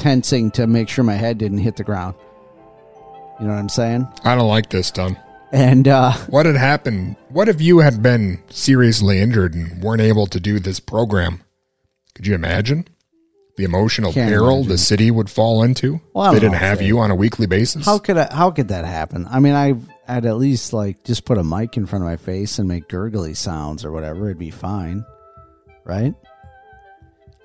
tensing 0.00 0.50
to 0.52 0.66
make 0.66 0.88
sure 0.88 1.04
my 1.04 1.14
head 1.14 1.38
didn't 1.38 1.58
hit 1.58 1.76
the 1.76 1.84
ground. 1.84 2.16
You 3.38 3.46
know 3.46 3.52
what 3.52 3.58
I'm 3.58 3.68
saying? 3.68 4.08
I 4.24 4.34
don't 4.34 4.48
like 4.48 4.70
this, 4.70 4.90
Don. 4.90 5.16
And 5.52 5.88
uh 5.88 6.12
what 6.28 6.46
had 6.46 6.56
happened? 6.56 7.16
What 7.28 7.48
if 7.48 7.60
you 7.60 7.78
had 7.78 8.02
been 8.02 8.42
seriously 8.50 9.20
injured 9.20 9.54
and 9.54 9.82
weren't 9.82 10.02
able 10.02 10.26
to 10.28 10.40
do 10.40 10.58
this 10.58 10.80
program? 10.80 11.42
Could 12.14 12.26
you 12.26 12.34
imagine 12.34 12.86
the 13.56 13.64
emotional 13.64 14.12
peril 14.12 14.56
imagine. 14.56 14.68
the 14.68 14.78
city 14.78 15.10
would 15.10 15.28
fall 15.28 15.62
into? 15.62 16.00
Well, 16.14 16.32
they 16.32 16.40
didn't 16.40 16.54
have 16.56 16.80
you 16.80 16.98
on 17.00 17.10
a 17.10 17.14
weekly 17.14 17.46
basis. 17.46 17.84
How 17.84 17.98
could 17.98 18.16
I, 18.16 18.32
how 18.32 18.50
could 18.50 18.68
that 18.68 18.84
happen? 18.84 19.26
I 19.30 19.40
mean, 19.40 19.54
I 19.54 19.74
I'd 20.08 20.26
at 20.26 20.36
least 20.36 20.72
like 20.72 21.04
just 21.04 21.24
put 21.24 21.38
a 21.38 21.44
mic 21.44 21.76
in 21.76 21.86
front 21.86 22.04
of 22.04 22.10
my 22.10 22.16
face 22.16 22.58
and 22.58 22.68
make 22.68 22.88
gurgly 22.88 23.34
sounds 23.34 23.84
or 23.84 23.92
whatever. 23.92 24.26
It'd 24.26 24.38
be 24.38 24.50
fine, 24.50 25.04
right? 25.84 26.14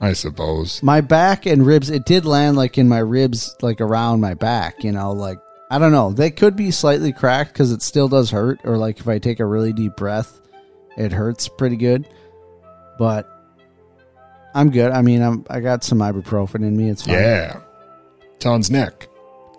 I 0.01 0.13
suppose. 0.13 0.83
My 0.83 1.01
back 1.01 1.45
and 1.45 1.65
ribs. 1.65 1.89
It 1.89 2.05
did 2.05 2.25
land 2.25 2.57
like 2.57 2.77
in 2.77 2.87
my 2.87 2.99
ribs, 2.99 3.55
like 3.61 3.81
around 3.81 4.21
my 4.21 4.33
back. 4.33 4.83
You 4.83 4.91
know, 4.91 5.11
like 5.11 5.39
I 5.69 5.79
don't 5.79 5.91
know. 5.91 6.11
They 6.11 6.31
could 6.31 6.55
be 6.55 6.71
slightly 6.71 7.13
cracked 7.13 7.53
because 7.53 7.71
it 7.71 7.81
still 7.81 8.07
does 8.07 8.31
hurt. 8.31 8.59
Or 8.63 8.77
like 8.77 8.99
if 8.99 9.07
I 9.07 9.19
take 9.19 9.39
a 9.39 9.45
really 9.45 9.73
deep 9.73 9.95
breath, 9.95 10.39
it 10.97 11.11
hurts 11.11 11.47
pretty 11.47 11.77
good. 11.77 12.07
But 12.99 13.27
I'm 14.53 14.69
good. 14.69 14.91
I 14.91 15.01
mean, 15.01 15.21
I'm 15.21 15.45
I 15.49 15.59
got 15.59 15.83
some 15.83 15.99
ibuprofen 15.99 16.55
in 16.55 16.75
me. 16.77 16.89
It's 16.89 17.03
fine. 17.03 17.15
Yeah. 17.15 17.61
Ton's 18.39 18.69
neck. 18.69 19.07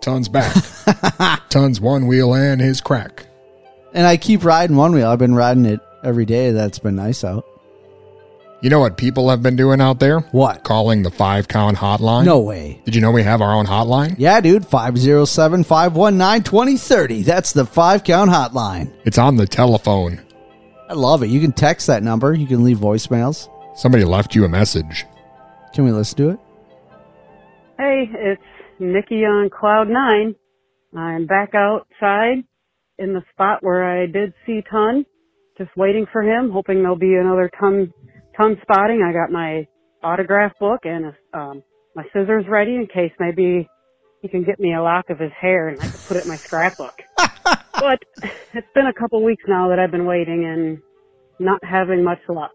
Ton's 0.01 0.29
back. 0.29 0.53
Ton's 1.49 1.79
Onewheel 1.79 2.37
and 2.39 2.61
his 2.61 2.79
crack. 2.81 3.25
And 3.93 4.05
I 4.05 4.17
keep 4.17 4.45
riding 4.45 4.75
Onewheel. 4.75 5.07
I've 5.07 5.19
been 5.19 5.35
riding 5.35 5.65
it 5.65 5.79
every 6.03 6.25
day. 6.25 6.51
That's 6.51 6.79
been 6.79 6.95
nice 6.95 7.23
out. 7.23 7.45
You 8.59 8.71
know 8.71 8.79
what 8.79 8.97
people 8.97 9.29
have 9.29 9.43
been 9.43 9.55
doing 9.55 9.81
out 9.81 9.99
there? 9.99 10.19
What? 10.31 10.63
Calling 10.63 11.03
the 11.03 11.11
five 11.11 11.47
count 11.47 11.77
hotline. 11.77 12.25
No 12.25 12.39
way. 12.39 12.81
Did 12.85 12.95
you 12.95 13.01
know 13.01 13.11
we 13.11 13.21
have 13.21 13.39
our 13.39 13.53
own 13.53 13.67
hotline? 13.67 14.15
Yeah, 14.17 14.41
dude. 14.41 14.65
507 14.65 15.63
519 15.63 16.43
2030. 16.43 17.21
That's 17.21 17.53
the 17.53 17.65
five 17.65 18.03
count 18.03 18.31
hotline. 18.31 18.91
It's 19.05 19.19
on 19.19 19.35
the 19.35 19.45
telephone. 19.45 20.19
I 20.89 20.93
love 20.93 21.21
it. 21.21 21.27
You 21.27 21.39
can 21.39 21.51
text 21.51 21.85
that 21.87 22.01
number, 22.01 22.33
you 22.33 22.47
can 22.47 22.63
leave 22.63 22.77
voicemails. 22.77 23.49
Somebody 23.75 24.05
left 24.05 24.33
you 24.33 24.43
a 24.45 24.49
message. 24.49 25.05
Can 25.73 25.83
we 25.83 25.91
listen 25.91 26.17
to 26.17 26.29
it? 26.31 26.39
Hey, 27.77 28.09
it's 28.11 28.41
Nikki 28.79 29.23
on 29.23 29.49
Cloud 29.51 29.87
Nine. 29.87 30.33
I'm 30.97 31.27
back 31.27 31.53
outside 31.53 32.43
in 32.97 33.13
the 33.13 33.21
spot 33.33 33.59
where 33.61 33.83
I 33.83 34.07
did 34.07 34.33
see 34.45 34.61
Ton, 34.71 35.05
just 35.57 35.69
waiting 35.77 36.07
for 36.11 36.23
him, 36.23 36.49
hoping 36.49 36.77
there'll 36.81 36.95
be 36.95 37.13
another 37.15 37.51
Ton 37.59 37.93
Ton 38.37 38.55
spotting. 38.61 39.01
I 39.01 39.11
got 39.11 39.31
my 39.31 39.67
autograph 40.03 40.53
book 40.59 40.81
and 40.83 41.13
um, 41.33 41.63
my 41.95 42.03
scissors 42.13 42.45
ready 42.47 42.75
in 42.75 42.85
case 42.85 43.11
maybe 43.19 43.67
he 44.21 44.27
can 44.27 44.43
get 44.43 44.59
me 44.59 44.75
a 44.75 44.81
lock 44.81 45.09
of 45.09 45.17
his 45.17 45.31
hair 45.31 45.69
and 45.69 45.79
I 45.79 45.87
can 45.87 45.99
put 46.07 46.17
it 46.17 46.23
in 46.23 46.29
my 46.29 46.37
scrapbook. 46.37 47.01
but 47.17 47.99
it's 48.53 48.67
been 48.75 48.85
a 48.85 48.93
couple 48.93 49.23
weeks 49.23 49.43
now 49.47 49.69
that 49.69 49.79
I've 49.79 49.89
been 49.89 50.05
waiting 50.05 50.45
and 50.45 50.77
not 51.39 51.63
having 51.63 52.03
much 52.03 52.19
luck. 52.29 52.53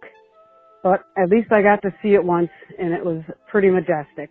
But 0.85 1.01
at 1.17 1.29
least 1.29 1.51
I 1.51 1.63
got 1.63 1.83
to 1.83 1.93
see 2.01 2.15
it 2.15 2.25
once 2.25 2.51
and 2.79 2.93
it 2.93 3.05
was 3.05 3.23
pretty 3.51 3.71
majestic. 3.71 4.31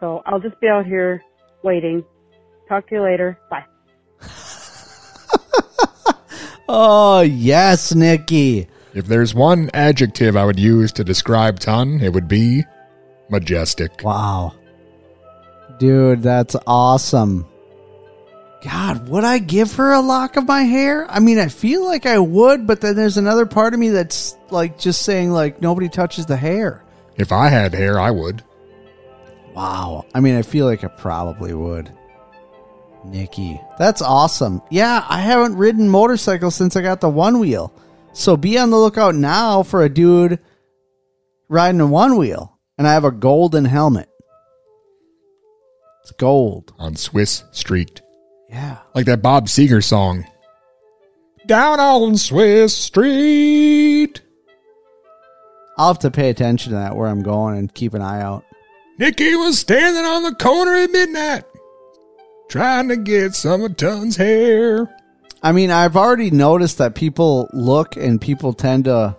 So 0.00 0.22
I'll 0.26 0.40
just 0.40 0.60
be 0.60 0.66
out 0.66 0.86
here 0.86 1.22
waiting. 1.62 2.04
Talk 2.68 2.88
to 2.88 2.96
you 2.96 3.02
later. 3.02 3.38
Bye. 3.48 3.64
Oh, 6.66 7.20
yes, 7.20 7.94
Nikki. 7.94 8.66
If 8.94 9.06
there's 9.06 9.34
one 9.34 9.70
adjective 9.74 10.36
I 10.36 10.44
would 10.44 10.58
use 10.58 10.92
to 10.92 11.04
describe 11.04 11.58
Ton, 11.58 12.00
it 12.00 12.12
would 12.12 12.28
be 12.28 12.64
majestic. 13.28 14.02
Wow. 14.04 14.54
Dude, 15.78 16.22
that's 16.22 16.54
awesome. 16.66 17.46
God, 18.62 19.08
would 19.08 19.24
I 19.24 19.40
give 19.40 19.74
her 19.74 19.92
a 19.92 20.00
lock 20.00 20.36
of 20.36 20.46
my 20.46 20.62
hair? 20.62 21.10
I 21.10 21.18
mean, 21.20 21.38
I 21.38 21.48
feel 21.48 21.84
like 21.84 22.06
I 22.06 22.18
would, 22.18 22.66
but 22.66 22.80
then 22.80 22.94
there's 22.94 23.18
another 23.18 23.44
part 23.44 23.74
of 23.74 23.80
me 23.80 23.90
that's 23.90 24.36
like 24.50 24.78
just 24.78 25.02
saying 25.02 25.32
like 25.32 25.60
nobody 25.60 25.88
touches 25.88 26.26
the 26.26 26.36
hair. 26.36 26.82
If 27.16 27.32
I 27.32 27.48
had 27.48 27.74
hair, 27.74 28.00
I 28.00 28.10
would. 28.10 28.42
Wow. 29.54 30.06
I 30.14 30.20
mean, 30.20 30.36
I 30.36 30.42
feel 30.42 30.66
like 30.66 30.82
I 30.84 30.88
probably 30.88 31.52
would. 31.52 31.92
Nikki, 33.04 33.60
that's 33.78 34.00
awesome. 34.00 34.62
Yeah, 34.70 35.04
I 35.08 35.20
haven't 35.20 35.56
ridden 35.56 35.88
motorcycles 35.88 36.54
since 36.54 36.74
I 36.74 36.80
got 36.80 37.00
the 37.00 37.10
Onewheel. 37.10 37.70
So 38.14 38.36
be 38.36 38.56
on 38.58 38.70
the 38.70 38.78
lookout 38.78 39.14
now 39.14 39.62
for 39.64 39.82
a 39.82 39.88
dude 39.88 40.38
riding 41.48 41.80
a 41.80 41.84
Onewheel. 41.84 42.52
And 42.78 42.88
I 42.88 42.92
have 42.92 43.04
a 43.04 43.10
golden 43.10 43.64
helmet. 43.64 44.08
It's 46.02 46.12
gold. 46.12 46.72
On 46.78 46.96
Swiss 46.96 47.44
Street. 47.52 48.02
Yeah. 48.48 48.78
Like 48.94 49.06
that 49.06 49.22
Bob 49.22 49.46
Seger 49.46 49.82
song. 49.82 50.26
Down 51.46 51.80
on 51.80 52.16
Swiss 52.16 52.74
Street. 52.76 54.22
I'll 55.76 55.88
have 55.88 55.98
to 56.00 56.10
pay 56.10 56.30
attention 56.30 56.70
to 56.70 56.78
that 56.78 56.96
where 56.96 57.08
I'm 57.08 57.22
going 57.22 57.58
and 57.58 57.72
keep 57.74 57.94
an 57.94 58.02
eye 58.02 58.22
out. 58.22 58.44
Nikki 58.98 59.34
was 59.34 59.58
standing 59.58 60.04
on 60.04 60.22
the 60.22 60.34
corner 60.36 60.74
at 60.74 60.90
midnight, 60.90 61.44
trying 62.48 62.88
to 62.88 62.96
get 62.96 63.34
some 63.34 63.62
of 63.62 63.76
Ton's 63.76 64.16
hair. 64.16 64.88
I 65.44 65.52
mean, 65.52 65.70
I've 65.70 65.94
already 65.96 66.30
noticed 66.30 66.78
that 66.78 66.94
people 66.94 67.48
look 67.52 67.96
and 67.96 68.18
people 68.20 68.54
tend 68.54 68.86
to 68.86 69.14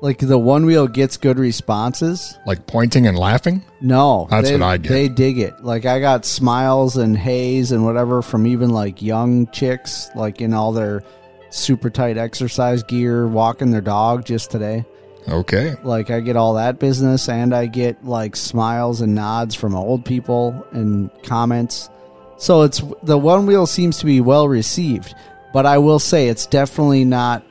like 0.00 0.18
the 0.18 0.38
Onewheel 0.38 0.92
gets 0.92 1.16
good 1.16 1.36
responses. 1.38 2.38
Like 2.46 2.66
pointing 2.68 3.06
and 3.08 3.18
laughing? 3.18 3.64
No, 3.80 4.28
That's 4.30 4.48
they- 4.48 4.54
what 4.54 4.62
I 4.62 4.76
get. 4.76 4.88
They 4.88 5.08
dig 5.08 5.38
it. 5.38 5.64
Like 5.64 5.84
I 5.84 5.98
got 5.98 6.24
smiles 6.24 6.96
and 6.96 7.18
haze 7.18 7.72
and 7.72 7.84
whatever 7.84 8.22
from 8.22 8.46
even 8.46 8.70
like 8.70 9.02
young 9.02 9.48
chicks, 9.48 10.08
like 10.14 10.40
in 10.40 10.54
all 10.54 10.72
their 10.72 11.02
super 11.50 11.90
tight 11.90 12.18
exercise 12.18 12.84
gear, 12.84 13.26
walking 13.26 13.72
their 13.72 13.80
dog 13.80 14.24
just 14.24 14.50
today. 14.52 14.84
Okay. 15.28 15.74
Like 15.82 16.08
I 16.10 16.20
get 16.20 16.36
all 16.36 16.54
that 16.54 16.78
business, 16.78 17.28
and 17.28 17.52
I 17.52 17.66
get 17.66 18.04
like 18.04 18.36
smiles 18.36 19.00
and 19.00 19.16
nods 19.16 19.56
from 19.56 19.74
old 19.74 20.04
people 20.04 20.64
and 20.70 21.10
comments. 21.24 21.90
So 22.38 22.62
it's 22.62 22.80
the 23.02 23.18
Onewheel 23.18 23.66
seems 23.66 23.98
to 23.98 24.06
be 24.06 24.20
well 24.20 24.48
received, 24.48 25.14
but 25.52 25.66
I 25.66 25.78
will 25.78 25.98
say 25.98 26.28
it's 26.28 26.46
definitely 26.46 27.04
not. 27.04 27.44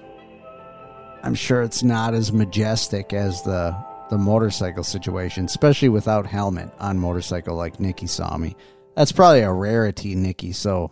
I'm 1.23 1.36
sure 1.36 1.63
it's 1.63 1.81
not 1.81 2.13
as 2.13 2.31
majestic 2.31 3.13
as 3.13 3.41
the 3.41 3.75
the 4.09 4.17
motorcycle 4.17 4.83
situation, 4.83 5.45
especially 5.45 5.89
without 5.89 6.27
helmet 6.27 6.69
on 6.79 6.99
motorcycle 6.99 7.55
like 7.55 7.79
Nikki 7.79 8.07
saw 8.07 8.38
me. 8.38 8.55
That's 8.95 9.11
probably 9.11 9.41
a 9.41 9.51
rarity, 9.51 10.15
Nikki. 10.15 10.51
So 10.51 10.91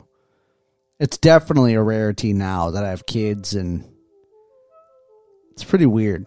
it's 0.99 1.17
definitely 1.17 1.75
a 1.75 1.81
rarity 1.81 2.33
now 2.33 2.71
that 2.71 2.83
I 2.83 2.89
have 2.89 3.05
kids 3.05 3.53
and 3.53 3.87
it's 5.51 5.63
pretty 5.63 5.85
weird. 5.85 6.25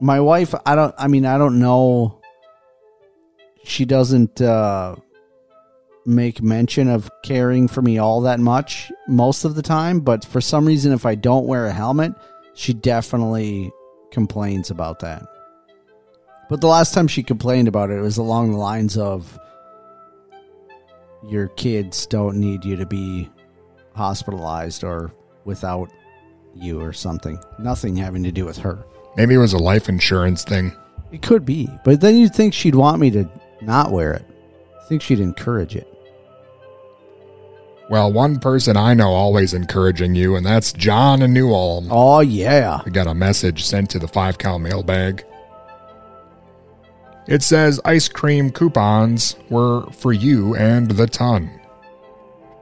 My 0.00 0.20
wife, 0.20 0.54
I 0.64 0.74
don't 0.74 0.94
I 0.96 1.08
mean 1.08 1.26
I 1.26 1.36
don't 1.36 1.58
know 1.58 2.20
she 3.64 3.84
doesn't 3.84 4.40
uh 4.40 4.96
make 6.06 6.42
mention 6.42 6.88
of 6.88 7.10
caring 7.22 7.68
for 7.68 7.82
me 7.82 7.98
all 7.98 8.20
that 8.22 8.40
much 8.40 8.92
most 9.08 9.44
of 9.44 9.54
the 9.54 9.62
time, 9.62 10.00
but 10.00 10.24
for 10.24 10.40
some 10.40 10.66
reason 10.66 10.92
if 10.92 11.06
I 11.06 11.14
don't 11.14 11.46
wear 11.46 11.66
a 11.66 11.72
helmet, 11.72 12.14
she 12.54 12.72
definitely 12.72 13.72
complains 14.10 14.70
about 14.70 15.00
that. 15.00 15.26
But 16.48 16.60
the 16.60 16.66
last 16.66 16.92
time 16.92 17.08
she 17.08 17.22
complained 17.22 17.68
about 17.68 17.90
it, 17.90 17.98
it 17.98 18.02
was 18.02 18.18
along 18.18 18.52
the 18.52 18.58
lines 18.58 18.96
of 18.96 19.38
your 21.26 21.48
kids 21.48 22.06
don't 22.06 22.38
need 22.38 22.64
you 22.64 22.76
to 22.76 22.86
be 22.86 23.30
hospitalized 23.94 24.84
or 24.84 25.12
without 25.44 25.90
you 26.54 26.80
or 26.80 26.92
something. 26.92 27.38
Nothing 27.58 27.96
having 27.96 28.22
to 28.24 28.32
do 28.32 28.44
with 28.44 28.58
her. 28.58 28.84
Maybe 29.16 29.34
it 29.34 29.38
was 29.38 29.52
a 29.52 29.58
life 29.58 29.88
insurance 29.88 30.44
thing. 30.44 30.72
It 31.12 31.22
could 31.22 31.44
be, 31.46 31.68
but 31.84 32.00
then 32.00 32.16
you'd 32.16 32.34
think 32.34 32.52
she'd 32.52 32.74
want 32.74 33.00
me 33.00 33.10
to 33.12 33.28
not 33.62 33.90
wear 33.90 34.12
it. 34.12 34.24
I 34.80 34.84
think 34.86 35.00
she'd 35.00 35.20
encourage 35.20 35.76
it. 35.76 35.88
Well, 37.90 38.12
one 38.12 38.38
person 38.38 38.76
I 38.76 38.94
know 38.94 39.10
always 39.10 39.52
encouraging 39.52 40.14
you, 40.14 40.36
and 40.36 40.46
that's 40.46 40.72
John 40.72 41.20
in 41.20 41.34
New 41.34 41.52
Ulm. 41.52 41.88
Oh, 41.90 42.20
yeah. 42.20 42.80
We 42.84 42.90
got 42.90 43.06
a 43.06 43.14
message 43.14 43.64
sent 43.64 43.90
to 43.90 43.98
the 43.98 44.08
five 44.08 44.38
count 44.38 44.62
mailbag. 44.62 45.24
It 47.26 47.42
says 47.42 47.80
ice 47.84 48.08
cream 48.08 48.50
coupons 48.50 49.36
were 49.50 49.86
for 49.92 50.12
you 50.12 50.54
and 50.56 50.90
the 50.90 51.06
ton. 51.06 51.60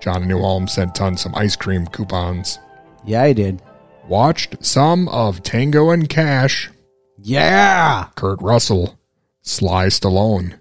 John 0.00 0.22
in 0.22 0.28
New 0.28 0.40
Ulm 0.40 0.66
sent 0.66 0.96
Ton 0.96 1.16
some 1.16 1.34
ice 1.36 1.54
cream 1.54 1.86
coupons. 1.86 2.58
Yeah, 3.04 3.22
I 3.22 3.32
did. 3.32 3.62
Watched 4.08 4.64
some 4.64 5.08
of 5.08 5.44
Tango 5.44 5.90
and 5.90 6.08
Cash. 6.08 6.70
Yeah. 7.18 8.08
Kurt 8.16 8.42
Russell. 8.42 8.98
Sly 9.42 9.86
Stallone. 9.86 10.58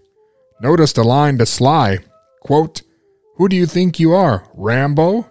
Noticed 0.61 0.99
a 0.99 1.03
line 1.03 1.39
to 1.39 1.47
Sly. 1.47 1.99
Quote, 2.41 2.83
Who 3.35 3.49
do 3.49 3.55
you 3.55 3.65
think 3.65 3.99
you 3.99 4.13
are, 4.13 4.47
Rambo? 4.53 5.27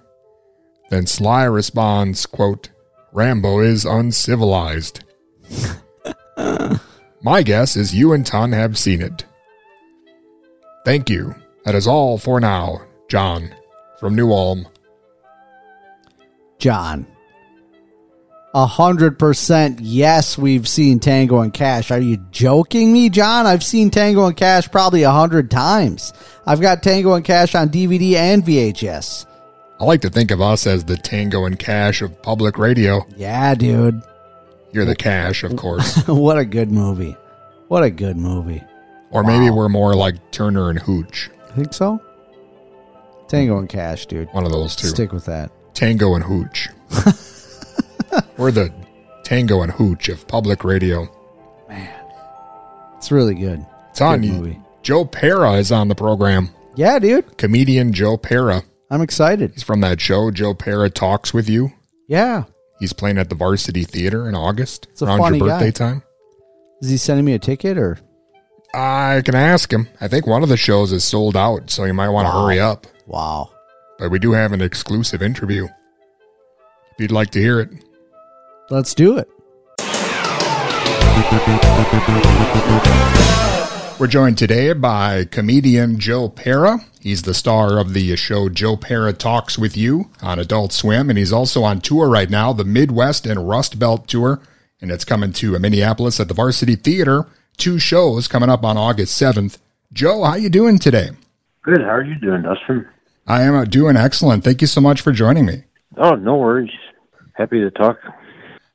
Then 0.91 1.07
Sly 1.07 1.45
responds, 1.45 2.27
quote, 2.27 2.71
Rambo 3.13 3.61
is 3.61 3.85
uncivilized. 3.85 5.05
My 7.23 7.43
guess 7.43 7.77
is 7.77 7.95
you 7.95 8.13
and 8.13 8.25
Ton 8.27 8.53
have 8.53 8.79
seen 8.79 9.03
it. 9.03 9.25
Thank 10.85 11.11
you. 11.11 11.35
That 11.65 11.75
is 11.75 11.87
all 11.87 12.19
for 12.19 12.41
now, 12.41 12.83
John 13.09 13.55
from 14.01 14.17
New 14.17 14.33
Ulm. 14.33 14.67
John. 16.59 17.07
A 18.53 18.67
hundred 18.67 19.17
percent 19.17 19.79
yes, 19.79 20.37
we've 20.37 20.67
seen 20.67 20.99
Tango 20.99 21.41
and 21.41 21.55
Cash. 21.55 21.93
Are 21.93 22.01
you 22.01 22.17
joking 22.33 22.93
me, 22.93 23.09
John? 23.09 23.47
I've 23.47 23.63
seen 23.63 23.91
Tango 23.91 24.27
and 24.27 24.37
Cash 24.37 24.69
probably 24.73 25.05
a 25.05 25.13
hundred 25.13 25.53
times. 25.53 26.13
I've 26.47 26.61
got 26.61 26.83
Tango 26.83 27.15
and 27.15 27.25
Cash 27.25 27.55
on 27.55 27.69
DVD 27.69 28.15
and 28.15 28.43
VHS. 28.43 29.27
I 29.79 29.85
like 29.85 30.01
to 30.01 30.11
think 30.11 30.33
of 30.33 30.41
us 30.41 30.67
as 30.67 30.85
the 30.85 30.97
Tango 30.97 31.45
and 31.45 31.59
Cash 31.59 32.03
of 32.03 32.21
public 32.23 32.59
radio. 32.59 33.07
Yeah, 33.17 33.55
dude. 33.55 34.03
You're 34.73 34.85
the 34.85 34.97
Cash, 34.97 35.45
of 35.45 35.55
course. 35.57 36.05
what 36.09 36.37
a 36.37 36.45
good 36.45 36.73
movie. 36.73 37.17
What 37.69 37.85
a 37.85 37.91
good 37.91 38.17
movie. 38.17 38.65
Or 39.11 39.23
maybe 39.23 39.51
we're 39.51 39.69
more 39.69 39.95
like 39.95 40.17
Turner 40.33 40.71
and 40.71 40.79
Hooch. 40.79 41.31
I 41.49 41.53
think 41.53 41.73
so. 41.73 42.03
Tango 43.29 43.59
and 43.59 43.69
Cash, 43.69 44.07
dude. 44.07 44.29
One 44.33 44.45
of 44.45 44.51
those 44.51 44.75
two. 44.75 44.89
Stick 44.89 45.13
with 45.13 45.27
that. 45.27 45.53
Tango 45.73 46.15
and 46.17 46.25
Hooch. 46.25 46.69
we're 48.37 48.51
the 48.51 48.73
Tango 49.25 49.63
and 49.63 49.73
Hooch 49.73 50.09
of 50.09 50.27
public 50.29 50.65
radio. 50.65 51.09
Man, 51.69 52.05
it's 52.97 53.11
really 53.13 53.35
good. 53.35 53.65
It's 53.91 54.01
on 54.01 54.21
Good 54.23 54.47
you. 54.47 54.65
Joe 54.83 55.05
Pera 55.05 55.53
is 55.55 55.71
on 55.73 55.89
the 55.89 55.95
program. 55.95 56.51
Yeah, 56.77 56.99
dude. 56.99 57.37
Comedian 57.39 57.93
Joe 57.93 58.17
Pera. 58.17 58.63
I'm 58.91 59.03
excited. 59.03 59.53
He's 59.55 59.63
from 59.63 59.81
that 59.83 60.01
show, 60.01 60.31
Joe 60.31 60.55
Pera 60.55 60.89
Talks 60.91 61.33
with 61.35 61.49
You. 61.49 61.73
Yeah. 62.09 62.45
He's 62.81 62.93
playing 62.93 63.19
at 63.19 63.29
the 63.29 63.35
Varsity 63.35 63.85
Theater 63.85 64.29
in 64.29 64.35
August 64.35 64.89
It's 64.91 65.03
around 65.03 65.19
your 65.35 65.47
birthday 65.49 65.67
guy. 65.67 65.71
time. 65.71 66.03
Is 66.81 66.89
he 66.89 66.97
sending 66.97 67.25
me 67.27 67.35
a 67.35 67.39
ticket 67.39 67.77
or? 67.77 67.99
I 68.73 69.21
can 69.25 69.35
ask 69.35 69.71
him. 69.73 69.89
I 70.01 70.09
think 70.09 70.27
one 70.27 70.43
of 70.43 70.49
the 70.49 70.57
shows 70.57 70.93
is 70.93 71.05
sold 71.05 71.37
out, 71.37 71.71
so 71.71 71.85
you 71.85 71.93
might 71.93 72.09
want 72.09 72.27
to 72.27 72.31
Wow. 72.35 72.43
hurry 72.47 72.61
up. 72.61 72.87
Wow. 73.07 73.51
But 73.99 74.11
we 74.11 74.19
do 74.19 74.33
have 74.33 74.53
an 74.53 74.63
exclusive 74.63 75.23
interview. 75.23 75.65
If 75.65 77.01
you'd 77.01 77.13
like 77.13 77.31
to 77.33 77.41
hear 77.41 77.61
it. 77.61 77.69
Let's 78.71 78.95
do 78.95 79.19
it. 79.19 79.29
We're 83.99 84.07
joined 84.07 84.39
today 84.39 84.73
by 84.75 85.25
comedian 85.25 85.99
Joe 85.99 86.29
Pera. 86.29 86.79
He's 87.01 87.23
the 87.23 87.35
star 87.35 87.79
of 87.79 87.95
the 87.95 88.15
show 88.15 88.49
Joe 88.49 88.77
Pera 88.77 89.13
Talks 89.13 89.59
with 89.59 89.77
You 89.77 90.11
on 90.23 90.39
Adult 90.39 90.73
Swim, 90.73 91.11
and 91.11 91.19
he's 91.19 91.33
also 91.33 91.65
on 91.65 91.81
tour 91.81 92.09
right 92.09 92.31
now, 92.31 92.53
the 92.53 92.65
Midwest 92.65 93.27
and 93.27 93.49
Rust 93.49 93.79
Belt 93.81 94.07
Tour, 94.07 94.41
and 94.81 94.93
it's 94.93 95.05
coming 95.05 95.33
to 95.35 95.59
Minneapolis 95.59 96.21
at 96.21 96.29
the 96.29 96.35
Varsity 96.35 96.77
Theater. 96.77 97.27
Two 97.57 97.81
shows 97.81 98.29
coming 98.29 98.49
up 98.49 98.65
on 98.65 98.77
August 98.77 99.21
7th. 99.21 99.59
Joe, 99.93 100.23
how 100.23 100.37
you 100.37 100.49
doing 100.49 100.79
today? 100.79 101.11
Good. 101.63 101.81
How 101.81 101.97
are 101.97 102.05
you 102.05 102.15
doing, 102.21 102.43
Dustin? 102.43 102.89
I 103.27 103.43
am 103.43 103.57
uh, 103.57 103.65
doing 103.65 103.97
excellent. 103.97 104.45
Thank 104.45 104.61
you 104.61 104.69
so 104.69 104.81
much 104.81 105.01
for 105.01 105.11
joining 105.11 105.45
me. 105.45 105.65
Oh, 105.97 106.15
no 106.15 106.37
worries. 106.37 106.71
Happy 107.35 107.61
to 107.61 107.71
talk. 107.73 107.99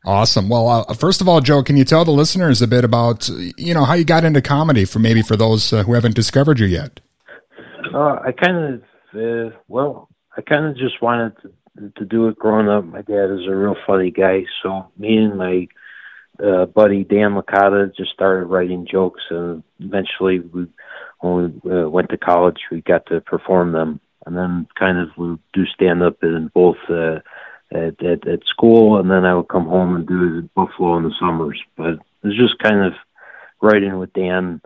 Awesome. 0.05 0.49
Well, 0.49 0.67
uh, 0.67 0.93
first 0.93 1.19
of 1.19 1.27
all, 1.27 1.41
Joe, 1.41 1.63
can 1.63 1.77
you 1.77 1.83
tell 1.83 2.05
the 2.05 2.11
listeners 2.11 2.61
a 2.61 2.67
bit 2.67 2.83
about 2.83 3.27
you 3.57 3.73
know 3.73 3.85
how 3.85 3.95
you 3.95 4.05
got 4.05 4.23
into 4.23 4.39
comedy 4.39 4.85
for 4.85 4.99
maybe 4.99 5.23
for 5.23 5.35
those 5.35 5.73
uh, 5.73 5.81
who 5.81 5.93
haven't 5.93 6.13
discovered 6.13 6.59
you 6.59 6.67
yet? 6.67 6.99
Uh, 7.91 8.19
I 8.23 8.31
kind 8.31 8.57
of, 8.57 8.83
uh, 9.15 9.55
well, 9.67 10.09
I 10.37 10.41
kind 10.41 10.65
of 10.65 10.77
just 10.77 11.01
wanted 11.01 11.33
to, 11.41 11.91
to 11.97 12.05
do 12.05 12.27
it 12.27 12.37
growing 12.37 12.69
up. 12.69 12.85
My 12.85 13.01
dad 13.01 13.31
is 13.31 13.47
a 13.47 13.55
real 13.55 13.75
funny 13.87 14.11
guy, 14.11 14.45
so 14.61 14.91
me 14.97 15.17
and 15.17 15.39
my 15.39 15.67
uh, 16.43 16.65
buddy 16.67 17.03
Dan 17.03 17.33
Licata 17.33 17.95
just 17.95 18.11
started 18.11 18.45
writing 18.45 18.85
jokes, 18.89 19.23
and 19.31 19.63
eventually, 19.79 20.39
we, 20.39 20.67
when 21.21 21.59
we 21.63 21.71
uh, 21.71 21.89
went 21.89 22.09
to 22.11 22.17
college, 22.17 22.59
we 22.69 22.81
got 22.81 23.07
to 23.07 23.21
perform 23.21 23.71
them, 23.71 23.99
and 24.27 24.37
then 24.37 24.67
kind 24.77 24.99
of 24.99 25.09
we 25.17 25.35
do 25.53 25.65
stand 25.65 26.03
up 26.03 26.17
in 26.21 26.51
both. 26.53 26.77
At, 27.73 28.01
at 28.05 28.27
at 28.27 28.45
school, 28.45 28.99
and 28.99 29.09
then 29.09 29.25
I 29.25 29.33
would 29.33 29.47
come 29.47 29.65
home 29.65 29.95
and 29.95 30.07
do 30.07 30.13
it 30.13 30.37
in 30.37 30.49
Buffalo 30.55 30.97
in 30.97 31.03
the 31.03 31.13
summers. 31.19 31.59
But 31.75 31.93
it 31.93 31.99
was 32.23 32.37
just 32.37 32.59
kind 32.59 32.85
of 32.85 32.93
writing 33.59 33.97
with 33.97 34.13
Dan 34.13 34.61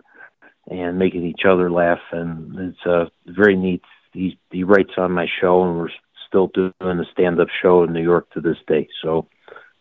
and 0.70 0.98
making 0.98 1.24
each 1.24 1.44
other 1.48 1.70
laugh, 1.70 1.98
and 2.12 2.56
it's 2.58 2.86
uh, 2.86 3.06
very 3.26 3.56
neat. 3.56 3.82
He 4.12 4.38
he 4.50 4.64
writes 4.64 4.92
on 4.98 5.12
my 5.12 5.26
show, 5.40 5.64
and 5.64 5.78
we're 5.78 5.88
still 6.28 6.48
doing 6.48 6.72
a 6.80 7.04
stand-up 7.10 7.48
show 7.62 7.82
in 7.84 7.92
New 7.92 8.02
York 8.02 8.30
to 8.32 8.40
this 8.40 8.58
day. 8.68 8.86
So, 9.02 9.26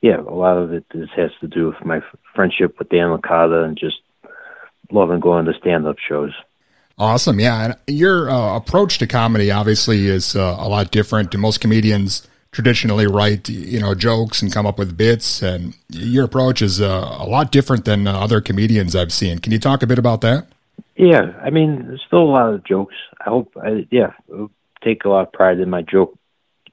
yeah, 0.01 0.19
a 0.19 0.33
lot 0.33 0.57
of 0.57 0.73
it 0.73 0.85
is, 0.95 1.09
has 1.15 1.31
to 1.41 1.47
do 1.47 1.67
with 1.67 1.85
my 1.85 1.99
friendship 2.33 2.79
with 2.79 2.89
Dan 2.89 3.09
Licata 3.09 3.65
and 3.65 3.77
just 3.77 3.97
loving 4.91 5.19
going 5.19 5.45
to 5.45 5.53
stand-up 5.59 5.97
shows. 5.99 6.31
Awesome. 6.97 7.39
Yeah. 7.39 7.65
And 7.65 7.75
your 7.87 8.29
uh, 8.29 8.55
approach 8.55 8.97
to 8.97 9.07
comedy 9.07 9.51
obviously 9.51 10.07
is 10.07 10.35
uh, 10.35 10.55
a 10.57 10.67
lot 10.67 10.89
different. 10.91 11.31
To 11.33 11.37
most 11.37 11.59
comedians 11.61 12.27
traditionally 12.51 13.07
write, 13.07 13.47
you 13.49 13.79
know, 13.79 13.93
jokes 13.93 14.41
and 14.41 14.51
come 14.51 14.65
up 14.65 14.79
with 14.79 14.97
bits, 14.97 15.41
and 15.41 15.75
your 15.89 16.25
approach 16.25 16.61
is 16.61 16.81
uh, 16.81 17.17
a 17.19 17.25
lot 17.25 17.51
different 17.51 17.85
than 17.85 18.07
uh, 18.07 18.13
other 18.13 18.41
comedians 18.41 18.95
I've 18.95 19.13
seen. 19.13 19.39
Can 19.39 19.51
you 19.51 19.59
talk 19.59 19.83
a 19.83 19.87
bit 19.87 19.99
about 19.99 20.21
that? 20.21 20.47
Yeah, 20.95 21.33
I 21.41 21.49
mean, 21.49 21.87
there's 21.87 22.03
still 22.05 22.23
a 22.23 22.31
lot 22.31 22.53
of 22.53 22.63
jokes. 22.65 22.95
I 23.21 23.29
hope, 23.29 23.55
I, 23.61 23.87
yeah, 23.91 24.13
I 24.33 24.47
take 24.83 25.05
a 25.05 25.09
lot 25.09 25.27
of 25.27 25.33
pride 25.33 25.59
in 25.59 25.69
my 25.69 25.81
joke, 25.81 26.17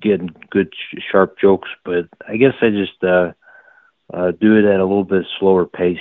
getting 0.01 0.31
good, 0.51 0.73
sh- 0.75 1.01
sharp 1.11 1.39
jokes. 1.39 1.69
But 1.85 2.09
I 2.27 2.37
guess 2.37 2.55
I 2.61 2.71
just 2.71 3.05
uh, 3.05 3.33
uh, 4.13 4.33
do 4.33 4.57
it 4.57 4.65
at 4.65 4.81
a 4.81 4.85
little 4.85 5.05
bit 5.05 5.27
slower 5.39 5.67
pace. 5.67 6.01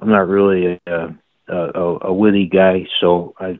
I'm 0.00 0.10
not 0.10 0.28
really 0.28 0.80
a, 0.86 1.14
a, 1.48 1.98
a 2.02 2.12
witty 2.12 2.46
guy, 2.46 2.86
so 3.00 3.34
I 3.38 3.58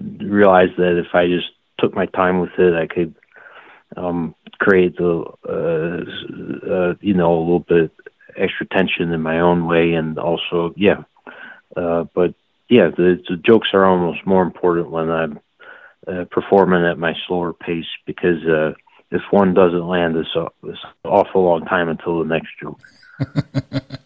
realized 0.00 0.76
that 0.76 0.98
if 0.98 1.14
I 1.14 1.26
just 1.26 1.48
took 1.80 1.94
my 1.94 2.06
time 2.06 2.40
with 2.40 2.56
it, 2.58 2.74
I 2.74 2.86
could 2.86 3.14
um, 3.96 4.34
create 4.58 4.96
the, 4.96 5.24
uh, 5.48 6.70
uh, 6.72 6.94
you 7.00 7.14
know, 7.14 7.34
a 7.34 7.40
little 7.40 7.60
bit 7.60 7.90
extra 8.36 8.66
tension 8.66 9.12
in 9.12 9.22
my 9.22 9.40
own 9.40 9.66
way, 9.66 9.92
and 9.92 10.18
also, 10.18 10.72
yeah. 10.76 11.02
Uh, 11.76 12.04
but 12.14 12.34
yeah, 12.68 12.88
the, 12.88 13.22
the 13.28 13.36
jokes 13.36 13.68
are 13.74 13.84
almost 13.84 14.26
more 14.26 14.42
important 14.42 14.90
when 14.90 15.10
I'm 15.10 15.40
uh, 16.06 16.24
performing 16.30 16.84
at 16.84 16.98
my 16.98 17.14
slower 17.26 17.52
pace 17.52 17.86
because 18.06 18.44
uh, 18.46 18.72
if 19.10 19.22
one 19.30 19.54
doesn't 19.54 19.86
land, 19.86 20.16
it's, 20.16 20.34
a, 20.34 20.46
it's 20.64 20.78
an 21.04 21.10
awful 21.10 21.44
long 21.44 21.64
time 21.64 21.88
until 21.88 22.18
the 22.18 22.24
next 22.24 22.50
joke. 22.60 22.80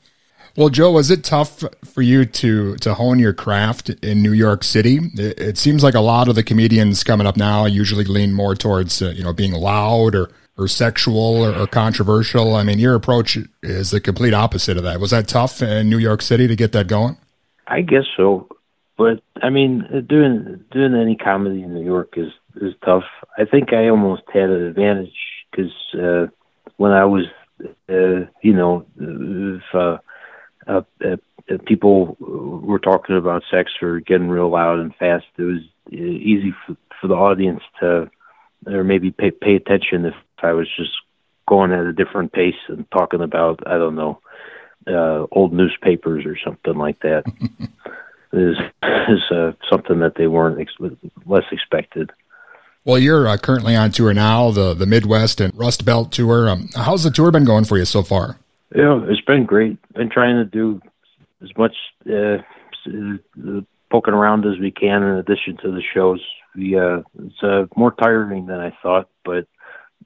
Well, 0.57 0.70
Joe, 0.70 0.92
was 0.92 1.11
it 1.11 1.22
tough 1.22 1.64
for 1.84 2.00
you 2.00 2.24
to 2.24 2.76
to 2.76 2.94
hone 2.94 3.18
your 3.18 3.34
craft 3.34 3.90
in 3.90 4.22
New 4.22 4.32
York 4.32 4.64
City? 4.64 5.00
It, 5.14 5.38
it 5.38 5.59
seems 5.59 5.82
like 5.82 5.94
a 5.94 6.00
lot 6.00 6.28
of 6.28 6.34
the 6.34 6.42
comedians 6.42 7.04
coming 7.04 7.26
up 7.26 7.36
now 7.36 7.66
usually 7.66 8.04
lean 8.04 8.32
more 8.32 8.54
towards 8.54 9.02
uh, 9.02 9.11
you 9.11 9.22
know 9.22 9.34
being 9.34 9.52
loud 9.52 10.14
or 10.14 10.30
or 10.57 10.66
sexual 10.66 11.44
or, 11.44 11.54
or 11.54 11.66
controversial. 11.66 12.57
I 12.57 12.62
mean, 12.62 12.78
your 12.78 12.94
approach 12.94 13.36
is 13.62 13.90
the 13.90 14.00
complete 14.00 14.32
opposite 14.32 14.78
of 14.78 14.84
that. 14.84 14.98
Was 14.98 15.11
that 15.11 15.28
tough 15.28 15.61
in 15.61 15.90
New 15.90 15.98
York 15.98 16.22
City 16.22 16.48
to 16.48 16.57
get 16.57 16.72
that 16.72 16.86
going? 16.86 17.18
I 17.66 17.82
guess 17.82 18.04
so, 18.16 18.48
but 18.96 19.22
I 19.42 19.50
mean, 19.50 19.82
uh, 19.94 20.00
doing 20.00 20.64
doing 20.70 20.94
any 20.94 21.16
comedy 21.16 21.62
in 21.62 21.74
New 21.74 21.84
York 21.84 22.14
is 22.16 22.32
is 22.62 22.72
tough. 22.82 23.04
I 23.36 23.44
think 23.44 23.74
I 23.74 23.88
almost 23.88 24.22
had 24.32 24.48
an 24.48 24.62
advantage 24.62 25.12
because 25.50 25.72
uh, 25.92 26.28
when 26.78 26.92
I 26.92 27.04
was, 27.04 27.26
uh, 27.90 28.24
you 28.40 28.54
know, 28.54 28.86
if 28.98 29.62
uh, 29.74 29.98
uh, 30.66 30.82
uh, 31.04 31.16
uh, 31.50 31.58
people 31.66 32.16
were 32.18 32.78
talking 32.78 33.16
about 33.16 33.44
sex 33.50 33.72
or 33.80 34.00
getting 34.00 34.28
real 34.28 34.50
loud 34.50 34.80
and 34.80 34.94
fast, 34.96 35.26
it 35.38 35.42
was 35.42 35.62
uh, 35.92 35.96
easy 35.96 36.54
for, 36.66 36.76
for 37.00 37.08
the 37.08 37.14
audience 37.14 37.62
to, 37.80 38.10
or 38.66 38.84
maybe 38.84 39.10
pay 39.10 39.30
pay 39.30 39.54
attention 39.54 40.06
if 40.06 40.14
I 40.42 40.52
was 40.52 40.68
just 40.76 40.92
going 41.48 41.72
at 41.72 41.86
a 41.86 41.92
different 41.92 42.32
pace 42.32 42.54
and 42.68 42.90
talking 42.90 43.22
about 43.22 43.60
I 43.66 43.78
don't 43.78 43.94
know 43.94 44.20
uh, 44.88 45.26
old 45.30 45.52
newspapers 45.52 46.24
or 46.26 46.36
something 46.44 46.74
like 46.74 47.00
that. 47.00 47.24
is 48.32 48.56
is 49.08 49.30
uh, 49.30 49.52
something 49.70 50.00
that 50.00 50.14
they 50.16 50.26
weren't 50.26 50.60
ex- 50.60 50.92
less 51.24 51.44
expected. 51.50 52.10
Well, 52.84 52.98
you're 52.98 53.26
uh, 53.26 53.36
currently 53.36 53.74
on 53.74 53.90
tour 53.90 54.14
now, 54.14 54.50
the 54.50 54.74
the 54.74 54.86
Midwest 54.86 55.40
and 55.40 55.56
Rust 55.56 55.84
Belt 55.84 56.12
tour. 56.12 56.48
Um, 56.48 56.68
how's 56.74 57.04
the 57.04 57.10
tour 57.10 57.30
been 57.30 57.44
going 57.44 57.64
for 57.64 57.78
you 57.78 57.84
so 57.84 58.02
far? 58.02 58.38
Yeah, 58.74 59.00
it's 59.08 59.20
been 59.20 59.44
great. 59.44 59.78
Been 59.92 60.10
trying 60.10 60.36
to 60.36 60.44
do 60.44 60.80
as 61.42 61.50
much 61.56 61.76
uh, 62.10 62.38
uh, 62.88 63.60
poking 63.90 64.14
around 64.14 64.44
as 64.44 64.58
we 64.58 64.70
can 64.70 65.02
in 65.02 65.16
addition 65.16 65.56
to 65.58 65.70
the 65.70 65.82
shows. 65.94 66.20
We 66.56 66.78
uh, 66.78 67.02
it's 67.22 67.42
uh, 67.42 67.66
more 67.76 67.92
tiring 67.92 68.46
than 68.46 68.60
I 68.60 68.76
thought, 68.82 69.08
but 69.24 69.46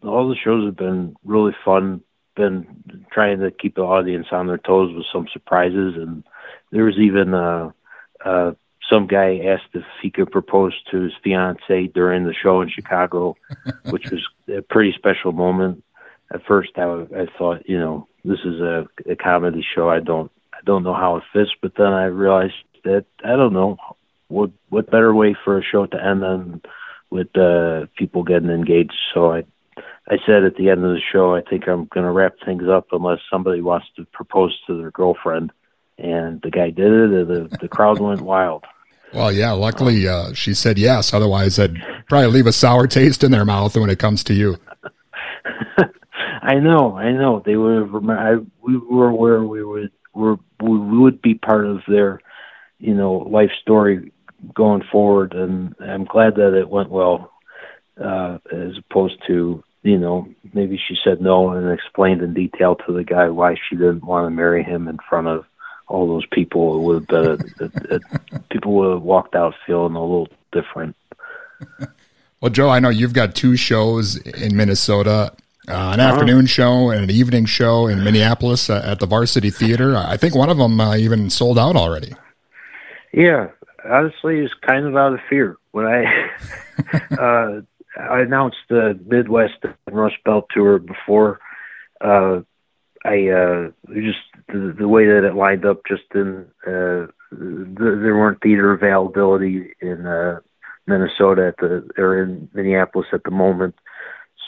all 0.03 0.29
the 0.29 0.37
shows 0.37 0.67
have 0.67 0.77
been 0.77 1.15
really 1.25 1.55
fun. 1.65 2.03
Been 2.37 3.05
trying 3.13 3.41
to 3.41 3.51
keep 3.51 3.75
the 3.75 3.83
audience 3.83 4.29
on 4.31 4.47
their 4.47 4.59
toes 4.59 4.95
with 4.95 5.07
some 5.13 5.27
surprises, 5.33 5.95
and 5.97 6.25
there 6.71 6.85
was 6.85 6.97
even 6.99 7.35
uh, 7.35 7.71
uh, 8.25 8.53
some 8.91 9.07
guy 9.07 9.39
asked 9.47 9.75
if 9.75 9.85
he 10.03 10.11
could 10.11 10.31
propose 10.31 10.75
to 10.91 11.03
his 11.03 11.13
fiancee 11.23 11.89
during 11.89 12.25
the 12.25 12.35
show 12.35 12.61
in 12.61 12.69
Chicago, 12.69 13.37
which 13.91 14.11
was 14.11 14.27
a 14.55 14.63
pretty 14.63 14.93
special 14.97 15.33
moment. 15.33 15.83
At 16.33 16.45
first, 16.47 16.71
I, 16.77 17.07
I 17.17 17.27
thought, 17.37 17.69
you 17.69 17.79
know, 17.79 18.09
this 18.25 18.41
is 18.45 18.61
a, 18.61 18.87
a 19.09 19.17
comedy 19.17 19.65
show. 19.75 19.89
I 19.89 20.01
don't, 20.01 20.31
I 20.53 20.59
don't 20.65 20.83
know 20.83 20.95
how 20.95 21.17
it 21.17 21.25
fits. 21.33 21.51
But 21.61 21.73
then 21.77 21.87
I 21.89 22.05
realized 22.05 22.55
that 22.85 23.05
I 23.25 23.37
don't 23.37 23.53
know 23.53 23.77
what 24.29 24.51
what 24.69 24.91
better 24.91 25.15
way 25.15 25.37
for 25.45 25.59
a 25.59 25.65
show 25.65 25.87
to 25.87 26.05
end 26.05 26.23
than 26.23 26.63
with 27.11 27.37
uh, 27.37 27.87
people 27.97 28.23
getting 28.23 28.51
engaged. 28.51 28.97
So 29.13 29.33
I, 29.33 29.45
I 30.09 30.17
said 30.25 30.45
at 30.45 30.57
the 30.57 30.71
end 30.71 30.85
of 30.85 30.93
the 30.93 31.01
show, 31.13 31.35
I 31.35 31.43
think 31.43 31.69
I'm 31.69 31.87
going 31.87 32.07
to 32.07 32.13
wrap 32.13 32.35
things 32.45 32.65
up 32.69 32.89
unless 32.93 33.19
somebody 33.31 33.61
wants 33.61 33.87
to 33.97 34.05
propose 34.13 34.57
to 34.67 34.81
their 34.81 34.91
girlfriend. 34.91 35.53
And 35.99 36.41
the 36.41 36.51
guy 36.51 36.71
did 36.71 36.91
it, 36.91 37.11
and 37.11 37.29
the 37.29 37.59
the 37.61 37.69
crowd 37.69 38.01
went 38.01 38.23
wild. 38.23 38.65
Well, 39.13 39.33
yeah. 39.33 39.53
Luckily, 39.53 40.09
uh, 40.09 40.33
she 40.33 40.55
said 40.55 40.79
yes. 40.79 41.13
Otherwise, 41.13 41.59
I'd 41.59 41.77
probably 42.09 42.29
leave 42.29 42.47
a 42.47 42.53
sour 42.53 42.87
taste 42.87 43.23
in 43.23 43.33
their 43.33 43.45
mouth 43.45 43.77
when 43.77 43.91
it 43.91 43.99
comes 43.99 44.25
to 44.25 44.35
you. 44.35 44.57
I 46.43 46.55
know, 46.55 46.97
I 46.97 47.13
know. 47.13 47.43
They 47.45 47.57
would 47.57 47.83
have. 47.83 48.09
I, 48.11 48.37
we 48.63 48.77
were 48.77 49.13
where 49.13 49.43
we 49.43 49.63
would 49.63 49.91
were 50.15 50.37
we 50.63 50.79
would 50.99 51.21
be 51.21 51.35
part 51.35 51.67
of 51.67 51.81
their, 51.87 52.21
you 52.79 52.95
know, 52.95 53.15
life 53.15 53.51
story 53.61 54.13
going 54.55 54.83
forward, 54.91 55.35
and 55.35 55.75
I'm 55.81 56.05
glad 56.05 56.37
that 56.37 56.59
it 56.59 56.69
went 56.69 56.91
well, 56.91 57.31
uh, 58.03 58.39
as 58.51 58.79
opposed 58.79 59.19
to 59.27 59.63
you 59.83 59.99
know 59.99 60.29
maybe 60.55 60.79
she 60.79 60.97
said 61.03 61.21
no 61.21 61.51
and 61.51 61.71
explained 61.71 62.23
in 62.23 62.35
detail 62.35 62.75
to 62.75 62.93
the 62.93 63.05
guy 63.05 63.29
why 63.29 63.55
she 63.69 63.77
didn't 63.77 64.05
want 64.05 64.27
to 64.27 64.31
marry 64.31 64.63
him 64.63 64.89
in 64.89 64.99
front 65.09 65.27
of 65.27 65.45
all 65.89 66.07
those 66.07 66.27
people. 66.33 66.77
It 66.77 66.83
would 66.83 66.95
have 67.01 67.09
been 67.09 67.53
a, 67.61 67.95
a, 67.95 67.97
a, 67.97 68.41
people 68.51 68.73
would 68.75 68.93
have 68.93 69.03
walked 69.03 69.35
out 69.35 69.55
feeling 69.67 69.95
a 69.95 70.01
little 70.01 70.29
different. 70.53 70.97
Well, 72.41 72.51
Joe, 72.51 72.71
I 72.71 72.81
know 72.81 72.89
you've 72.89 73.13
got 73.13 73.35
two 73.35 73.55
shows 73.55 74.17
in 74.17 74.57
Minnesota. 74.57 75.35
Uh, 75.69 75.93
an 75.93 76.01
afternoon 76.01 76.47
show 76.47 76.91
and 76.91 77.05
an 77.05 77.11
evening 77.11 77.45
show 77.45 77.87
in 77.87 78.03
Minneapolis 78.03 78.71
uh, 78.71 78.83
at 78.85 78.99
the 78.99 79.07
Varsity 79.07 79.51
Theater. 79.51 79.97
I 79.97 80.17
think 80.17 80.35
one 80.35 80.49
of 80.49 80.57
them 80.57 80.81
uh, 80.81 80.97
even 80.97 81.29
sold 81.29 81.59
out 81.59 81.77
already. 81.77 82.15
Yeah, 83.13 83.49
honestly, 83.85 84.39
it's 84.39 84.55
kind 84.67 84.87
of 84.87 84.97
out 84.97 85.13
of 85.13 85.21
fear. 85.29 85.57
When 85.73 85.87
I 85.87 86.05
uh, 87.19 87.61
I 88.01 88.21
announced 88.21 88.59
the 88.69 88.99
Midwest 89.07 89.59
and 89.63 89.75
Rust 89.97 90.17
Belt 90.25 90.47
tour 90.51 90.79
before, 90.79 91.41
uh, 92.01 92.41
I 93.05 93.29
uh, 93.29 93.71
just 93.93 94.19
the, 94.49 94.75
the 94.79 94.89
way 94.89 95.07
that 95.07 95.27
it 95.27 95.35
lined 95.35 95.65
up 95.67 95.83
just 95.87 96.05
in 96.15 96.47
uh, 96.67 97.07
the, 97.31 97.99
there 98.03 98.17
weren't 98.17 98.43
theater 98.43 98.73
availability 98.73 99.75
in 99.81 100.07
uh, 100.07 100.41
Minnesota 100.87 101.49
at 101.49 101.57
the 101.59 101.89
or 101.97 102.23
in 102.23 102.49
Minneapolis 102.55 103.09
at 103.13 103.25
the 103.25 103.31
moment. 103.31 103.75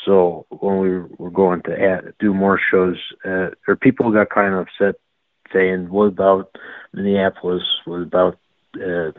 So 0.05 0.47
when 0.51 0.79
we 0.79 0.99
were 1.19 1.31
going 1.31 1.63
to 1.63 1.81
add, 1.81 2.15
do 2.19 2.35
more 2.35 2.59
shows, 2.71 2.97
uh, 3.25 3.51
or 3.69 3.77
people 3.81 4.11
got 4.11 4.31
kind 4.31 4.55
of 4.55 4.67
upset, 4.67 5.01
saying, 5.53 5.91
"What 5.91 6.07
about 6.07 6.57
Minneapolis? 6.93 7.63
What 7.85 8.03
about 8.03 8.39
uh, 8.77 9.13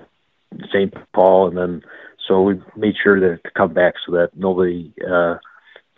St. 0.71 0.93
Paul?" 1.13 1.47
And 1.49 1.57
then 1.57 1.83
so 2.27 2.41
we 2.41 2.61
made 2.75 2.95
sure 3.01 3.15
to, 3.15 3.37
to 3.37 3.51
come 3.55 3.73
back 3.73 3.95
so 4.05 4.13
that 4.13 4.31
nobody 4.35 4.93
uh, 5.09 5.35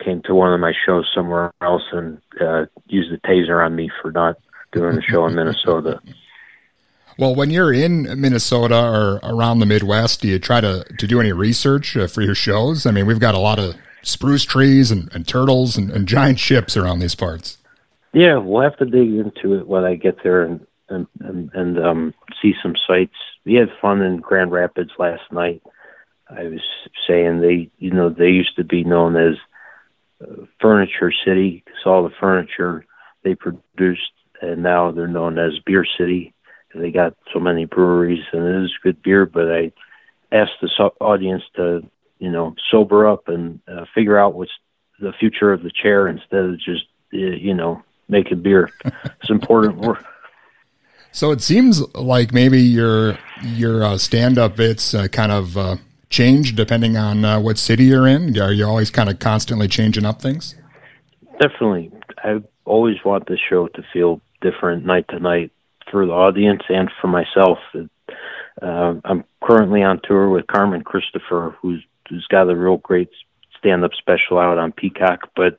came 0.04 0.22
to 0.22 0.34
one 0.34 0.52
of 0.52 0.60
my 0.60 0.72
shows 0.86 1.10
somewhere 1.14 1.52
else 1.62 1.84
and 1.92 2.20
uh, 2.40 2.66
used 2.86 3.12
the 3.12 3.18
taser 3.18 3.64
on 3.64 3.74
me 3.74 3.90
for 4.02 4.10
not 4.12 4.36
doing 4.72 4.98
a 4.98 5.02
show 5.02 5.26
in 5.26 5.34
Minnesota. 5.34 6.00
Well, 7.18 7.34
when 7.34 7.50
you're 7.50 7.72
in 7.72 8.20
Minnesota 8.20 8.78
or 8.78 9.20
around 9.22 9.60
the 9.60 9.66
Midwest, 9.66 10.20
do 10.20 10.28
you 10.28 10.38
try 10.38 10.60
to, 10.60 10.84
to 10.98 11.06
do 11.06 11.18
any 11.18 11.32
research 11.32 11.96
uh, 11.96 12.08
for 12.08 12.20
your 12.20 12.34
shows? 12.34 12.84
I 12.84 12.90
mean, 12.90 13.06
we've 13.06 13.20
got 13.20 13.34
a 13.34 13.38
lot 13.38 13.58
of 13.58 13.74
spruce 14.06 14.44
trees 14.44 14.90
and, 14.90 15.12
and 15.12 15.26
turtles 15.26 15.76
and, 15.76 15.90
and 15.90 16.06
giant 16.06 16.38
ships 16.38 16.76
around 16.76 17.00
these 17.00 17.14
parts. 17.14 17.58
Yeah, 18.12 18.38
we'll 18.38 18.62
have 18.62 18.78
to 18.78 18.86
dig 18.86 19.12
into 19.12 19.58
it 19.58 19.66
when 19.66 19.84
I 19.84 19.96
get 19.96 20.22
there 20.22 20.42
and 20.42 20.66
and 20.88 21.06
and, 21.20 21.50
and 21.52 21.78
um, 21.84 22.14
see 22.40 22.54
some 22.62 22.74
sights. 22.86 23.14
We 23.44 23.54
had 23.54 23.68
fun 23.82 24.00
in 24.02 24.18
Grand 24.18 24.52
Rapids 24.52 24.92
last 24.98 25.30
night. 25.32 25.62
I 26.28 26.44
was 26.44 26.62
saying 27.06 27.40
they, 27.40 27.70
you 27.78 27.90
know, 27.90 28.08
they 28.08 28.28
used 28.28 28.56
to 28.56 28.64
be 28.64 28.84
known 28.84 29.16
as 29.16 29.34
uh, 30.22 30.46
Furniture 30.60 31.12
City 31.24 31.62
because 31.64 31.80
all 31.84 32.02
the 32.04 32.14
furniture 32.18 32.84
they 33.22 33.34
produced, 33.34 34.12
and 34.40 34.62
now 34.62 34.90
they're 34.92 35.08
known 35.08 35.38
as 35.38 35.58
Beer 35.64 35.84
City. 35.98 36.32
'cause 36.72 36.82
They 36.82 36.90
got 36.90 37.14
so 37.32 37.40
many 37.40 37.64
breweries, 37.64 38.24
and 38.32 38.44
it 38.44 38.64
is 38.64 38.72
good 38.82 39.02
beer. 39.02 39.26
But 39.26 39.52
I 39.52 39.72
asked 40.32 40.60
the 40.62 40.68
audience 41.00 41.42
to, 41.56 41.84
you 42.18 42.30
know, 42.30 42.54
sober 42.70 43.08
up 43.08 43.28
and 43.28 43.60
uh, 43.68 43.84
figure 43.94 44.18
out 44.18 44.34
what's 44.34 44.52
the 45.00 45.12
future 45.12 45.52
of 45.52 45.62
the 45.62 45.70
chair 45.70 46.08
instead 46.08 46.44
of 46.44 46.58
just, 46.58 46.84
uh, 47.14 47.18
you 47.18 47.54
know, 47.54 47.82
making 48.08 48.42
beer. 48.42 48.70
It's 48.84 49.30
important 49.30 49.76
work. 49.86 50.04
So 51.12 51.30
it 51.30 51.40
seems 51.40 51.80
like 51.94 52.32
maybe 52.32 52.60
your 52.60 53.18
your 53.42 53.84
uh, 53.84 53.98
stand 53.98 54.38
up 54.38 54.56
bits 54.56 54.92
uh, 54.92 55.08
kind 55.08 55.32
of 55.32 55.56
uh, 55.56 55.76
change 56.10 56.54
depending 56.54 56.96
on 56.96 57.24
uh, 57.24 57.40
what 57.40 57.58
city 57.58 57.84
you're 57.84 58.06
in. 58.06 58.38
Are 58.38 58.52
you 58.52 58.66
always 58.66 58.90
kind 58.90 59.08
of 59.08 59.18
constantly 59.18 59.68
changing 59.68 60.04
up 60.04 60.20
things? 60.20 60.54
Definitely. 61.40 61.90
I 62.18 62.42
always 62.64 62.96
want 63.04 63.26
the 63.28 63.38
show 63.38 63.68
to 63.68 63.82
feel 63.92 64.20
different 64.42 64.84
night 64.84 65.06
to 65.08 65.18
night 65.18 65.52
for 65.90 66.06
the 66.06 66.12
audience 66.12 66.62
and 66.68 66.90
for 67.00 67.08
myself. 67.08 67.58
Uh, 68.60 68.94
I'm 69.04 69.24
currently 69.42 69.82
on 69.82 70.00
tour 70.02 70.28
with 70.28 70.46
Carmen 70.46 70.82
Christopher, 70.82 71.56
who's 71.60 71.84
who's 72.08 72.26
got 72.28 72.50
a 72.50 72.56
real 72.56 72.76
great 72.78 73.10
stand-up 73.58 73.92
special 73.94 74.38
out 74.38 74.58
on 74.58 74.72
Peacock. 74.72 75.30
But 75.34 75.58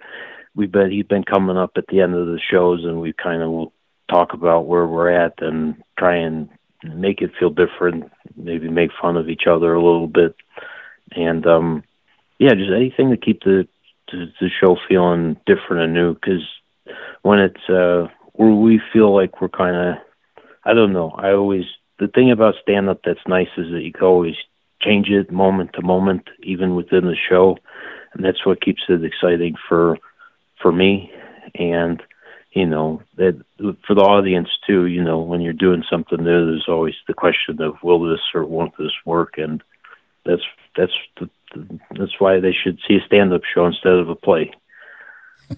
we've 0.55 0.71
been 0.71 0.91
he's 0.91 1.05
been 1.05 1.23
coming 1.23 1.57
up 1.57 1.71
at 1.75 1.87
the 1.87 2.01
end 2.01 2.15
of 2.15 2.27
the 2.27 2.39
shows, 2.39 2.83
and 2.83 3.01
we 3.01 3.13
kind 3.13 3.41
of 3.41 3.71
talk 4.09 4.33
about 4.33 4.65
where 4.65 4.87
we're 4.87 5.11
at 5.11 5.33
and 5.39 5.81
try 5.97 6.15
and 6.17 6.49
make 6.83 7.21
it 7.21 7.31
feel 7.39 7.49
different. 7.49 8.11
Maybe 8.35 8.69
make 8.69 8.91
fun 9.01 9.17
of 9.17 9.29
each 9.29 9.43
other 9.49 9.73
a 9.73 9.83
little 9.83 10.07
bit, 10.07 10.35
and 11.11 11.45
um, 11.45 11.83
yeah, 12.39 12.53
just 12.53 12.71
anything 12.71 13.11
to 13.11 13.17
keep 13.17 13.43
the 13.43 13.67
the, 14.11 14.27
the 14.39 14.49
show 14.49 14.77
feeling 14.87 15.37
different 15.45 15.83
and 15.83 15.93
new. 15.93 16.13
Because 16.13 16.45
when 17.21 17.39
it's 17.39 17.69
uh, 17.69 18.07
where 18.33 18.51
we 18.51 18.81
feel 18.93 19.13
like 19.13 19.41
we're 19.41 19.49
kind 19.49 19.75
of, 19.75 19.95
I 20.63 20.73
don't 20.73 20.93
know. 20.93 21.11
I 21.11 21.31
always 21.31 21.65
the 21.99 22.07
thing 22.07 22.31
about 22.31 22.55
stand 22.61 22.89
up 22.89 23.01
that's 23.03 23.19
nice 23.27 23.47
is 23.57 23.71
that 23.71 23.81
you 23.81 23.91
can 23.91 24.03
always 24.03 24.35
change 24.88 25.09
it 25.09 25.31
moment 25.31 25.73
to 25.73 25.81
moment, 25.81 26.29
even 26.43 26.75
within 26.75 27.05
the 27.05 27.15
show, 27.29 27.57
and 28.13 28.23
that's 28.23 28.45
what 28.45 28.61
keeps 28.61 28.83
it 28.89 29.03
exciting 29.03 29.55
for 29.67 29.97
for 30.61 30.71
me. 30.71 31.11
And 31.55 32.01
you 32.51 32.65
know 32.65 33.01
that 33.17 33.41
for 33.85 33.93
the 33.95 34.01
audience 34.01 34.49
too. 34.65 34.85
You 34.85 35.03
know 35.03 35.19
when 35.19 35.41
you're 35.41 35.53
doing 35.53 35.83
something 35.89 36.23
new, 36.23 36.45
there's 36.45 36.67
always 36.67 36.95
the 37.07 37.13
question 37.13 37.61
of 37.61 37.75
will 37.83 38.09
this 38.09 38.21
or 38.33 38.45
won't 38.45 38.77
this 38.77 38.93
work, 39.05 39.38
and 39.38 39.61
that's 40.25 40.43
that's 40.75 40.93
the, 41.19 41.29
that's 41.97 42.19
why 42.19 42.39
they 42.39 42.53
should 42.53 42.79
see 42.88 42.95
a 42.95 43.05
stand 43.05 43.33
up 43.33 43.41
show 43.53 43.65
instead 43.65 43.93
of 43.93 44.09
a 44.09 44.15
play. 44.15 44.51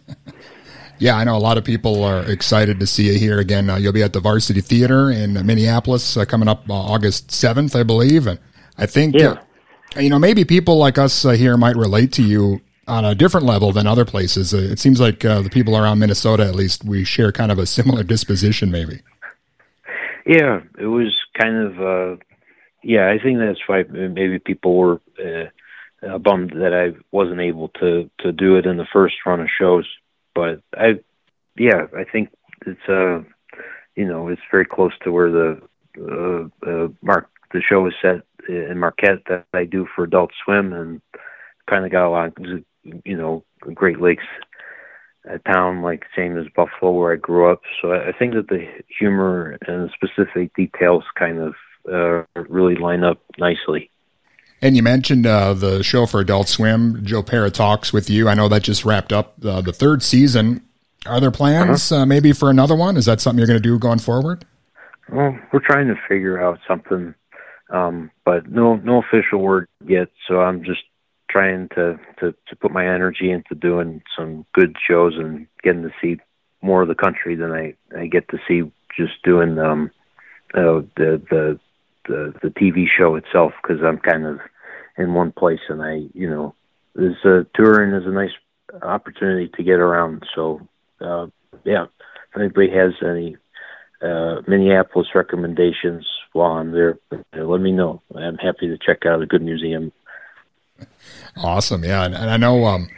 Yeah, 1.01 1.15
I 1.15 1.23
know 1.23 1.37
a 1.37 1.39
lot 1.39 1.57
of 1.57 1.63
people 1.63 2.03
are 2.03 2.29
excited 2.29 2.81
to 2.81 2.85
see 2.85 3.09
you 3.09 3.17
here 3.17 3.39
again. 3.39 3.69
Uh, 3.69 3.77
you'll 3.77 3.93
be 3.93 4.03
at 4.03 4.11
the 4.11 4.19
Varsity 4.19 4.59
Theater 4.59 5.09
in 5.09 5.33
Minneapolis 5.45 6.17
uh, 6.17 6.25
coming 6.25 6.49
up 6.49 6.69
uh, 6.69 6.73
August 6.73 7.29
7th, 7.29 7.73
I 7.73 7.83
believe. 7.83 8.27
And 8.27 8.37
I 8.79 8.85
think, 8.85 9.21
uh, 9.21 9.35
you 9.97 10.09
know, 10.09 10.19
maybe 10.19 10.45
people 10.45 10.77
like 10.77 10.97
us 10.97 11.25
uh, 11.25 11.31
here 11.31 11.57
might 11.57 11.75
relate 11.75 12.13
to 12.13 12.23
you 12.23 12.61
on 12.87 13.05
a 13.05 13.13
different 13.13 13.45
level 13.45 13.71
than 13.71 13.85
other 13.85 14.05
places. 14.05 14.53
Uh, 14.53 14.57
it 14.57 14.79
seems 14.79 14.99
like 14.99 15.23
uh, 15.23 15.41
the 15.41 15.49
people 15.49 15.77
around 15.77 15.99
Minnesota, 15.99 16.45
at 16.45 16.55
least, 16.55 16.83
we 16.83 17.03
share 17.03 17.31
kind 17.31 17.51
of 17.51 17.59
a 17.59 17.65
similar 17.65 18.03
disposition, 18.03 18.71
maybe. 18.71 19.01
Yeah, 20.25 20.61
it 20.79 20.85
was 20.85 21.15
kind 21.39 21.55
of 21.55 21.81
uh 21.81 22.23
yeah, 22.83 23.09
I 23.09 23.21
think 23.21 23.39
that's 23.39 23.59
why 23.67 23.83
maybe 23.83 24.39
people 24.39 24.75
were 24.75 25.01
uh, 25.19 25.49
uh, 26.05 26.17
bummed 26.17 26.51
that 26.51 26.73
I 26.73 26.97
wasn't 27.11 27.41
able 27.41 27.69
to 27.79 28.09
to 28.19 28.31
do 28.31 28.55
it 28.57 28.65
in 28.65 28.77
the 28.77 28.87
first 28.93 29.15
run 29.25 29.41
of 29.41 29.47
shows. 29.49 29.87
But 30.35 30.61
I 30.77 30.99
yeah, 31.57 31.87
I 31.97 32.03
think 32.03 32.29
it's 32.65 32.87
uh 32.87 33.23
you 33.95 34.07
know, 34.07 34.27
it's 34.27 34.41
very 34.51 34.65
close 34.65 34.93
to 35.03 35.11
where 35.11 35.31
the 35.31 35.61
uh, 35.99 36.69
uh 36.69 36.87
Mark 37.01 37.29
the 37.51 37.61
show 37.67 37.87
is 37.87 37.93
set 38.01 38.21
in 38.49 38.79
Marquette 38.79 39.23
that 39.27 39.45
I 39.53 39.65
do 39.65 39.87
for 39.95 40.03
Adult 40.03 40.31
Swim 40.43 40.73
and 40.73 41.01
kind 41.69 41.85
of 41.85 41.91
got 41.91 42.07
a 42.07 42.09
lot 42.09 42.27
of, 42.27 42.63
you 43.05 43.15
know, 43.15 43.43
Great 43.73 44.01
Lakes 44.01 44.23
a 45.29 45.39
town 45.39 45.81
like 45.81 46.05
same 46.15 46.37
as 46.37 46.45
Buffalo 46.55 46.91
where 46.91 47.13
I 47.13 47.17
grew 47.17 47.51
up. 47.51 47.61
So 47.81 47.93
I 47.93 48.11
think 48.17 48.33
that 48.33 48.47
the 48.47 48.65
humor 48.97 49.57
and 49.67 49.89
specific 49.91 50.53
details 50.55 51.03
kind 51.17 51.39
of 51.39 51.53
uh, 51.91 52.23
really 52.49 52.75
line 52.75 53.03
up 53.03 53.19
nicely. 53.37 53.89
And 54.61 54.75
you 54.75 54.83
mentioned 54.83 55.25
uh, 55.25 55.53
the 55.53 55.83
show 55.83 56.05
for 56.05 56.19
Adult 56.19 56.49
Swim, 56.49 57.05
Joe 57.05 57.23
Pera 57.23 57.49
Talks 57.49 57.93
with 57.93 58.09
you. 58.09 58.27
I 58.27 58.33
know 58.33 58.49
that 58.49 58.63
just 58.63 58.83
wrapped 58.83 59.13
up 59.13 59.35
uh, 59.43 59.61
the 59.61 59.71
third 59.71 60.03
season. 60.03 60.63
Are 61.05 61.21
there 61.21 61.31
plans 61.31 61.91
uh, 61.93 62.05
maybe 62.05 62.33
for 62.33 62.49
another 62.49 62.75
one? 62.75 62.97
Is 62.97 63.05
that 63.05 63.21
something 63.21 63.37
you're 63.37 63.47
going 63.47 63.61
to 63.61 63.63
do 63.63 63.79
going 63.79 63.99
forward? 63.99 64.45
Well, 65.09 65.37
we're 65.53 65.65
trying 65.65 65.87
to 65.87 65.95
figure 66.09 66.41
out 66.41 66.59
something, 66.67 67.15
um, 67.69 68.11
but 68.25 68.49
no 68.49 68.75
no 68.75 69.01
official 69.01 69.39
word 69.39 69.67
yet. 69.85 70.09
So 70.27 70.41
I'm 70.41 70.63
just 70.63 70.81
trying 71.29 71.69
to, 71.69 71.99
to 72.19 72.33
to 72.47 72.55
put 72.55 72.71
my 72.71 72.83
energy 72.83 73.31
into 73.31 73.55
doing 73.55 74.01
some 74.17 74.45
good 74.53 74.75
shows 74.87 75.13
and 75.17 75.47
getting 75.63 75.83
to 75.83 75.91
see 76.01 76.17
more 76.61 76.81
of 76.81 76.87
the 76.87 76.95
country 76.95 77.35
than 77.35 77.51
I 77.51 77.75
I 77.97 78.07
get 78.07 78.27
to 78.29 78.37
see 78.47 78.71
just 78.97 79.21
doing 79.23 79.57
um 79.59 79.91
uh, 80.53 80.81
the 80.97 81.21
the 81.29 81.59
the 82.07 82.33
the 82.41 82.49
TV 82.49 82.85
show 82.87 83.15
itself 83.15 83.53
because 83.61 83.83
I'm 83.83 83.99
kind 83.99 84.25
of 84.25 84.39
in 84.97 85.13
one 85.13 85.31
place 85.31 85.59
and 85.69 85.81
I 85.81 86.07
you 86.13 86.29
know 86.29 86.55
this 86.95 87.15
uh, 87.23 87.43
touring 87.55 87.93
is 87.93 88.07
a 88.07 88.11
nice 88.11 88.31
opportunity 88.81 89.49
to 89.55 89.63
get 89.63 89.79
around. 89.79 90.23
So 90.35 90.67
uh, 91.01 91.27
yeah, 91.63 91.85
if 91.85 92.37
anybody 92.37 92.69
has 92.71 92.93
any 93.03 93.37
uh, 94.01 94.41
Minneapolis 94.47 95.09
recommendations 95.13 96.05
while 96.33 96.51
I'm 96.51 96.71
there, 96.71 96.99
uh, 97.11 97.43
let 97.43 97.61
me 97.61 97.71
know. 97.71 98.01
I'm 98.15 98.37
happy 98.37 98.67
to 98.67 98.77
check 98.77 99.05
out 99.05 99.21
a 99.21 99.25
good 99.25 99.41
museum. 99.41 99.91
Awesome. 101.37 101.83
Yeah. 101.83 102.05
And, 102.05 102.15
and 102.15 102.29
I 102.29 102.37
know 102.37 102.65
um, 102.65 102.89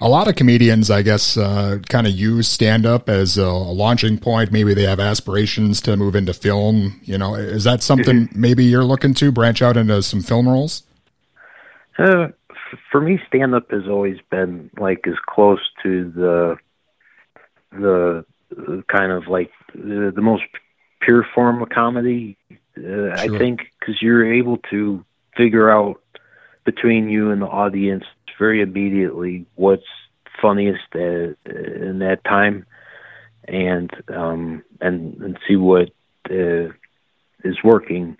a 0.00 0.08
lot 0.08 0.28
of 0.28 0.36
comedians, 0.36 0.90
I 0.90 1.02
guess, 1.02 1.36
uh, 1.36 1.78
kind 1.88 2.06
of 2.06 2.12
use 2.12 2.48
stand 2.48 2.86
up 2.86 3.08
as 3.08 3.36
a, 3.36 3.44
a 3.44 3.72
launching 3.72 4.18
point. 4.18 4.50
Maybe 4.50 4.74
they 4.74 4.84
have 4.84 5.00
aspirations 5.00 5.80
to 5.82 5.96
move 5.96 6.16
into 6.16 6.32
film. 6.32 7.00
You 7.04 7.18
know, 7.18 7.34
is 7.34 7.64
that 7.64 7.82
something 7.82 8.28
maybe 8.34 8.64
you're 8.64 8.84
looking 8.84 9.14
to 9.14 9.30
branch 9.30 9.60
out 9.60 9.76
into 9.76 10.02
some 10.02 10.22
film 10.22 10.48
roles? 10.48 10.84
Uh, 11.98 12.28
f- 12.50 12.78
for 12.90 13.00
me, 13.00 13.20
stand 13.26 13.54
up 13.54 13.70
has 13.70 13.86
always 13.88 14.16
been 14.30 14.70
like 14.78 15.06
as 15.06 15.16
close 15.28 15.60
to 15.82 16.10
the 16.10 16.56
the 17.72 18.24
uh, 18.56 18.80
kind 18.88 19.12
of 19.12 19.28
like 19.28 19.50
the, 19.74 20.12
the 20.14 20.22
most 20.22 20.42
pure 21.02 21.26
form 21.34 21.62
of 21.62 21.68
comedy. 21.68 22.36
Uh, 22.82 23.10
I 23.12 23.28
think 23.28 23.70
because 23.78 24.00
you're 24.00 24.32
able 24.32 24.58
to 24.70 25.04
figure 25.36 25.70
out 25.70 26.00
between 26.64 27.08
you 27.08 27.30
and 27.30 27.42
the 27.42 27.46
audience 27.46 28.04
very 28.38 28.62
immediately 28.62 29.46
what's 29.56 29.84
funniest 30.40 30.84
uh, 30.94 31.34
in 31.44 31.98
that 32.00 32.20
time, 32.24 32.66
and 33.46 33.90
um, 34.08 34.62
and 34.80 35.20
and 35.20 35.38
see 35.46 35.56
what 35.56 35.90
uh, 36.30 36.68
is 37.44 37.62
working. 37.62 38.16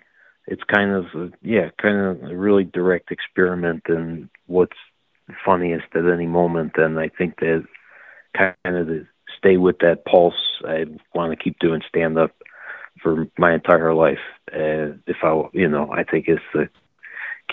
It's 0.47 0.63
kind 0.63 0.91
of 0.91 1.05
a, 1.15 1.31
yeah, 1.41 1.69
kind 1.81 1.97
of 1.97 2.23
a 2.31 2.35
really 2.35 2.63
direct 2.63 3.11
experiment 3.11 3.83
in 3.89 4.29
what's 4.47 4.77
funniest 5.45 5.87
at 5.95 6.05
any 6.05 6.27
moment, 6.27 6.73
and 6.77 6.99
I 6.99 7.09
think 7.09 7.39
that 7.39 7.65
kind 8.35 8.55
of 8.65 8.87
to 8.87 9.07
stay 9.37 9.57
with 9.57 9.79
that 9.79 10.05
pulse. 10.05 10.61
I 10.67 10.85
want 11.13 11.31
to 11.31 11.43
keep 11.43 11.59
doing 11.59 11.81
stand 11.87 12.17
up 12.17 12.31
for 13.01 13.27
my 13.37 13.53
entire 13.53 13.93
life. 13.93 14.19
Uh, 14.53 14.97
if 15.07 15.17
I, 15.23 15.43
you 15.53 15.67
know, 15.67 15.91
I 15.91 16.03
think 16.03 16.27
it's 16.27 16.41
the 16.53 16.69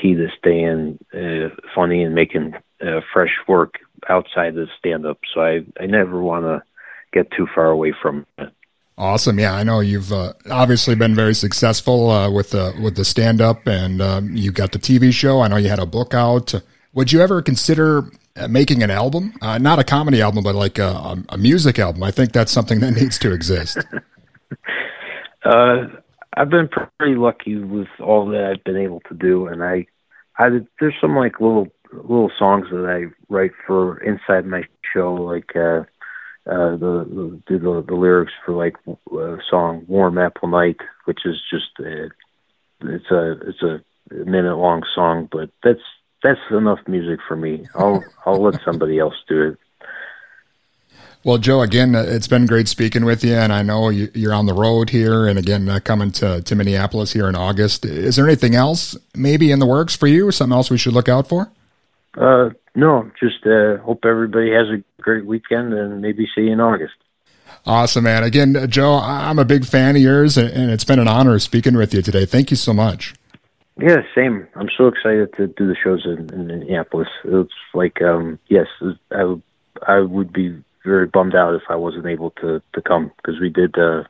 key 0.01 0.15
to 0.15 0.29
staying 0.39 0.99
uh, 1.15 1.55
funny 1.75 2.03
and 2.03 2.15
making 2.15 2.55
uh, 2.81 3.01
fresh 3.13 3.35
work 3.47 3.75
outside 4.09 4.57
of 4.57 4.69
stand 4.79 5.07
up. 5.07 5.19
So 5.35 5.41
I, 5.41 5.61
I 5.81 5.87
never 5.87 6.21
want 6.21 6.45
to 6.45 6.63
get 7.13 7.31
too 7.31 7.47
far 7.55 7.67
away 7.67 7.93
from 8.01 8.27
it. 8.39 8.51
Awesome. 8.97 9.39
Yeah, 9.39 9.55
I 9.55 9.63
know 9.63 9.79
you've 9.79 10.13
uh, 10.13 10.33
obviously 10.51 10.97
been 10.97 11.15
very 11.15 11.35
successful 11.35 12.11
uh, 12.11 12.29
with 12.29 12.51
the 12.51 12.75
with 12.83 12.97
the 12.97 13.05
stand 13.05 13.41
up, 13.41 13.65
and 13.69 14.03
um, 14.03 14.35
you 14.35 14.51
got 14.51 14.73
the 14.73 14.79
TV 14.81 15.13
show. 15.13 15.41
I 15.41 15.47
know 15.47 15.57
you 15.57 15.69
had 15.69 15.79
a 15.79 15.87
book 15.87 16.15
out. 16.15 16.53
Would 16.95 17.13
you 17.13 17.21
ever 17.21 17.41
consider 17.41 18.11
uh, 18.35 18.49
making 18.49 18.83
an 18.83 18.91
album? 18.91 19.35
Uh, 19.41 19.57
not 19.59 19.79
a 19.79 19.85
comedy 19.85 20.21
album, 20.21 20.43
but 20.43 20.57
like 20.57 20.81
a, 20.81 21.17
a 21.29 21.39
music 21.39 21.79
album. 21.79 22.03
I 22.03 22.11
think 22.11 22.33
that's 22.33 22.51
something 22.51 22.81
that 22.81 22.91
needs 22.91 23.21
to 23.21 23.33
exist. 23.33 23.79
Uh, 26.39 26.43
I've 26.43 26.51
been 26.51 26.69
pretty 26.99 27.17
lucky 27.17 27.57
with 27.57 27.89
all 28.01 28.27
that 28.29 28.45
I've 28.45 28.65
been 28.65 28.77
able 28.77 29.01
to 29.09 29.15
do, 29.15 29.47
and 29.47 29.63
I, 29.63 29.87
I 30.39 30.49
there's 30.81 30.95
some 31.01 31.17
like 31.17 31.41
little 31.41 31.69
little 31.93 32.31
songs 32.39 32.67
that 32.71 32.87
I 32.87 33.13
write 33.33 33.53
for 33.67 33.99
inside 33.99 34.47
my 34.47 34.63
show, 34.93 35.15
like 35.15 35.57
uh, 35.57 35.83
uh, 36.47 36.77
the, 36.77 37.41
the 37.49 37.59
the, 37.59 37.85
the 37.87 37.95
lyrics 37.95 38.33
for 38.45 38.53
like 38.53 38.77
a 39.13 39.39
song 39.49 39.85
"Warm 39.89 40.19
Apple 40.19 40.49
Night," 40.49 40.79
which 41.05 41.21
is 41.25 41.37
just 41.51 41.71
uh, 41.81 42.09
it's 42.83 43.11
a 43.11 43.33
it's 43.49 43.63
a 43.63 43.83
minute 44.11 44.57
long 44.57 44.83
song, 44.95 45.29
but 45.31 45.51
that's 45.63 45.81
that's 46.23 46.41
enough 46.51 46.81
music 46.87 47.21
for 47.27 47.37
me. 47.37 47.67
I'll 47.75 48.05
I'll 48.27 48.43
let 48.43 48.63
somebody 48.65 48.99
else 48.99 49.15
do 49.29 49.51
it. 49.51 49.59
Well, 51.25 51.39
Joe, 51.39 51.63
again, 51.63 51.97
uh, 51.97 52.05
it's 52.07 52.29
been 52.29 52.47
great 52.47 52.69
speaking 52.69 53.05
with 53.05 53.25
you, 53.25 53.35
and 53.35 53.53
I 53.53 53.63
know 53.63 53.89
you, 53.89 54.09
you're 54.15 54.33
on 54.33 54.47
the 54.47 54.55
road 54.55 54.89
here, 54.91 55.27
and 55.27 55.39
again, 55.39 55.69
uh, 55.69 55.81
coming 55.81 56.13
to, 56.13 56.41
to 56.41 56.55
Minneapolis 56.55 57.13
here 57.13 57.29
in 57.29 57.35
August. 57.35 57.85
Is 57.85 58.17
there 58.17 58.27
anything 58.27 58.55
else 58.55 58.97
maybe 59.17 59.51
in 59.51 59.59
the 59.59 59.67
works 59.67 59.97
for 59.97 60.07
you? 60.07 60.27
Or 60.27 60.33
something 60.33 60.57
else 60.57 60.71
we 60.71 60.79
should 60.79 60.93
look 60.93 61.09
out 61.09 61.29
for? 61.29 61.51
Uh, 62.17 62.51
no, 62.77 63.11
just 63.21 63.45
uh, 63.45 63.79
hope 63.79 64.05
everybody 64.05 64.53
has 64.53 64.69
a 64.69 64.83
great 65.03 65.27
weekend, 65.27 65.75
and 65.75 66.01
maybe 66.01 66.29
see 66.35 66.43
you 66.43 66.53
in 66.53 66.61
August. 66.61 66.95
Awesome, 67.67 68.05
man. 68.05 68.23
Again, 68.23 68.55
uh, 68.55 68.67
Joe, 68.69 68.95
I'm 68.95 69.41
a 69.41 69.45
big 69.45 69.67
fan 69.67 69.97
of 69.97 70.03
yours, 70.03 70.39
and 70.39 70.71
it's 70.71 70.85
been 70.85 71.01
an 71.01 71.09
honor 71.09 71.39
speaking 71.41 71.77
with 71.77 71.93
you 71.93 72.01
today. 72.01 72.27
Thank 72.27 72.51
you 72.53 72.57
so 72.57 72.73
much. 72.73 73.15
Yeah, 73.77 74.03
same. 74.15 74.47
I'm 74.55 74.69
so 74.77 74.87
excited 74.87 75.33
to 75.37 75.49
do 75.49 75.67
the 75.67 75.77
shows 75.83 76.05
in, 76.05 76.33
in 76.33 76.47
Minneapolis. 76.47 77.09
It's 77.25 77.53
like, 77.75 78.01
um, 78.03 78.39
yes, 78.49 78.67
I, 79.11 79.35
I 79.87 80.01
would 80.01 80.33
be 80.33 80.63
very 80.89 81.07
bummed 81.07 81.35
out 81.35 81.55
if 81.55 81.63
I 81.69 81.77
wasn't 81.77 82.07
able 82.07 82.31
to 82.43 82.61
to 82.75 82.83
come 82.83 83.13
because 83.17 83.41
we 83.41 83.49
did 83.51 83.79
uh, 83.79 84.05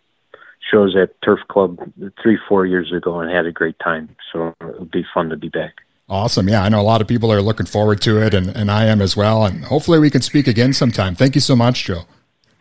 shows 0.71 0.97
at 0.97 1.21
Turf 1.23 1.41
Club 1.49 1.79
three, 2.23 2.39
four 2.49 2.67
years 2.67 2.93
ago 2.93 3.21
and 3.21 3.31
had 3.31 3.47
a 3.47 3.53
great 3.53 3.79
time. 3.79 4.15
So 4.33 4.55
it 4.61 4.79
would 4.79 4.91
be 4.91 5.05
fun 5.15 5.31
to 5.31 5.37
be 5.37 5.49
back. 5.49 5.75
Awesome. 6.09 6.49
Yeah, 6.49 6.63
I 6.63 6.69
know 6.71 6.81
a 6.81 6.83
lot 6.83 7.03
of 7.03 7.09
people 7.09 7.31
are 7.31 7.43
looking 7.43 7.67
forward 7.67 8.01
to 8.03 8.23
it, 8.23 8.33
and, 8.33 8.49
and 8.49 8.71
I 8.71 8.87
am 8.87 9.03
as 9.03 9.15
well. 9.15 9.45
And 9.45 9.65
hopefully 9.65 9.99
we 9.99 10.11
can 10.11 10.23
speak 10.23 10.47
again 10.47 10.73
sometime. 10.73 11.15
Thank 11.15 11.35
you 11.35 11.41
so 11.41 11.55
much, 11.55 11.85
Joe. 11.85 12.03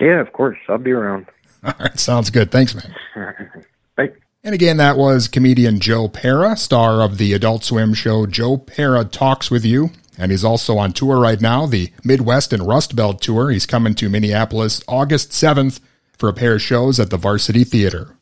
Yeah, 0.02 0.20
of 0.20 0.34
course. 0.34 0.58
I'll 0.68 0.78
be 0.78 0.92
around. 0.92 1.28
All 1.64 1.74
right, 1.80 1.98
sounds 1.98 2.30
good. 2.30 2.52
Thanks, 2.52 2.76
man. 2.76 2.94
Bye. 3.96 4.12
And 4.44 4.54
again, 4.54 4.78
that 4.78 4.98
was 4.98 5.28
comedian 5.28 5.80
Joe 5.80 6.08
Pera, 6.10 6.58
star 6.58 7.02
of 7.02 7.18
the 7.18 7.34
Adult 7.34 7.64
Swim 7.64 7.94
show 7.94 8.26
Joe 8.26 8.58
Pera 8.58 9.06
Talks 9.06 9.50
with 9.50 9.66
You. 9.66 9.92
And 10.18 10.32
he's 10.32 10.44
also 10.44 10.78
on 10.78 10.94
tour 10.94 11.20
right 11.20 11.40
now, 11.40 11.66
the 11.66 11.92
Midwest 12.04 12.54
and 12.54 12.68
Rust 12.68 12.96
Belt 12.96 13.22
Tour. 13.22 13.52
He's 13.52 13.66
coming 13.66 13.94
to 13.96 14.10
Minneapolis 14.10 14.84
August 14.88 15.32
7th 15.32 15.80
for 16.18 16.30
a 16.30 16.34
pair 16.34 16.56
of 16.56 16.62
shows 16.62 17.00
at 17.00 17.10
the 17.10 17.18
Varsity 17.18 17.64
Theater. 17.64 18.16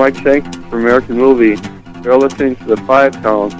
Mike 0.00 0.16
Shanks 0.16 0.56
from 0.56 0.80
American 0.80 1.18
Movie. 1.18 1.60
You're 2.02 2.16
listening 2.16 2.56
to 2.56 2.64
The 2.64 2.78
Five 2.86 3.22
Tone. 3.22 3.50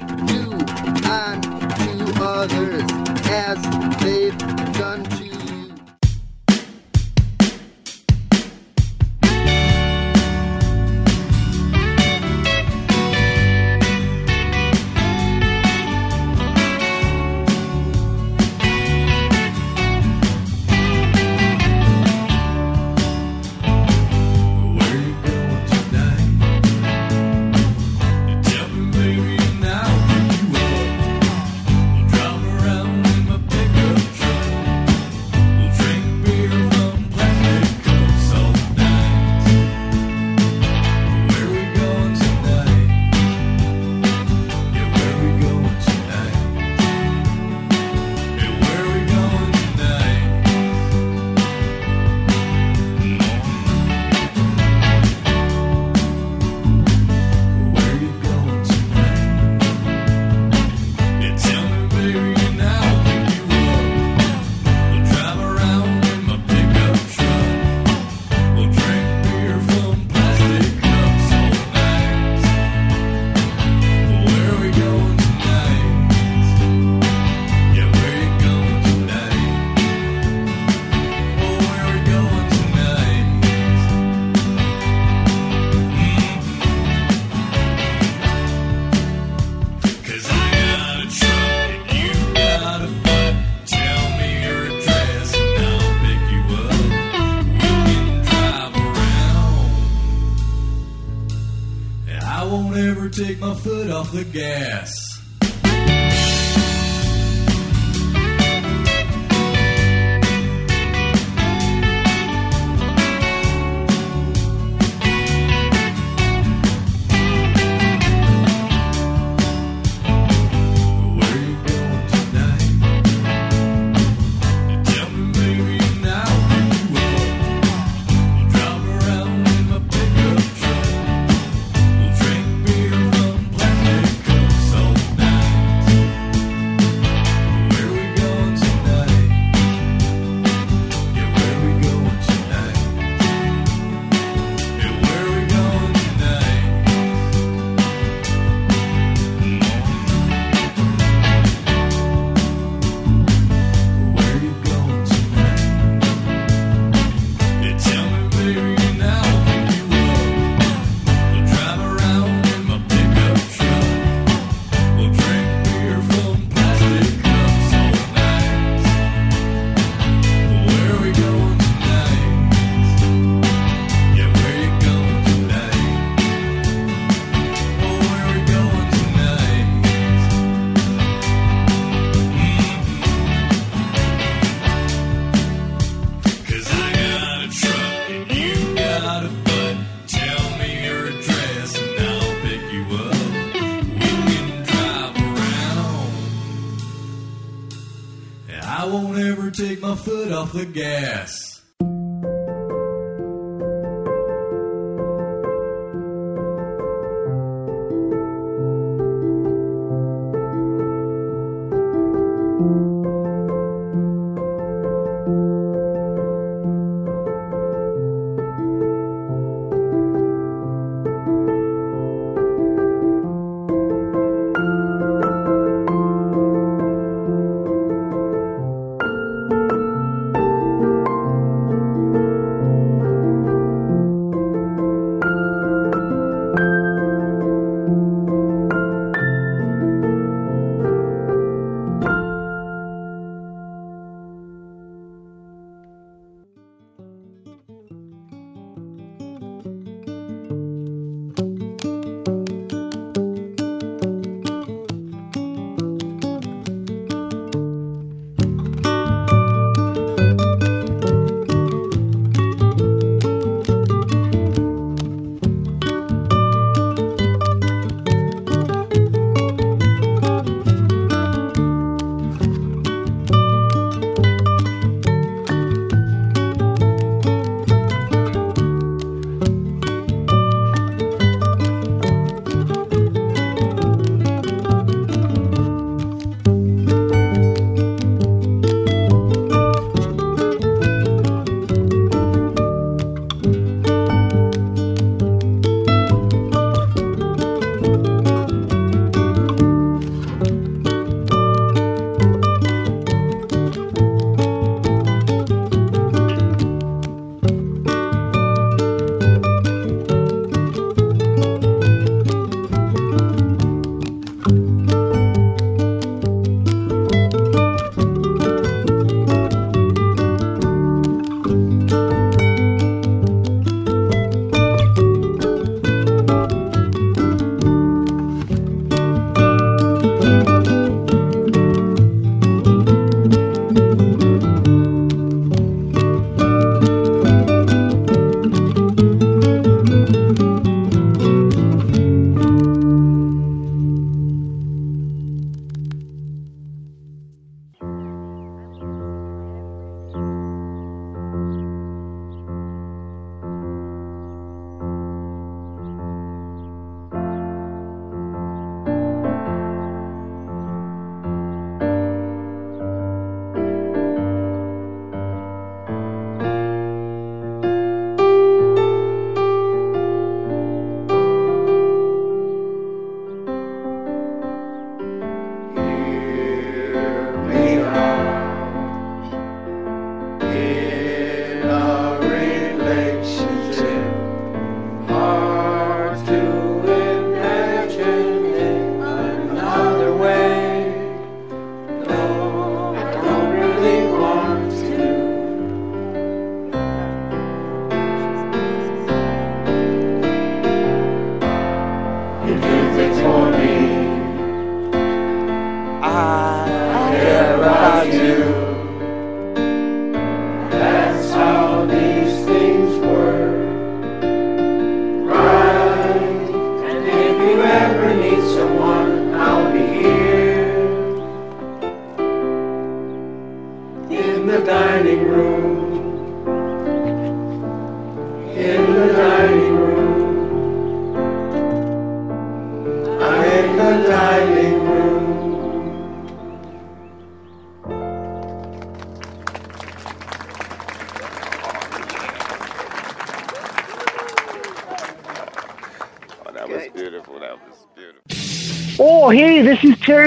off 200.41 200.53
the 200.55 200.65
gas. 200.65 201.40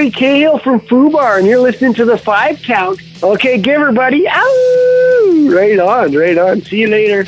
Terry 0.03 0.11
Cahill 0.11 0.57
from 0.59 0.81
Fubar, 0.81 1.37
and 1.37 1.47
you're 1.47 1.61
listening 1.61 1.93
to 1.93 2.03
the 2.03 2.17
five 2.17 2.61
count. 2.61 2.99
Okay, 3.23 3.57
give 3.57 3.79
her, 3.79 3.93
buddy. 3.93 4.27
Ow! 4.27 5.47
Right 5.49 5.79
on, 5.79 6.13
right 6.13 6.37
on. 6.37 6.61
See 6.61 6.81
you 6.81 6.87
later. 6.87 7.25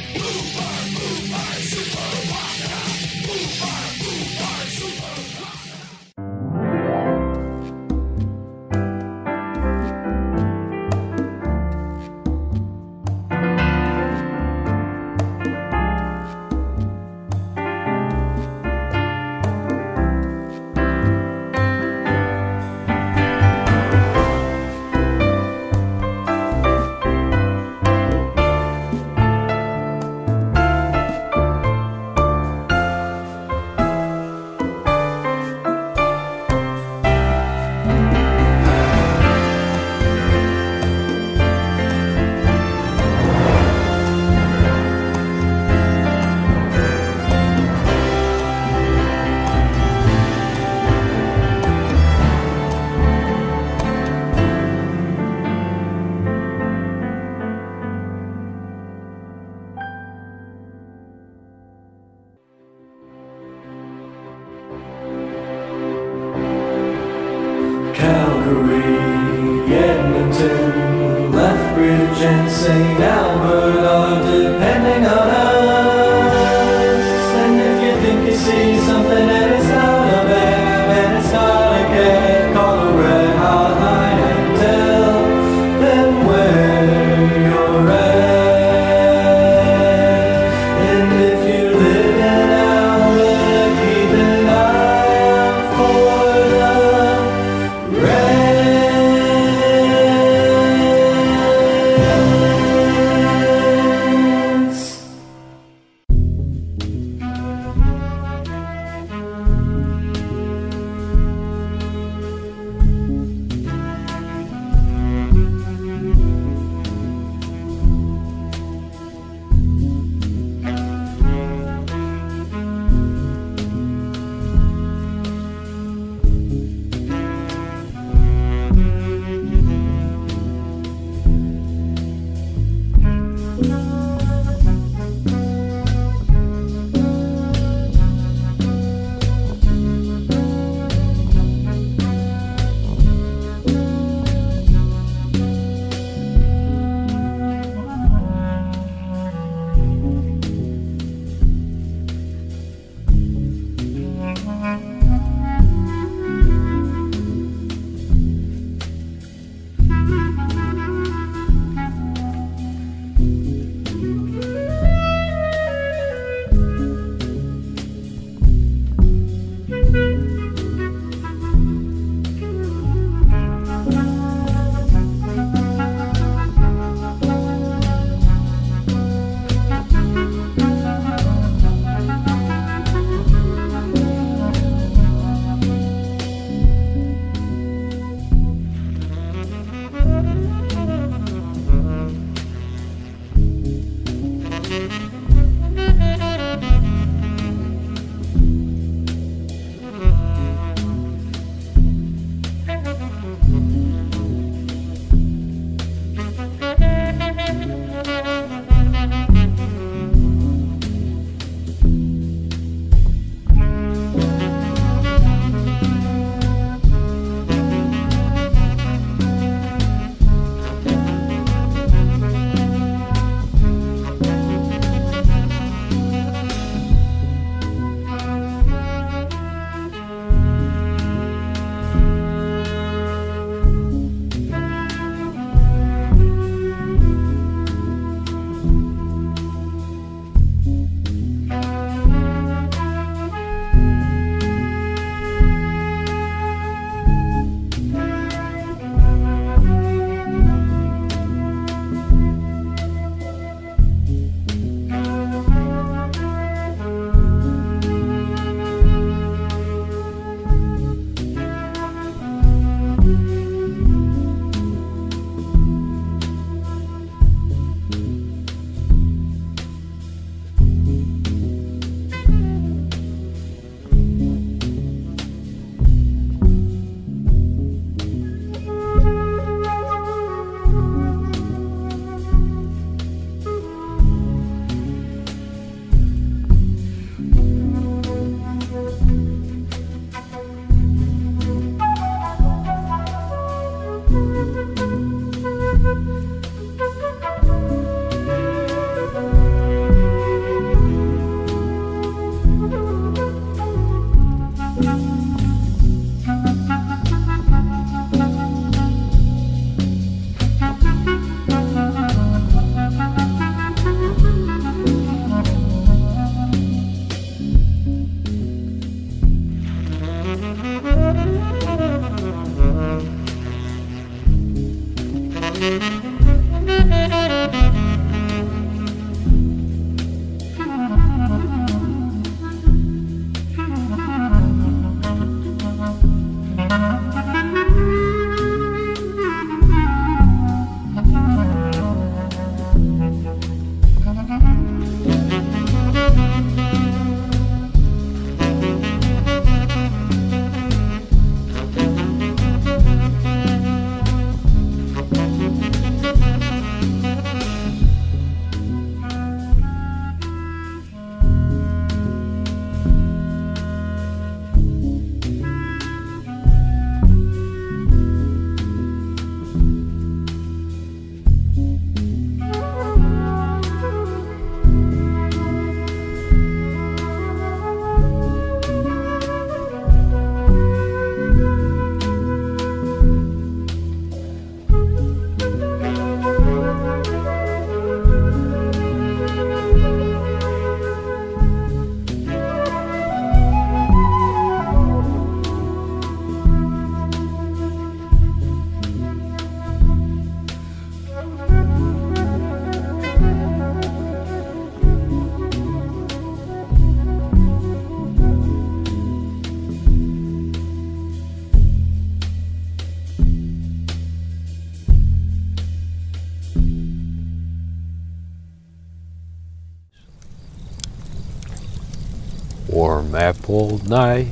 Apple 423.56 423.80
night. 423.88 424.28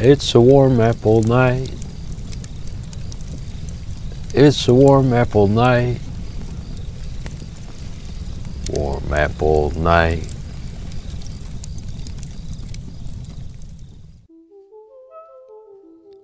It's 0.00 0.34
a 0.34 0.40
warm 0.40 0.80
apple 0.80 1.22
night. 1.22 1.72
It's 4.34 4.66
a 4.66 4.74
warm 4.74 5.12
apple 5.12 5.46
night. 5.46 6.00
Warm 8.70 9.12
apple 9.14 9.70
night. 9.78 10.26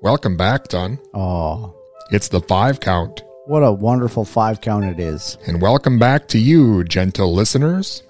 Welcome 0.01 0.37
back, 0.37 0.69
Ton. 0.69 0.99
Oh, 1.15 1.75
It's 2.11 2.29
the 2.29 2.41
five 2.41 2.81
count. 2.81 3.23
what 3.47 3.61
a 3.63 3.73
wonderful 3.73 4.25
five 4.25 4.61
count 4.61 4.85
it 4.85 4.99
is. 5.01 5.39
And 5.47 5.63
welcome 5.63 5.99
back 5.99 6.27
to 6.29 6.39
you, 6.39 6.83
gentle 6.85 7.33
listeners. 7.33 8.03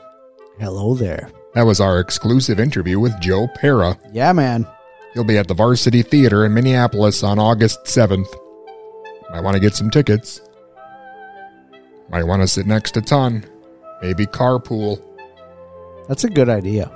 Hello 0.58 0.94
there. 0.94 1.30
That 1.54 1.62
was 1.62 1.80
our 1.80 1.98
exclusive 1.98 2.60
interview 2.60 3.00
with 3.00 3.18
Joe 3.20 3.48
Pera. 3.54 3.98
Yeah, 4.12 4.32
man. 4.32 4.66
He'll 5.14 5.24
be 5.24 5.38
at 5.38 5.48
the 5.48 5.54
Varsity 5.54 6.02
Theater 6.02 6.44
in 6.44 6.54
Minneapolis 6.54 7.22
on 7.22 7.38
August 7.38 7.84
7th. 7.84 8.28
Might 9.30 9.40
want 9.40 9.54
to 9.54 9.60
get 9.60 9.74
some 9.74 9.90
tickets. 9.90 10.40
Might 12.10 12.24
want 12.24 12.42
to 12.42 12.48
sit 12.48 12.66
next 12.66 12.92
to 12.92 13.02
Ton. 13.02 13.44
Maybe 14.02 14.26
carpool. 14.26 15.02
That's 16.06 16.24
a 16.24 16.30
good 16.30 16.48
idea. 16.48 16.90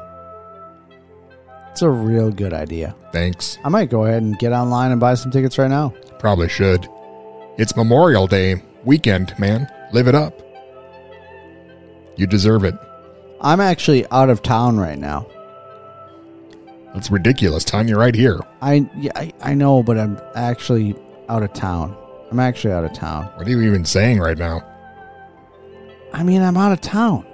It's 1.70 1.82
a 1.82 1.90
real 1.90 2.30
good 2.30 2.52
idea. 2.52 2.94
Thanks. 3.12 3.58
I 3.64 3.68
might 3.70 3.90
go 3.90 4.04
ahead 4.04 4.22
and 4.22 4.38
get 4.38 4.52
online 4.52 4.92
and 4.92 5.00
buy 5.00 5.14
some 5.14 5.30
tickets 5.30 5.58
right 5.58 5.70
now. 5.70 5.94
Probably 6.18 6.48
should. 6.48 6.86
It's 7.58 7.76
Memorial 7.76 8.26
Day 8.26 8.62
weekend, 8.84 9.38
man. 9.38 9.68
Live 9.92 10.06
it 10.06 10.14
up. 10.14 10.40
You 12.16 12.26
deserve 12.26 12.64
it. 12.64 12.74
I'm 13.42 13.60
actually 13.60 14.06
out 14.10 14.30
of 14.30 14.42
town 14.42 14.78
right 14.78 14.98
now. 14.98 15.26
That's 16.94 17.10
ridiculous, 17.10 17.64
Ton. 17.64 17.88
You're 17.88 17.98
right 17.98 18.14
here. 18.14 18.38
I 18.60 18.88
yeah, 18.96 19.12
I, 19.16 19.32
I 19.42 19.54
know, 19.54 19.82
but 19.82 19.98
I'm 19.98 20.18
actually 20.34 20.94
out 21.28 21.42
of 21.42 21.52
town. 21.52 21.96
I'm 22.30 22.38
actually 22.38 22.72
out 22.72 22.84
of 22.84 22.92
town. 22.92 23.24
What 23.36 23.46
are 23.46 23.50
you 23.50 23.62
even 23.62 23.84
saying 23.84 24.20
right 24.20 24.38
now? 24.38 24.60
I 26.12 26.22
mean, 26.22 26.42
I'm 26.42 26.56
out 26.56 26.72
of 26.72 26.80
town. 26.80 27.26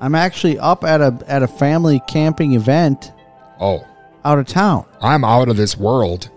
I'm 0.00 0.14
actually 0.14 0.58
up 0.58 0.84
at 0.84 1.00
a 1.00 1.18
at 1.26 1.42
a 1.42 1.48
family 1.48 2.00
camping 2.08 2.52
event 2.52 3.12
Oh, 3.60 3.86
out 4.24 4.38
of 4.38 4.46
town 4.46 4.84
I'm 5.00 5.24
out 5.24 5.48
of 5.48 5.56
this 5.56 5.76
world. 5.78 6.30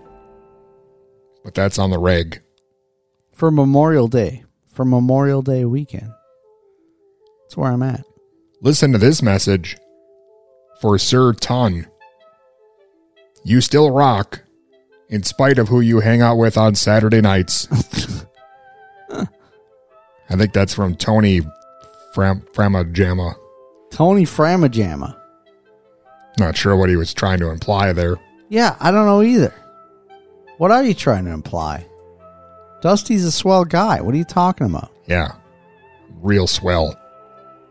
But 1.43 1.53
that's 1.53 1.77
on 1.79 1.89
the 1.89 1.97
reg. 1.99 2.41
for 3.33 3.51
Memorial 3.51 4.07
Day. 4.07 4.43
For 4.73 4.85
Memorial 4.85 5.41
Day 5.41 5.65
weekend. 5.65 6.11
That's 7.47 7.55
where 7.55 7.71
I'm 7.71 7.81
at. 7.81 8.03
Listen 8.61 8.91
to 8.91 8.97
this 8.97 9.21
message 9.21 9.77
for 10.81 10.97
Sir 10.97 11.31
Ton. 11.31 11.87
You 13.45 13.61
still 13.61 13.89
rock 13.89 14.41
in 15.07 15.23
spite 15.23 15.57
of 15.57 15.69
who 15.69 15.79
you 15.79 16.01
hang 16.01 16.21
out 16.21 16.35
with 16.35 16.57
on 16.57 16.75
Saturday 16.75 17.21
nights. 17.21 17.69
I 19.09 20.35
think 20.35 20.51
that's 20.51 20.73
from 20.73 20.97
Tony 20.97 21.39
Fram- 22.13 22.41
Framajama. 22.51 23.33
Tony 23.91 24.25
Framajama. 24.25 25.17
Not 26.37 26.57
sure 26.57 26.75
what 26.75 26.89
he 26.89 26.97
was 26.97 27.13
trying 27.13 27.39
to 27.39 27.49
imply 27.49 27.93
there. 27.93 28.17
Yeah, 28.49 28.75
I 28.81 28.91
don't 28.91 29.05
know 29.05 29.21
either. 29.21 29.53
What 30.57 30.71
are 30.71 30.83
you 30.83 30.93
trying 30.93 31.23
to 31.25 31.31
imply? 31.31 31.85
Dusty's 32.81 33.23
a 33.23 33.31
swell 33.31 33.63
guy. 33.63 34.01
What 34.01 34.13
are 34.13 34.17
you 34.17 34.25
talking 34.25 34.67
about? 34.67 34.91
Yeah. 35.05 35.31
Real 36.21 36.47
swell. 36.47 36.99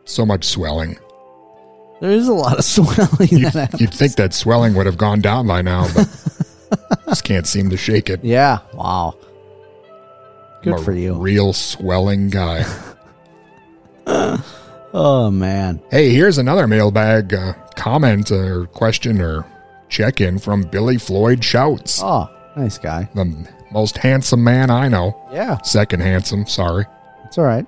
So 0.06 0.24
much 0.24 0.44
swelling. 0.44 0.98
There 2.00 2.10
is 2.10 2.28
a 2.28 2.32
lot 2.32 2.58
of 2.58 2.64
swelling 2.64 3.28
You'd, 3.28 3.52
that 3.52 3.78
you'd 3.80 3.92
think 3.92 4.16
that 4.16 4.32
swelling 4.32 4.74
would 4.74 4.86
have 4.86 4.96
gone 4.98 5.20
down 5.20 5.46
by 5.46 5.62
now, 5.62 5.86
but 5.94 6.08
just 7.08 7.24
can't 7.24 7.46
seem 7.46 7.70
to 7.70 7.76
shake 7.76 8.08
it. 8.08 8.24
Yeah. 8.24 8.60
Wow. 8.72 9.16
Good 10.62 10.80
for 10.80 10.92
you. 10.92 11.14
Real 11.14 11.52
swelling 11.52 12.30
guy. 12.30 12.64
Oh 14.98 15.30
man. 15.30 15.82
Hey, 15.90 16.08
here's 16.08 16.38
another 16.38 16.66
mailbag 16.66 17.34
uh, 17.34 17.52
comment 17.74 18.30
or 18.30 18.64
question 18.68 19.20
or 19.20 19.44
check 19.90 20.22
in 20.22 20.38
from 20.38 20.62
Billy 20.62 20.96
Floyd 20.96 21.44
Shouts. 21.44 22.00
Oh, 22.02 22.30
nice 22.56 22.78
guy. 22.78 23.06
The 23.14 23.46
most 23.72 23.98
handsome 23.98 24.42
man 24.42 24.70
I 24.70 24.88
know. 24.88 25.14
Yeah. 25.30 25.60
Second 25.60 26.00
handsome, 26.00 26.46
sorry. 26.46 26.86
It's 27.26 27.36
all 27.36 27.44
right. 27.44 27.66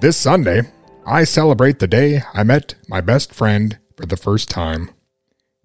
This 0.00 0.16
Sunday, 0.16 0.62
I 1.06 1.24
celebrate 1.24 1.78
the 1.78 1.86
day 1.86 2.22
I 2.32 2.44
met 2.44 2.76
my 2.88 3.00
best 3.00 3.34
friend 3.34 3.78
for 3.96 4.06
the 4.06 4.16
first 4.16 4.50
time 4.50 4.90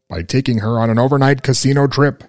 by 0.09 0.21
taking 0.21 0.59
her 0.59 0.79
on 0.79 0.89
an 0.89 0.99
overnight 0.99 1.43
casino 1.43 1.87
trip, 1.87 2.23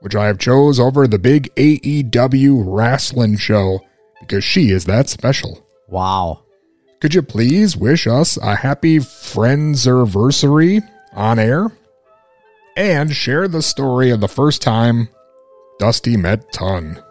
which 0.00 0.14
I 0.14 0.26
have 0.26 0.38
chose 0.38 0.78
over 0.78 1.06
the 1.06 1.18
big 1.18 1.52
AEW 1.56 2.62
wrestling 2.64 3.36
show 3.38 3.80
because 4.20 4.44
she 4.44 4.70
is 4.70 4.84
that 4.84 5.08
special. 5.08 5.66
Wow. 5.88 6.44
Could 7.00 7.14
you 7.14 7.22
please 7.22 7.76
wish 7.76 8.06
us 8.06 8.36
a 8.36 8.54
happy 8.54 9.00
friends 9.00 9.88
anniversary 9.88 10.80
on 11.14 11.40
air 11.40 11.72
and 12.76 13.14
share 13.14 13.48
the 13.48 13.62
story 13.62 14.10
of 14.10 14.20
the 14.20 14.28
first 14.28 14.62
time 14.62 15.08
Dusty 15.80 16.16
met 16.16 16.52
Ton? 16.52 17.02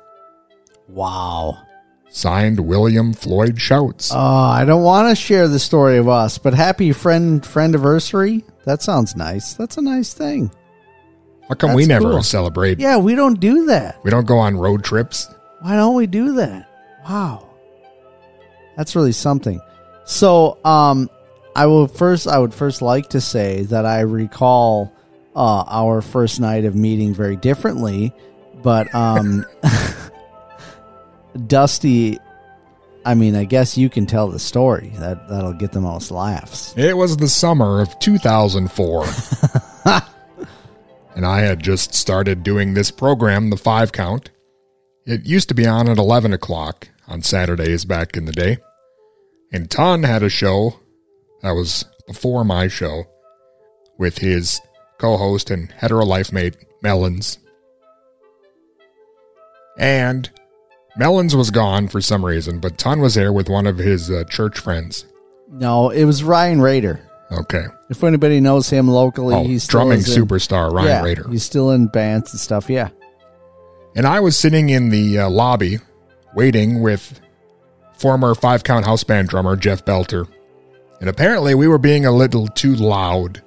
Wow. 0.88 1.58
Signed 2.14 2.60
William 2.60 3.14
Floyd 3.14 3.60
Shouts. 3.60 4.12
Oh, 4.14 4.18
I 4.18 4.66
don't 4.66 4.84
want 4.84 5.10
to 5.10 5.16
share 5.16 5.48
the 5.48 5.60
story 5.60 5.98
of 5.98 6.10
us, 6.10 6.38
but 6.38 6.54
happy 6.54 6.92
friend 6.92 7.44
friend 7.46 7.74
anniversary. 7.74 8.44
That 8.66 8.82
sounds 8.82 9.16
nice. 9.16 9.54
That's 9.54 9.78
a 9.78 9.82
nice 9.82 10.14
thing. 10.14 10.52
How 11.48 11.56
come 11.56 11.74
we 11.74 11.86
never 11.86 12.12
cool. 12.12 12.24
celebrate? 12.24 12.80
Yeah, 12.80 12.98
we 12.98 13.16
don't 13.16 13.40
do 13.40 13.66
that. 13.68 14.04
We 14.04 14.12
don't 14.12 14.28
go 14.28 14.38
on 14.38 14.58
road 14.58 14.84
trips. 14.84 15.28
Why 15.62 15.78
don't 15.78 15.96
we 15.96 16.06
do 16.06 16.34
that? 16.36 16.70
Wow. 17.08 17.50
That's 18.76 18.94
really 18.94 19.14
something. 19.14 19.62
So, 20.06 20.58
um 20.66 21.10
I 21.56 21.66
will 21.66 21.88
first 21.88 22.28
I 22.28 22.40
would 22.40 22.54
first 22.54 22.82
like 22.82 23.10
to 23.12 23.22
say 23.22 23.64
that 23.64 23.86
I 23.86 24.02
recall 24.02 24.92
uh 25.34 25.64
our 25.66 26.02
first 26.02 26.42
night 26.42 26.66
of 26.66 26.76
meeting 26.76 27.14
very 27.14 27.38
differently, 27.38 28.14
but 28.62 28.94
um 28.94 29.46
Dusty 31.48 32.20
I 33.04 33.16
mean, 33.16 33.36
I 33.36 33.46
guess 33.46 33.78
you 33.78 33.90
can 33.90 34.06
tell 34.06 34.28
the 34.28 34.40
story. 34.40 34.92
That 34.96 35.28
that'll 35.28 35.54
get 35.54 35.72
the 35.72 35.82
most 35.82 36.12
laughs. 36.12 36.74
It 36.78 36.96
was 36.96 37.18
the 37.18 37.28
summer 37.28 37.82
of 37.82 37.98
2004. 38.00 39.06
and 41.16 41.26
I 41.26 41.40
had 41.40 41.64
just 41.64 41.96
started 41.96 42.44
doing 42.44 42.74
this 42.74 42.92
program, 42.92 43.50
The 43.50 43.58
Five 43.58 43.92
Count. 43.92 44.30
It 45.06 45.26
used 45.26 45.48
to 45.50 45.56
be 45.56 45.66
on 45.66 45.90
at 45.90 45.98
11 45.98 46.34
o'clock 46.34 46.90
on 47.08 47.24
Saturdays 47.24 47.86
back 47.86 48.16
in 48.16 48.26
the 48.26 48.32
day. 48.32 48.60
And 49.52 49.70
Ton 49.70 50.04
had 50.04 50.22
a 50.22 50.30
show 50.30 50.80
that 51.42 51.52
was 51.52 51.86
before 52.06 52.44
my 52.44 52.68
show 52.68 53.06
with 53.98 54.20
his 54.20 54.62
co 55.00 55.18
host 55.18 55.50
and 55.50 55.72
hetero 55.72 56.06
life 56.06 56.32
mate, 56.32 56.56
Melons. 56.84 57.40
And 59.78 60.30
Melons 60.98 61.36
was 61.36 61.52
gone 61.52 61.88
for 61.88 62.02
some 62.02 62.24
reason, 62.26 62.60
but 62.60 62.78
Ton 62.78 63.00
was 63.00 63.16
there 63.16 63.32
with 63.34 63.50
one 63.50 63.66
of 63.68 63.78
his 63.78 64.12
uh, 64.12 64.24
church 64.26 64.60
friends. 64.60 65.06
No, 65.50 65.90
it 65.90 66.06
was 66.06 66.24
Ryan 66.24 66.62
Rader. 66.62 67.00
Okay. 67.32 67.66
If 67.90 68.04
anybody 68.04 68.42
knows 68.42 68.70
him 68.70 68.88
locally, 68.90 69.36
Oh, 69.36 69.44
he's 69.44 69.64
still 69.64 69.82
drumming 69.82 70.00
in- 70.00 70.04
superstar 70.06 70.72
Ryan 70.72 70.88
yeah, 70.88 71.04
Rader. 71.04 71.30
He's 71.30 71.44
still 71.44 71.72
in 71.72 71.88
bands 71.88 72.32
and 72.34 72.40
stuff. 72.40 72.70
Yeah. 72.70 72.90
And 73.96 74.06
I 74.06 74.20
was 74.20 74.38
sitting 74.38 74.70
in 74.70 74.90
the 74.90 75.20
uh, 75.20 75.30
lobby 75.30 75.80
waiting 76.36 76.82
with 76.82 77.20
former 77.94 78.36
five 78.36 78.64
count 78.64 78.86
house 78.86 79.04
band 79.04 79.30
drummer 79.30 79.56
Jeff 79.56 79.86
Belter. 79.86 80.28
And 81.00 81.10
apparently 81.10 81.56
we 81.56 81.68
were 81.68 81.78
being 81.78 82.06
a 82.06 82.12
little 82.12 82.48
too 82.50 82.76
loud, 82.76 83.42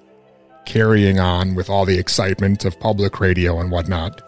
carrying 0.66 1.18
on 1.20 1.54
with 1.54 1.68
all 1.70 1.84
the 1.84 1.98
excitement 1.98 2.64
of 2.64 2.78
public 2.80 3.20
radio 3.20 3.60
and 3.60 3.70
whatnot. 3.70 4.20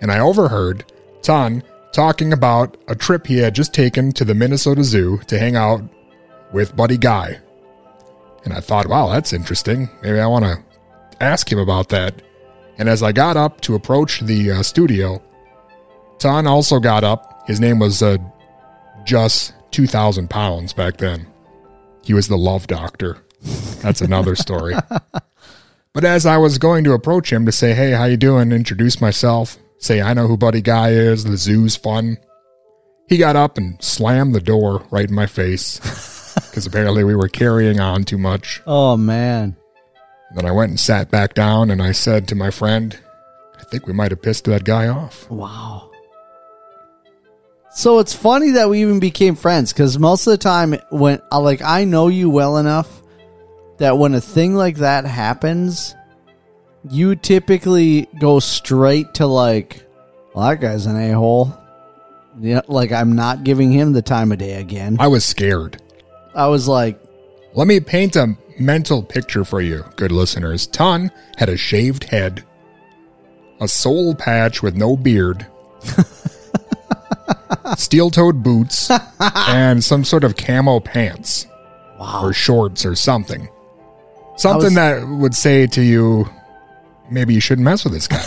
And 0.00 0.10
I 0.12 0.20
overheard 0.20 0.84
Ton 1.22 1.62
talking 1.92 2.32
about 2.32 2.76
a 2.88 2.94
trip 2.94 3.26
he 3.26 3.38
had 3.38 3.54
just 3.54 3.72
taken 3.72 4.12
to 4.12 4.24
the 4.24 4.34
Minnesota 4.34 4.84
Zoo 4.84 5.18
to 5.26 5.38
hang 5.38 5.56
out 5.56 5.82
with 6.52 6.76
Buddy 6.76 6.98
Guy. 6.98 7.38
And 8.44 8.52
I 8.52 8.60
thought, 8.60 8.86
wow, 8.86 9.08
that's 9.08 9.32
interesting. 9.32 9.88
Maybe 10.02 10.20
I 10.20 10.26
want 10.26 10.44
to 10.44 10.62
ask 11.20 11.50
him 11.50 11.58
about 11.58 11.88
that. 11.88 12.22
And 12.78 12.88
as 12.88 13.02
I 13.02 13.12
got 13.12 13.36
up 13.36 13.60
to 13.62 13.74
approach 13.74 14.20
the 14.20 14.52
uh, 14.52 14.62
studio, 14.62 15.22
Ton 16.18 16.46
also 16.46 16.78
got 16.78 17.04
up. 17.04 17.46
His 17.46 17.60
name 17.60 17.78
was 17.78 18.02
uh, 18.02 18.18
Just 19.04 19.54
2,000 19.72 20.28
pounds 20.28 20.72
back 20.72 20.98
then. 20.98 21.26
He 22.02 22.14
was 22.14 22.28
the 22.28 22.38
love 22.38 22.66
doctor. 22.66 23.18
That's 23.80 24.00
another 24.00 24.36
story. 24.36 24.74
but 25.92 26.04
as 26.04 26.26
I 26.26 26.36
was 26.36 26.58
going 26.58 26.84
to 26.84 26.92
approach 26.92 27.32
him 27.32 27.46
to 27.46 27.52
say, 27.52 27.74
hey, 27.74 27.90
how 27.92 28.04
you 28.04 28.16
doing? 28.16 28.52
Introduce 28.52 29.00
myself. 29.00 29.58
Say, 29.86 30.02
I 30.02 30.14
know 30.14 30.26
who 30.26 30.36
Buddy 30.36 30.62
Guy 30.62 30.90
is. 30.90 31.22
The 31.22 31.36
zoo's 31.36 31.76
fun. 31.76 32.18
He 33.08 33.18
got 33.18 33.36
up 33.36 33.56
and 33.56 33.80
slammed 33.80 34.34
the 34.34 34.40
door 34.40 34.84
right 34.90 35.08
in 35.08 35.14
my 35.14 35.26
face. 35.26 35.78
because 36.34 36.66
apparently 36.66 37.04
we 37.04 37.14
were 37.14 37.28
carrying 37.28 37.78
on 37.78 38.02
too 38.02 38.18
much. 38.18 38.60
Oh 38.66 38.96
man. 38.96 39.56
Then 40.34 40.44
I 40.44 40.50
went 40.50 40.70
and 40.70 40.80
sat 40.80 41.08
back 41.12 41.34
down 41.34 41.70
and 41.70 41.80
I 41.80 41.92
said 41.92 42.26
to 42.28 42.34
my 42.34 42.50
friend, 42.50 42.98
I 43.60 43.62
think 43.62 43.86
we 43.86 43.92
might 43.92 44.10
have 44.10 44.22
pissed 44.22 44.46
that 44.46 44.64
guy 44.64 44.88
off. 44.88 45.30
Wow. 45.30 45.92
So 47.70 48.00
it's 48.00 48.12
funny 48.12 48.50
that 48.52 48.68
we 48.68 48.82
even 48.82 48.98
became 48.98 49.36
friends 49.36 49.72
because 49.72 50.00
most 50.00 50.26
of 50.26 50.32
the 50.32 50.38
time 50.38 50.74
when 50.90 51.22
like 51.30 51.62
I 51.62 51.84
know 51.84 52.08
you 52.08 52.28
well 52.28 52.56
enough 52.56 53.02
that 53.78 53.98
when 53.98 54.14
a 54.14 54.20
thing 54.20 54.56
like 54.56 54.78
that 54.78 55.04
happens, 55.04 55.94
you 56.90 57.16
typically 57.16 58.08
go 58.18 58.38
straight 58.40 59.14
to 59.14 59.26
like, 59.26 59.84
well, 60.34 60.48
that 60.48 60.60
guy's 60.60 60.86
an 60.86 60.96
a 60.96 61.12
hole. 61.12 61.56
Yeah, 62.38 62.60
like 62.68 62.92
I'm 62.92 63.14
not 63.16 63.44
giving 63.44 63.72
him 63.72 63.92
the 63.92 64.02
time 64.02 64.30
of 64.32 64.38
day 64.38 64.54
again. 64.60 64.96
I 65.00 65.08
was 65.08 65.24
scared. 65.24 65.80
I 66.34 66.48
was 66.48 66.68
like, 66.68 67.00
Let 67.54 67.66
me 67.66 67.80
paint 67.80 68.14
a 68.16 68.36
mental 68.58 69.02
picture 69.02 69.44
for 69.44 69.60
you, 69.62 69.84
good 69.96 70.12
listeners. 70.12 70.66
Ton 70.66 71.10
had 71.38 71.48
a 71.48 71.56
shaved 71.56 72.04
head, 72.04 72.44
a 73.60 73.66
soul 73.68 74.14
patch 74.14 74.62
with 74.62 74.76
no 74.76 74.96
beard, 74.98 75.46
steel 77.76 78.10
toed 78.10 78.42
boots, 78.42 78.90
and 79.20 79.82
some 79.82 80.04
sort 80.04 80.24
of 80.24 80.36
camo 80.36 80.80
pants. 80.80 81.46
Or 81.98 82.34
shorts 82.34 82.84
or 82.84 82.94
something. 82.94 83.48
Something 84.36 84.64
was- 84.64 84.74
that 84.74 85.08
would 85.08 85.34
say 85.34 85.66
to 85.68 85.82
you, 85.82 86.28
maybe 87.10 87.34
you 87.34 87.40
shouldn't 87.40 87.64
mess 87.64 87.84
with 87.84 87.92
this 87.92 88.08
guy. 88.08 88.24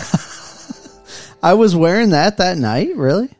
I 1.42 1.54
was 1.54 1.74
wearing 1.74 2.10
that 2.10 2.36
that 2.38 2.58
night. 2.58 2.94
Really? 2.96 3.30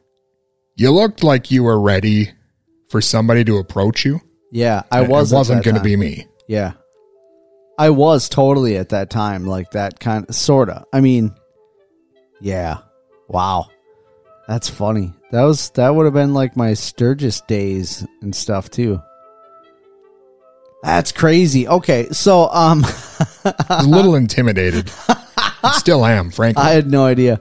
you 0.76 0.90
looked 0.90 1.22
like 1.22 1.50
you 1.50 1.62
were 1.62 1.78
ready 1.78 2.30
for 2.88 3.02
somebody 3.02 3.44
to 3.44 3.58
approach 3.58 4.04
you. 4.06 4.18
Yeah, 4.50 4.82
I 4.90 5.02
It 5.02 5.10
was. 5.10 5.30
at 5.30 5.36
wasn't 5.36 5.62
going 5.64 5.76
to 5.76 5.82
be 5.82 5.94
me. 5.94 6.26
Yeah. 6.48 6.72
I 7.78 7.90
was 7.90 8.28
totally 8.30 8.76
at 8.78 8.88
that 8.88 9.10
time 9.10 9.46
like 9.46 9.70
that 9.72 10.00
kind 10.00 10.26
of 10.28 10.34
sorta. 10.34 10.84
I 10.92 11.00
mean, 11.02 11.34
yeah. 12.40 12.78
Wow. 13.28 13.66
That's 14.48 14.68
funny. 14.68 15.12
That 15.32 15.42
was 15.42 15.70
that 15.70 15.90
would 15.90 16.06
have 16.06 16.14
been 16.14 16.34
like 16.34 16.56
my 16.56 16.74
Sturgis 16.74 17.40
days 17.42 18.06
and 18.22 18.34
stuff 18.34 18.70
too. 18.70 19.00
That's 20.82 21.12
crazy. 21.12 21.68
Okay, 21.68 22.08
so 22.10 22.48
um 22.50 22.84
a 23.68 23.84
little 23.84 24.14
intimidated. 24.14 24.90
Still 25.74 26.04
am, 26.04 26.30
frankly. 26.30 26.62
I 26.62 26.70
had 26.70 26.90
no 26.90 27.04
idea. 27.04 27.40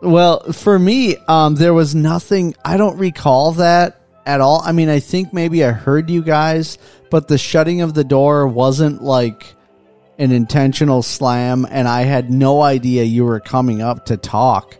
Well, 0.00 0.52
for 0.52 0.78
me, 0.78 1.16
um, 1.28 1.54
there 1.54 1.74
was 1.74 1.94
nothing. 1.94 2.54
I 2.64 2.76
don't 2.76 2.98
recall 2.98 3.52
that 3.52 4.00
at 4.26 4.40
all. 4.40 4.60
I 4.64 4.72
mean, 4.72 4.88
I 4.88 5.00
think 5.00 5.32
maybe 5.32 5.64
I 5.64 5.70
heard 5.70 6.10
you 6.10 6.22
guys, 6.22 6.78
but 7.10 7.28
the 7.28 7.38
shutting 7.38 7.82
of 7.82 7.94
the 7.94 8.04
door 8.04 8.46
wasn't 8.46 9.02
like 9.02 9.54
an 10.18 10.32
intentional 10.32 11.02
slam, 11.02 11.66
and 11.70 11.88
I 11.88 12.02
had 12.02 12.30
no 12.30 12.62
idea 12.62 13.04
you 13.04 13.24
were 13.24 13.40
coming 13.40 13.80
up 13.82 14.06
to 14.06 14.16
talk. 14.16 14.76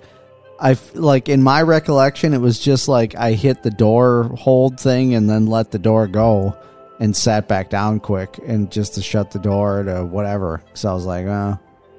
I 0.61 0.77
like 0.95 1.29
in 1.29 1.43
my 1.43 1.63
recollection, 1.63 2.35
it 2.35 2.41
was 2.41 2.59
just 2.59 2.87
like 2.87 3.17
I 3.17 3.33
hit 3.33 3.63
the 3.63 3.71
door 3.71 4.25
hold 4.39 4.79
thing 4.79 5.15
and 5.15 5.29
then 5.29 5.47
let 5.47 5.73
the 5.73 5.79
door 5.79 6.07
go 6.07 6.57
and 7.01 7.17
sat 7.17 7.49
back 7.49 7.69
down 7.69 7.99
quick 7.99 8.39
and 8.47 8.71
just 8.71 8.95
to 8.95 9.03
shut 9.03 9.33
the 9.33 9.41
door 9.41 9.83
to 9.83 10.05
whatever. 10.05 10.63
So 10.75 10.89
I 10.91 10.95
was 10.95 11.05
like, 11.05 11.27
uh, 11.27 11.57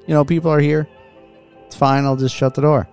you 0.07 0.13
know, 0.13 0.25
people 0.25 0.51
are 0.51 0.59
here. 0.59 0.87
It's 1.65 1.75
fine. 1.75 2.05
I'll 2.05 2.15
just 2.15 2.35
shut 2.35 2.55
the 2.55 2.61
door. 2.61 2.87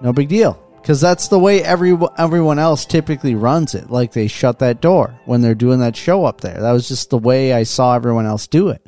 No 0.00 0.12
big 0.12 0.28
deal. 0.28 0.62
Because 0.80 1.00
that's 1.00 1.28
the 1.28 1.38
way 1.38 1.62
every 1.62 1.96
everyone 2.16 2.58
else 2.58 2.86
typically 2.86 3.34
runs 3.34 3.74
it. 3.74 3.90
Like 3.90 4.12
they 4.12 4.28
shut 4.28 4.60
that 4.60 4.80
door 4.80 5.18
when 5.26 5.42
they're 5.42 5.54
doing 5.54 5.80
that 5.80 5.94
show 5.94 6.24
up 6.24 6.40
there. 6.40 6.60
That 6.60 6.72
was 6.72 6.88
just 6.88 7.10
the 7.10 7.18
way 7.18 7.52
I 7.52 7.64
saw 7.64 7.94
everyone 7.94 8.26
else 8.26 8.46
do 8.46 8.70
it. 8.70 8.86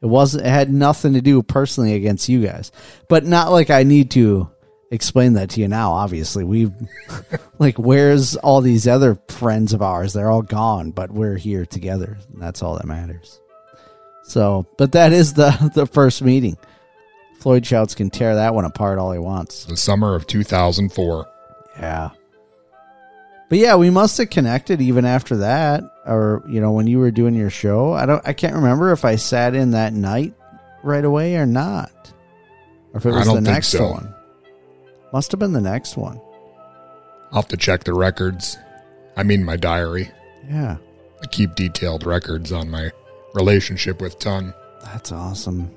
It 0.00 0.06
wasn't. 0.06 0.46
It 0.46 0.50
had 0.50 0.72
nothing 0.72 1.14
to 1.14 1.20
do 1.20 1.42
personally 1.42 1.94
against 1.94 2.28
you 2.28 2.42
guys. 2.42 2.72
But 3.08 3.24
not 3.24 3.52
like 3.52 3.70
I 3.70 3.82
need 3.82 4.10
to 4.12 4.50
explain 4.90 5.34
that 5.34 5.50
to 5.50 5.60
you 5.60 5.68
now. 5.68 5.92
Obviously, 5.92 6.44
we've 6.44 6.72
like 7.58 7.78
where's 7.78 8.36
all 8.36 8.62
these 8.62 8.86
other 8.88 9.18
friends 9.28 9.74
of 9.74 9.82
ours? 9.82 10.14
They're 10.14 10.30
all 10.30 10.42
gone, 10.42 10.92
but 10.92 11.10
we're 11.10 11.36
here 11.36 11.66
together. 11.66 12.16
That's 12.34 12.62
all 12.62 12.76
that 12.76 12.86
matters. 12.86 13.40
So, 14.24 14.66
but 14.78 14.92
that 14.92 15.12
is 15.12 15.34
the 15.34 15.70
the 15.74 15.86
first 15.86 16.22
meeting. 16.22 16.56
Floyd 17.44 17.66
Shouts 17.66 17.94
can 17.94 18.08
tear 18.08 18.36
that 18.36 18.54
one 18.54 18.64
apart 18.64 18.98
all 18.98 19.12
he 19.12 19.18
wants. 19.18 19.66
the 19.66 19.76
summer 19.76 20.14
of 20.14 20.26
2004. 20.26 21.28
Yeah. 21.78 22.08
But 23.50 23.58
yeah, 23.58 23.76
we 23.76 23.90
must 23.90 24.16
have 24.16 24.30
connected 24.30 24.80
even 24.80 25.04
after 25.04 25.36
that, 25.36 25.84
or 26.06 26.42
you 26.48 26.62
know, 26.62 26.72
when 26.72 26.86
you 26.86 26.98
were 27.00 27.10
doing 27.10 27.34
your 27.34 27.50
show. 27.50 27.92
I 27.92 28.06
don't, 28.06 28.26
I 28.26 28.32
can't 28.32 28.54
remember 28.54 28.92
if 28.92 29.04
I 29.04 29.16
sat 29.16 29.54
in 29.54 29.72
that 29.72 29.92
night 29.92 30.32
right 30.82 31.04
away 31.04 31.36
or 31.36 31.44
not, 31.44 31.92
or 32.94 32.96
if 32.96 33.04
it 33.04 33.10
was 33.10 33.26
the 33.26 33.42
next 33.42 33.68
so. 33.68 33.90
one. 33.90 34.14
Must 35.12 35.30
have 35.30 35.38
been 35.38 35.52
the 35.52 35.60
next 35.60 35.98
one. 35.98 36.18
I'll 37.30 37.42
have 37.42 37.48
to 37.48 37.58
check 37.58 37.84
the 37.84 37.92
records. 37.92 38.56
I 39.18 39.22
mean, 39.22 39.44
my 39.44 39.58
diary. 39.58 40.10
Yeah, 40.48 40.78
I 41.22 41.26
keep 41.26 41.56
detailed 41.56 42.06
records 42.06 42.52
on 42.52 42.70
my 42.70 42.90
relationship 43.34 44.00
with 44.00 44.18
Ton. 44.18 44.54
that's 44.82 45.12
awesome. 45.12 45.70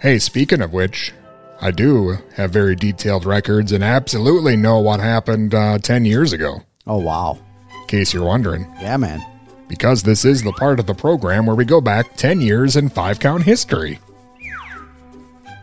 Hey, 0.00 0.18
speaking 0.18 0.62
of 0.62 0.72
which, 0.72 1.12
I 1.60 1.70
do 1.70 2.16
have 2.34 2.50
very 2.50 2.74
detailed 2.74 3.26
records 3.26 3.70
and 3.70 3.84
absolutely 3.84 4.56
know 4.56 4.78
what 4.78 4.98
happened 4.98 5.54
uh, 5.54 5.76
10 5.76 6.06
years 6.06 6.32
ago. 6.32 6.62
Oh 6.86 6.96
wow! 6.96 7.38
In 7.82 7.86
case 7.86 8.14
you're 8.14 8.24
wondering. 8.24 8.62
Yeah, 8.80 8.96
man. 8.96 9.20
Because 9.68 10.02
this 10.02 10.24
is 10.24 10.42
the 10.42 10.52
part 10.52 10.80
of 10.80 10.86
the 10.86 10.94
program 10.94 11.44
where 11.44 11.54
we 11.54 11.66
go 11.66 11.82
back 11.82 12.16
10 12.16 12.40
years 12.40 12.76
in 12.76 12.88
five 12.88 13.20
count 13.20 13.42
history. 13.42 13.98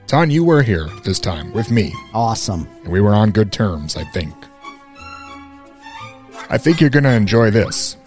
Ton, 0.06 0.30
you 0.30 0.44
were 0.44 0.62
here 0.62 0.88
this 1.04 1.20
time 1.20 1.52
with 1.52 1.72
me. 1.72 1.92
Awesome. 2.14 2.68
And 2.84 2.94
we 2.94 3.02
were 3.02 3.16
on 3.16 3.32
good 3.32 3.52
terms, 3.52 3.98
I 3.98 4.04
think. 4.04 4.36
I 6.50 6.60
think 6.60 6.80
you're 6.80 6.92
going 6.92 7.04
to 7.06 7.12
enjoy 7.12 7.50
this. 7.50 7.98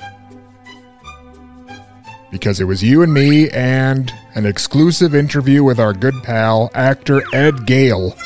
Because 2.31 2.61
it 2.61 2.65
was 2.65 2.83
you 2.83 3.03
and 3.03 3.13
me 3.13 3.51
and 3.51 4.13
an 4.35 4.47
exclusive 4.47 5.15
interview 5.15 5.65
with 5.65 5.81
our 5.81 5.93
good 5.93 6.15
pal, 6.23 6.71
actor 6.75 7.23
Ed 7.35 7.67
Gale, 7.67 8.17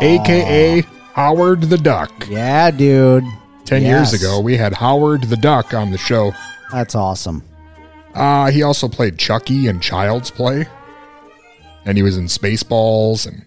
aka 0.00 0.80
Howard 1.12 1.62
the 1.62 1.76
Duck. 1.78 2.10
Yeah, 2.28 2.70
dude. 2.70 3.24
10 3.66 3.82
Yes. 3.82 4.12
years 4.12 4.22
ago, 4.22 4.40
we 4.40 4.56
had 4.56 4.72
Howard 4.74 5.24
the 5.24 5.36
Duck 5.36 5.74
on 5.74 5.90
the 5.90 5.98
show. 5.98 6.32
That's 6.72 6.94
awesome. 6.94 7.42
Uh, 8.14 8.50
he 8.50 8.62
also 8.62 8.88
played 8.88 9.18
Chucky 9.18 9.66
in 9.68 9.80
Child's 9.80 10.30
Play. 10.30 10.66
And 11.84 11.96
he 11.96 12.02
was 12.02 12.16
in 12.16 12.24
Spaceballs 12.26 13.26
and 13.26 13.44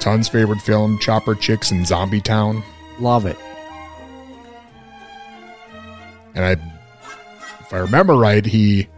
Ton's 0.00 0.28
favorite 0.28 0.60
film, 0.60 0.98
Chopper 0.98 1.34
Chicks 1.34 1.70
in 1.70 1.84
Zombie 1.86 2.20
Town. 2.20 2.62
Love 3.00 3.24
it. 3.26 3.38
And 6.34 6.44
I, 6.44 6.56
if 7.64 7.72
I 7.72 7.78
remember 7.78 8.14
right, 8.14 8.44
he 8.44 8.88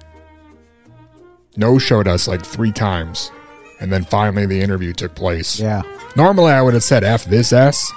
no 1.57 1.79
showed 1.79 2.09
us 2.09 2.27
like 2.29 2.45
three 2.45 2.73
times. 2.73 3.31
And 3.81 3.93
then 3.93 4.05
finally 4.05 4.47
the 4.47 4.61
interview 4.61 4.93
took 4.93 5.15
place. 5.15 5.61
Yeah. 5.61 5.83
Normally 6.17 6.53
I 6.53 6.63
would 6.63 6.75
have 6.75 6.83
said 6.83 7.05
F 7.05 7.25
this 7.27 7.53
S, 7.53 7.93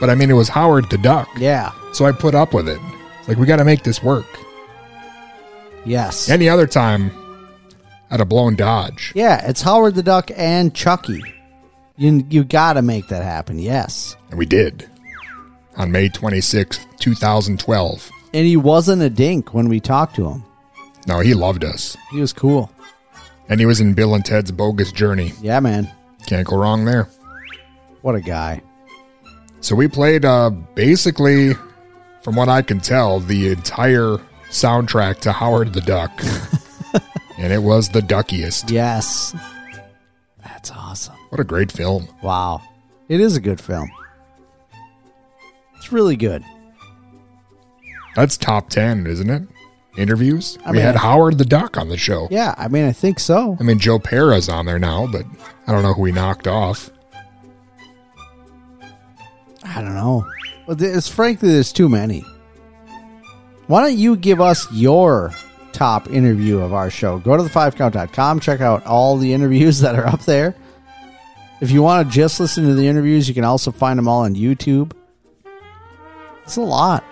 but 0.00 0.08
I 0.08 0.14
mean, 0.14 0.30
it 0.30 0.34
was 0.34 0.48
Howard 0.48 0.88
the 0.90 0.98
Duck. 0.98 1.28
Yeah. 1.36 1.72
So 1.92 2.04
I 2.06 2.12
put 2.12 2.34
up 2.34 2.54
with 2.54 2.68
it. 2.68 2.78
It's 3.18 3.28
like, 3.28 3.38
we 3.38 3.46
got 3.46 3.56
to 3.56 3.64
make 3.64 3.82
this 3.82 4.02
work. 4.02 4.26
Yes. 5.84 6.28
Any 6.30 6.48
other 6.48 6.66
time, 6.66 7.10
I'd 8.10 8.20
have 8.20 8.28
blown 8.28 8.54
Dodge. 8.54 9.12
Yeah, 9.14 9.46
it's 9.48 9.60
Howard 9.60 9.94
the 9.94 10.02
Duck 10.02 10.30
and 10.36 10.74
Chucky. 10.74 11.22
You 11.96 12.24
you 12.30 12.44
got 12.44 12.74
to 12.74 12.82
make 12.82 13.08
that 13.08 13.22
happen. 13.22 13.58
Yes. 13.58 14.16
And 14.30 14.38
we 14.38 14.46
did. 14.46 14.88
On 15.76 15.90
May 15.90 16.08
26th, 16.08 16.86
2012. 16.98 18.10
And 18.34 18.44
he 18.44 18.56
wasn't 18.56 19.00
a 19.00 19.08
dink 19.08 19.54
when 19.54 19.68
we 19.68 19.78
talked 19.78 20.16
to 20.16 20.28
him. 20.28 20.44
No, 21.06 21.20
he 21.20 21.34
loved 21.34 21.64
us. 21.64 21.96
He 22.10 22.20
was 22.20 22.32
cool. 22.32 22.68
And 23.48 23.60
he 23.60 23.66
was 23.66 23.80
in 23.80 23.94
Bill 23.94 24.14
and 24.16 24.24
Ted's 24.24 24.50
Bogus 24.50 24.90
Journey. 24.90 25.32
Yeah, 25.40 25.60
man. 25.60 25.88
Can't 26.26 26.44
go 26.46 26.56
wrong 26.56 26.84
there. 26.84 27.08
What 28.02 28.16
a 28.16 28.20
guy. 28.20 28.60
So 29.60 29.76
we 29.76 29.86
played 29.86 30.24
uh, 30.24 30.50
basically, 30.50 31.52
from 32.22 32.34
what 32.34 32.48
I 32.48 32.60
can 32.62 32.80
tell, 32.80 33.20
the 33.20 33.52
entire 33.52 34.18
soundtrack 34.50 35.20
to 35.20 35.32
Howard 35.32 35.72
the 35.72 35.80
Duck. 35.80 36.10
and 37.38 37.52
it 37.52 37.62
was 37.62 37.88
the 37.88 38.02
duckiest. 38.02 38.68
Yes. 38.68 39.32
That's 40.42 40.72
awesome. 40.72 41.14
What 41.28 41.40
a 41.40 41.44
great 41.44 41.70
film. 41.70 42.08
Wow. 42.20 42.62
It 43.08 43.20
is 43.20 43.36
a 43.36 43.40
good 43.40 43.60
film. 43.60 43.92
It's 45.76 45.92
really 45.92 46.16
good. 46.16 46.42
That's 48.14 48.36
top 48.36 48.68
10, 48.70 49.06
isn't 49.06 49.30
it? 49.30 49.42
Interviews? 49.96 50.58
I 50.64 50.70
we 50.70 50.78
mean, 50.78 50.86
had 50.86 50.96
Howard 50.96 51.38
the 51.38 51.44
Duck 51.44 51.76
on 51.76 51.88
the 51.88 51.96
show. 51.96 52.26
Yeah, 52.30 52.54
I 52.58 52.68
mean, 52.68 52.84
I 52.84 52.92
think 52.92 53.20
so. 53.20 53.56
I 53.60 53.62
mean, 53.62 53.78
Joe 53.78 53.98
Pera's 53.98 54.48
on 54.48 54.66
there 54.66 54.78
now, 54.78 55.06
but 55.06 55.24
I 55.66 55.72
don't 55.72 55.82
know 55.82 55.94
who 55.94 56.04
he 56.04 56.12
knocked 56.12 56.48
off. 56.48 56.90
I 59.62 59.80
don't 59.80 59.94
know. 59.94 60.26
Well, 60.66 60.76
there's 60.76 61.08
frankly, 61.08 61.50
there's 61.50 61.72
too 61.72 61.88
many. 61.88 62.24
Why 63.66 63.82
don't 63.82 63.96
you 63.96 64.16
give 64.16 64.40
us 64.40 64.70
your 64.72 65.32
top 65.72 66.10
interview 66.10 66.58
of 66.58 66.72
our 66.74 66.90
show? 66.90 67.18
Go 67.18 67.36
to 67.36 67.42
the5count.com, 67.42 68.40
check 68.40 68.60
out 68.60 68.84
all 68.86 69.16
the 69.16 69.32
interviews 69.32 69.80
that 69.80 69.94
are 69.94 70.06
up 70.06 70.24
there. 70.24 70.54
If 71.60 71.70
you 71.70 71.82
want 71.82 72.06
to 72.06 72.12
just 72.14 72.40
listen 72.40 72.66
to 72.66 72.74
the 72.74 72.86
interviews, 72.86 73.28
you 73.28 73.34
can 73.34 73.44
also 73.44 73.70
find 73.70 73.98
them 73.98 74.08
all 74.08 74.22
on 74.22 74.34
YouTube. 74.34 74.92
It's 76.42 76.56
a 76.56 76.60
lot. 76.60 77.04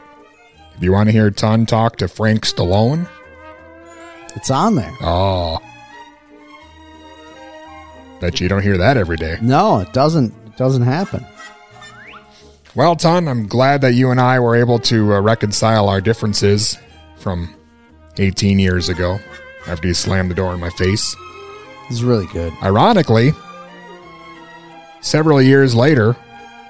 You 0.82 0.92
want 0.92 1.08
to 1.08 1.12
hear 1.12 1.30
Ton 1.30 1.64
talk 1.64 1.96
to 1.98 2.08
Frank 2.08 2.44
Stallone, 2.44 3.08
It's 4.34 4.50
on 4.50 4.74
there. 4.74 4.92
oh, 5.00 5.58
bet 8.20 8.40
you 8.40 8.48
don't 8.48 8.62
hear 8.62 8.76
that 8.78 8.96
every 8.96 9.16
day. 9.16 9.38
No, 9.40 9.78
it 9.78 9.92
doesn't. 9.92 10.34
It 10.46 10.56
doesn't 10.56 10.82
happen. 10.82 11.24
Well, 12.74 12.96
Ton, 12.96 13.28
I'm 13.28 13.46
glad 13.46 13.80
that 13.82 13.94
you 13.94 14.10
and 14.10 14.20
I 14.20 14.40
were 14.40 14.56
able 14.56 14.78
to 14.80 15.14
uh, 15.14 15.20
reconcile 15.20 15.88
our 15.88 16.00
differences 16.00 16.76
from 17.18 17.54
18 18.18 18.58
years 18.58 18.88
ago 18.88 19.18
after 19.68 19.86
you 19.88 19.94
slammed 19.94 20.30
the 20.30 20.34
door 20.34 20.52
in 20.54 20.60
my 20.60 20.70
face. 20.70 21.14
This 21.88 21.98
is 21.98 22.04
really 22.04 22.26
good. 22.32 22.52
Ironically, 22.62 23.32
several 25.00 25.40
years 25.40 25.74
later, 25.74 26.16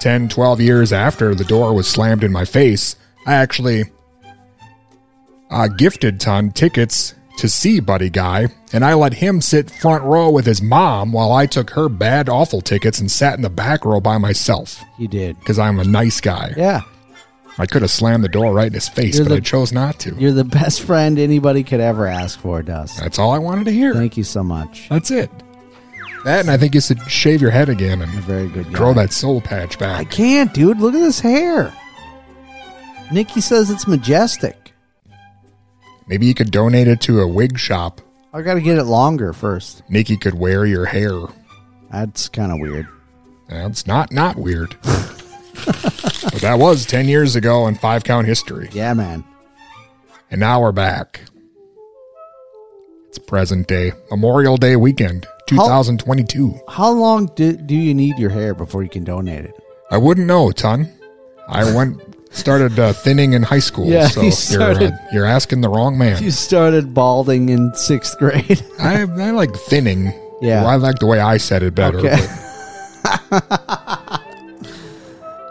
10, 0.00 0.28
12 0.28 0.60
years 0.60 0.92
after 0.92 1.34
the 1.34 1.44
door 1.44 1.72
was 1.72 1.86
slammed 1.88 2.24
in 2.24 2.32
my 2.32 2.44
face, 2.44 2.96
I 3.26 3.34
actually 3.34 3.84
uh, 5.52 5.68
gifted 5.68 6.18
Ton 6.20 6.50
tickets 6.50 7.14
to 7.38 7.48
see 7.48 7.80
Buddy 7.80 8.10
Guy, 8.10 8.48
and 8.72 8.84
I 8.84 8.94
let 8.94 9.14
him 9.14 9.40
sit 9.40 9.70
front 9.70 10.04
row 10.04 10.30
with 10.30 10.44
his 10.46 10.60
mom 10.62 11.12
while 11.12 11.32
I 11.32 11.46
took 11.46 11.70
her 11.70 11.88
bad, 11.88 12.28
awful 12.28 12.60
tickets 12.60 12.98
and 13.00 13.10
sat 13.10 13.34
in 13.34 13.42
the 13.42 13.50
back 13.50 13.84
row 13.84 14.00
by 14.00 14.18
myself. 14.18 14.82
You 14.98 15.08
did. 15.08 15.38
Because 15.38 15.58
I'm 15.58 15.78
a 15.78 15.84
nice 15.84 16.20
guy. 16.20 16.52
Yeah. 16.56 16.82
I 17.58 17.66
could 17.66 17.82
have 17.82 17.90
slammed 17.90 18.24
the 18.24 18.28
door 18.28 18.52
right 18.54 18.66
in 18.68 18.72
his 18.72 18.88
face, 18.88 19.16
You're 19.16 19.24
but 19.24 19.30
the- 19.30 19.36
I 19.36 19.40
chose 19.40 19.72
not 19.72 19.98
to. 20.00 20.14
You're 20.16 20.32
the 20.32 20.44
best 20.44 20.82
friend 20.82 21.18
anybody 21.18 21.62
could 21.62 21.80
ever 21.80 22.06
ask 22.06 22.38
for, 22.38 22.62
Dust. 22.62 22.98
That's 22.98 23.18
all 23.18 23.30
I 23.30 23.38
wanted 23.38 23.64
to 23.66 23.72
hear. 23.72 23.92
Thank 23.94 24.16
you 24.16 24.24
so 24.24 24.42
much. 24.42 24.88
That's 24.88 25.10
it. 25.10 25.30
That, 26.24 26.40
and 26.40 26.50
I 26.50 26.56
think 26.56 26.74
you 26.74 26.80
should 26.80 27.00
shave 27.10 27.42
your 27.42 27.50
head 27.50 27.68
again 27.68 28.00
and 28.00 28.10
very 28.12 28.48
good 28.48 28.72
grow 28.72 28.94
guy. 28.94 29.02
that 29.02 29.12
soul 29.12 29.40
patch 29.40 29.78
back. 29.78 30.00
I 30.00 30.04
can't, 30.04 30.54
dude. 30.54 30.78
Look 30.78 30.94
at 30.94 31.00
this 31.00 31.18
hair. 31.20 31.74
Nikki 33.10 33.40
says 33.40 33.70
it's 33.70 33.86
majestic. 33.86 34.61
Maybe 36.06 36.26
you 36.26 36.34
could 36.34 36.50
donate 36.50 36.88
it 36.88 37.00
to 37.02 37.20
a 37.20 37.26
wig 37.28 37.58
shop. 37.58 38.00
I 38.32 38.42
got 38.42 38.54
to 38.54 38.60
get 38.60 38.78
it 38.78 38.84
longer 38.84 39.32
first. 39.32 39.82
Nikki 39.88 40.16
could 40.16 40.34
wear 40.34 40.64
your 40.64 40.86
hair. 40.86 41.12
That's 41.90 42.28
kind 42.28 42.50
of 42.50 42.58
weird. 42.60 42.88
That's 43.48 43.86
not 43.86 44.12
not 44.12 44.36
weird. 44.36 44.74
but 44.82 46.40
that 46.40 46.56
was 46.58 46.86
10 46.86 47.08
years 47.08 47.36
ago 47.36 47.66
in 47.66 47.74
five 47.74 48.04
count 48.04 48.26
history. 48.26 48.68
Yeah, 48.72 48.94
man. 48.94 49.24
And 50.30 50.40
now 50.40 50.62
we're 50.62 50.72
back. 50.72 51.20
It's 53.08 53.18
present 53.18 53.68
day, 53.68 53.92
Memorial 54.10 54.56
Day 54.56 54.76
weekend, 54.76 55.26
2022. 55.46 56.58
How 56.66 56.90
long 56.90 57.26
do, 57.36 57.52
do 57.52 57.74
you 57.74 57.92
need 57.92 58.18
your 58.18 58.30
hair 58.30 58.54
before 58.54 58.82
you 58.82 58.88
can 58.88 59.04
donate 59.04 59.44
it? 59.44 59.54
I 59.90 59.98
wouldn't 59.98 60.26
know, 60.26 60.50
ton. 60.50 60.90
I 61.46 61.64
went 61.74 62.00
started 62.32 62.78
uh, 62.78 62.92
thinning 62.92 63.32
in 63.34 63.42
high 63.42 63.58
school, 63.60 63.86
Yeah, 63.86 64.08
so 64.08 64.20
you 64.20 64.26
you're 64.26 64.32
started- 64.32 64.92
uh, 64.92 64.96
you're 65.12 65.26
asking 65.26 65.60
the 65.60 65.68
wrong 65.68 65.98
man. 65.98 66.22
You 66.22 66.30
started 66.30 66.94
balding 66.94 67.48
in 67.48 67.74
sixth 67.74 68.18
grade. 68.18 68.64
I 68.78 69.02
I 69.02 69.30
like 69.30 69.54
thinning. 69.54 70.12
Yeah. 70.40 70.62
Well, 70.62 70.70
I 70.70 70.76
like 70.76 70.98
the 70.98 71.06
way 71.06 71.20
I 71.20 71.36
said 71.36 71.62
it 71.62 71.74
better. 71.74 71.98
Okay. 71.98 72.16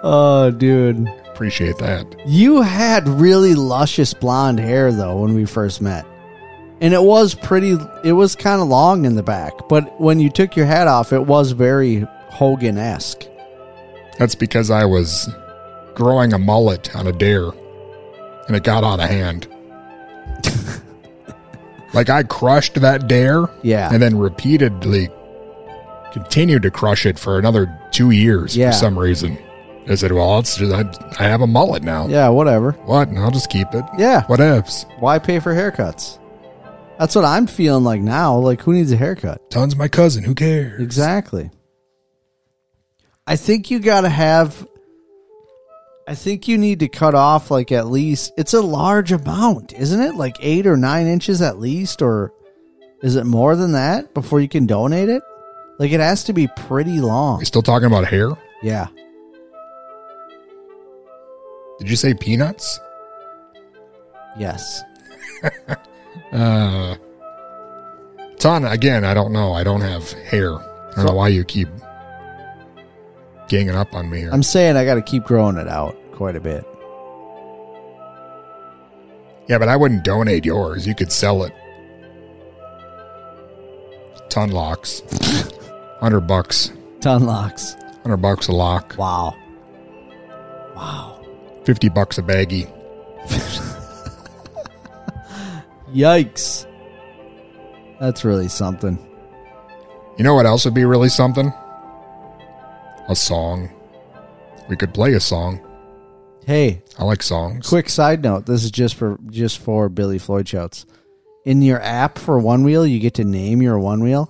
oh, 0.03 0.51
dude. 0.51 1.07
Appreciate 1.33 1.77
that. 1.79 2.05
You 2.27 2.61
had 2.61 3.07
really 3.07 3.55
luscious 3.55 4.13
blonde 4.13 4.59
hair 4.59 4.91
though 4.91 5.21
when 5.21 5.33
we 5.33 5.45
first 5.45 5.81
met. 5.81 6.05
And 6.81 6.93
it 6.93 7.01
was 7.01 7.35
pretty 7.35 7.77
it 8.03 8.13
was 8.13 8.35
kind 8.35 8.61
of 8.61 8.67
long 8.67 9.05
in 9.05 9.15
the 9.15 9.23
back, 9.23 9.53
but 9.69 9.99
when 9.99 10.19
you 10.19 10.29
took 10.29 10.55
your 10.55 10.65
hat 10.65 10.87
off 10.87 11.13
it 11.13 11.25
was 11.25 11.51
very 11.51 12.05
Hogan-esque. 12.29 13.25
That's 14.19 14.35
because 14.35 14.69
I 14.69 14.85
was 14.85 15.29
growing 15.95 16.33
a 16.33 16.37
mullet 16.39 16.95
on 16.95 17.07
a 17.07 17.11
dare, 17.11 17.49
and 18.47 18.55
it 18.55 18.63
got 18.63 18.83
out 18.83 18.99
of 18.99 19.09
hand. 19.09 19.47
like 21.93 22.09
I 22.09 22.23
crushed 22.23 22.75
that 22.75 23.07
dare, 23.07 23.45
Yeah. 23.63 23.89
and 23.91 24.01
then 24.01 24.17
repeatedly 24.17 25.09
continued 26.13 26.61
to 26.63 26.71
crush 26.71 27.05
it 27.05 27.17
for 27.19 27.37
another 27.39 27.77
two 27.91 28.11
years 28.11 28.55
Yeah. 28.55 28.71
for 28.71 28.77
some 28.77 28.97
reason. 28.99 29.37
I 29.89 29.95
said, 29.95 30.11
"Well, 30.11 30.39
it's 30.39 30.57
just 30.57 30.71
I, 30.73 30.83
I 31.23 31.27
have 31.27 31.41
a 31.41 31.47
mullet 31.47 31.83
now. 31.83 32.07
Yeah, 32.07 32.29
whatever. 32.29 32.73
What? 32.85 33.07
And 33.07 33.17
I'll 33.17 33.31
just 33.31 33.49
keep 33.49 33.73
it. 33.73 33.83
Yeah. 33.97 34.21
Whatevs. 34.23 34.85
Why 34.99 35.17
pay 35.19 35.39
for 35.39 35.53
haircuts? 35.53 36.19
That's 36.99 37.15
what 37.15 37.25
I'm 37.25 37.47
feeling 37.47 37.83
like 37.83 37.99
now. 37.99 38.37
Like 38.37 38.61
who 38.61 38.73
needs 38.73 38.91
a 38.91 38.97
haircut? 38.97 39.49
Ton's 39.49 39.75
my 39.75 39.87
cousin. 39.87 40.23
Who 40.23 40.35
cares? 40.35 40.79
Exactly. 40.81 41.49
I 43.25 43.35
think 43.37 43.71
you 43.71 43.79
got 43.79 44.01
to 44.01 44.09
have. 44.09 44.67
I 46.07 46.15
think 46.15 46.47
you 46.47 46.57
need 46.57 46.79
to 46.79 46.89
cut 46.89 47.15
off 47.15 47.51
like 47.51 47.71
at 47.71 47.87
least. 47.87 48.33
It's 48.37 48.53
a 48.53 48.61
large 48.61 49.11
amount, 49.11 49.73
isn't 49.73 50.01
it? 50.01 50.15
Like 50.15 50.35
eight 50.41 50.65
or 50.67 50.75
nine 50.75 51.07
inches 51.07 51.41
at 51.41 51.59
least, 51.59 52.01
or 52.01 52.33
is 53.01 53.15
it 53.15 53.25
more 53.25 53.55
than 53.55 53.73
that 53.73 54.13
before 54.13 54.41
you 54.41 54.49
can 54.49 54.65
donate 54.65 55.09
it? 55.09 55.21
Like 55.79 55.91
it 55.91 55.99
has 55.99 56.23
to 56.25 56.33
be 56.33 56.47
pretty 56.55 56.99
long. 57.01 57.39
You 57.39 57.45
still 57.45 57.61
talking 57.61 57.87
about 57.87 58.05
hair? 58.07 58.31
Yeah. 58.61 58.87
Did 61.79 61.89
you 61.89 61.95
say 61.95 62.13
peanuts? 62.13 62.79
Yes. 64.37 64.81
Uh, 66.33 66.95
Ton, 68.39 68.63
again, 68.65 69.03
I 69.03 69.13
don't 69.13 69.33
know. 69.33 69.51
I 69.53 69.63
don't 69.63 69.81
have 69.81 70.11
hair. 70.13 70.53
I 70.55 70.93
don't 70.95 71.05
know 71.05 71.13
why 71.13 71.27
you 71.27 71.43
keep 71.43 71.67
ganging 73.51 73.75
up 73.75 73.93
on 73.93 74.09
me 74.09 74.19
here. 74.19 74.29
I'm 74.31 74.43
saying 74.43 74.77
I 74.77 74.85
got 74.85 74.95
to 74.95 75.01
keep 75.01 75.25
growing 75.25 75.57
it 75.57 75.67
out 75.67 75.97
quite 76.13 76.37
a 76.37 76.39
bit. 76.39 76.65
yeah, 79.49 79.57
but 79.57 79.67
I 79.67 79.75
wouldn't 79.75 80.05
donate 80.05 80.45
yours. 80.45 80.87
You 80.87 80.95
could 80.95 81.11
sell 81.11 81.43
it. 81.43 81.51
Ton 84.29 84.51
locks. 84.51 85.01
100 85.99 86.21
bucks. 86.21 86.71
Ton 87.01 87.25
locks. 87.25 87.75
100 88.03 88.17
bucks 88.17 88.47
a 88.47 88.53
lock. 88.53 88.95
Wow. 88.97 89.35
Wow. 90.73 91.19
50 91.65 91.89
bucks 91.89 92.17
a 92.17 92.21
baggie. 92.21 92.71
Yikes. 95.93 96.65
That's 97.99 98.23
really 98.23 98.47
something. 98.47 98.97
You 100.17 100.23
know 100.23 100.35
what 100.35 100.45
else 100.45 100.63
would 100.63 100.73
be 100.73 100.85
really 100.85 101.09
something? 101.09 101.51
A 103.07 103.15
song. 103.15 103.69
We 104.69 104.75
could 104.75 104.93
play 104.93 105.13
a 105.13 105.19
song. 105.19 105.59
Hey, 106.45 106.81
I 106.97 107.03
like 107.03 107.21
songs. 107.21 107.67
Quick 107.67 107.89
side 107.89 108.23
note: 108.23 108.45
This 108.45 108.63
is 108.63 108.71
just 108.71 108.95
for 108.95 109.19
just 109.29 109.59
for 109.59 109.89
Billy 109.89 110.17
Floyd 110.17 110.47
shouts. 110.47 110.85
In 111.43 111.61
your 111.61 111.81
app 111.81 112.17
for 112.17 112.39
Onewheel, 112.39 112.89
you 112.89 112.99
get 112.99 113.15
to 113.15 113.23
name 113.23 113.61
your 113.61 113.77
Onewheel. 113.77 114.29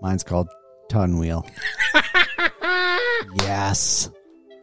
Mine's 0.00 0.22
called 0.22 0.48
Ton 0.88 1.18
Wheel. 1.18 1.46
yes. 3.42 4.10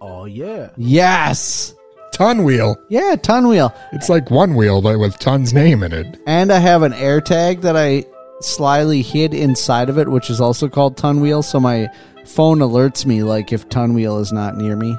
Oh, 0.02 0.26
yeah. 0.26 0.72
Yes. 0.78 1.76
Ton 2.14 2.44
wheel. 2.44 2.76
Yeah, 2.90 3.16
Ton 3.22 3.48
Wheel. 3.48 3.74
It's 3.94 4.10
like 4.10 4.32
one 4.32 4.56
wheel, 4.56 4.82
but 4.82 4.98
with 4.98 5.20
Ton's 5.20 5.54
name 5.54 5.84
in 5.84 5.94
it. 5.94 6.20
And 6.26 6.52
I 6.52 6.58
have 6.58 6.82
an 6.82 6.94
AirTag 6.94 7.62
that 7.62 7.78
I 7.78 8.06
slyly 8.42 9.04
hid 9.04 9.36
inside 9.36 9.90
of 9.90 10.00
it, 10.00 10.10
which 10.10 10.32
is 10.32 10.42
also 10.42 10.68
called 10.68 10.98
Ton 10.98 11.22
Wheel. 11.22 11.44
So 11.44 11.60
my 11.60 11.88
phone 12.28 12.60
alerts 12.60 13.06
me, 13.06 13.24
like 13.24 13.52
if 13.54 13.68
Ton 13.70 13.94
Wheel 13.94 14.20
is 14.20 14.32
not 14.32 14.58
near 14.58 14.76
me, 14.76 14.96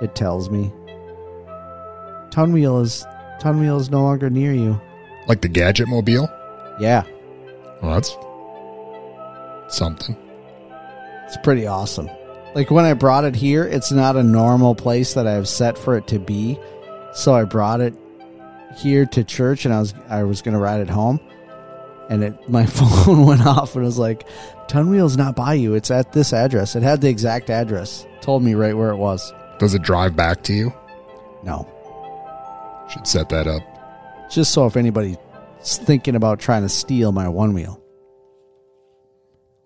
it 0.00 0.14
tells 0.14 0.50
me. 0.50 0.72
Ton 2.30 2.52
Wheel 2.52 2.80
is 2.80 3.04
Ton 3.40 3.60
Wheel 3.60 3.78
is 3.78 3.90
no 3.90 4.02
longer 4.02 4.30
near 4.30 4.52
you. 4.52 4.80
Like 5.28 5.40
the 5.40 5.48
Gadget 5.48 5.88
Mobile. 5.88 6.28
Yeah, 6.80 7.02
Well, 7.82 7.92
that's 7.94 8.16
something. 9.68 10.16
it's 11.26 11.36
pretty 11.42 11.66
awesome. 11.66 12.08
Like 12.54 12.70
when 12.70 12.84
I 12.84 12.94
brought 12.94 13.24
it 13.24 13.36
here, 13.36 13.64
it's 13.64 13.92
not 13.92 14.16
a 14.16 14.22
normal 14.22 14.74
place 14.74 15.14
that 15.14 15.26
I've 15.26 15.46
set 15.48 15.76
for 15.78 15.96
it 15.96 16.06
to 16.08 16.18
be. 16.18 16.58
So 17.12 17.34
I 17.34 17.44
brought 17.44 17.80
it 17.80 17.94
here 18.78 19.04
to 19.06 19.22
church 19.24 19.64
and 19.66 19.74
I 19.74 19.80
was 19.80 19.94
I 20.08 20.22
was 20.24 20.42
gonna 20.42 20.58
ride 20.58 20.80
it 20.80 20.88
home. 20.88 21.20
And 22.10 22.22
it 22.22 22.50
my 22.50 22.66
phone 23.06 23.24
went 23.24 23.46
off 23.46 23.74
and 23.74 23.82
it 23.82 23.86
was 23.86 23.98
like, 23.98 24.26
Ton 24.68 24.90
Wheel's 24.90 25.16
not 25.16 25.34
by 25.34 25.54
you, 25.54 25.74
it's 25.74 25.90
at 25.90 26.12
this 26.12 26.32
address. 26.32 26.76
It 26.76 26.82
had 26.82 27.00
the 27.00 27.08
exact 27.08 27.48
address. 27.48 28.06
Told 28.20 28.42
me 28.42 28.54
right 28.54 28.76
where 28.76 28.90
it 28.90 28.96
was. 28.96 29.32
Does 29.58 29.74
it 29.74 29.82
drive 29.82 30.14
back 30.14 30.42
to 30.44 30.52
you? 30.52 30.72
No. 31.42 31.66
Should 32.90 33.06
set 33.06 33.28
that 33.30 33.46
up. 33.46 33.62
Just 34.30 34.52
so 34.52 34.66
if 34.66 34.76
anybody's 34.76 35.16
thinking 35.62 36.14
about 36.14 36.40
trying 36.40 36.62
to 36.62 36.68
steal 36.68 37.12
my 37.12 37.26
Onewheel. 37.26 37.80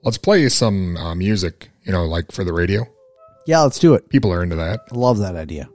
Let's 0.02 0.18
play 0.18 0.48
some 0.48 0.96
uh, 0.96 1.14
music, 1.14 1.70
you 1.84 1.92
know, 1.92 2.04
like 2.04 2.30
for 2.30 2.44
the 2.44 2.52
radio. 2.52 2.86
Yeah, 3.46 3.60
let's 3.60 3.78
do 3.78 3.94
it. 3.94 4.08
People 4.08 4.32
are 4.32 4.42
into 4.42 4.56
that. 4.56 4.80
I 4.92 4.96
love 4.96 5.18
that 5.18 5.36
idea. 5.36 5.68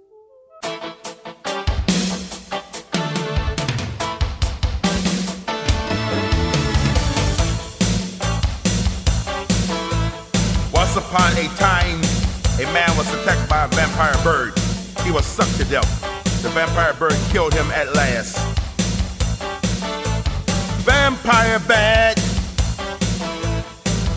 Vampire 14.00 14.24
bird. 14.24 14.60
He 15.04 15.12
was 15.12 15.26
sucked 15.26 15.58
to 15.58 15.66
death. 15.66 16.42
The 16.42 16.48
vampire 16.50 16.94
bird 16.94 17.18
killed 17.32 17.54
him 17.54 17.70
at 17.72 17.94
last. 17.94 18.38
Vampire 20.86 21.60
bad. 21.68 22.18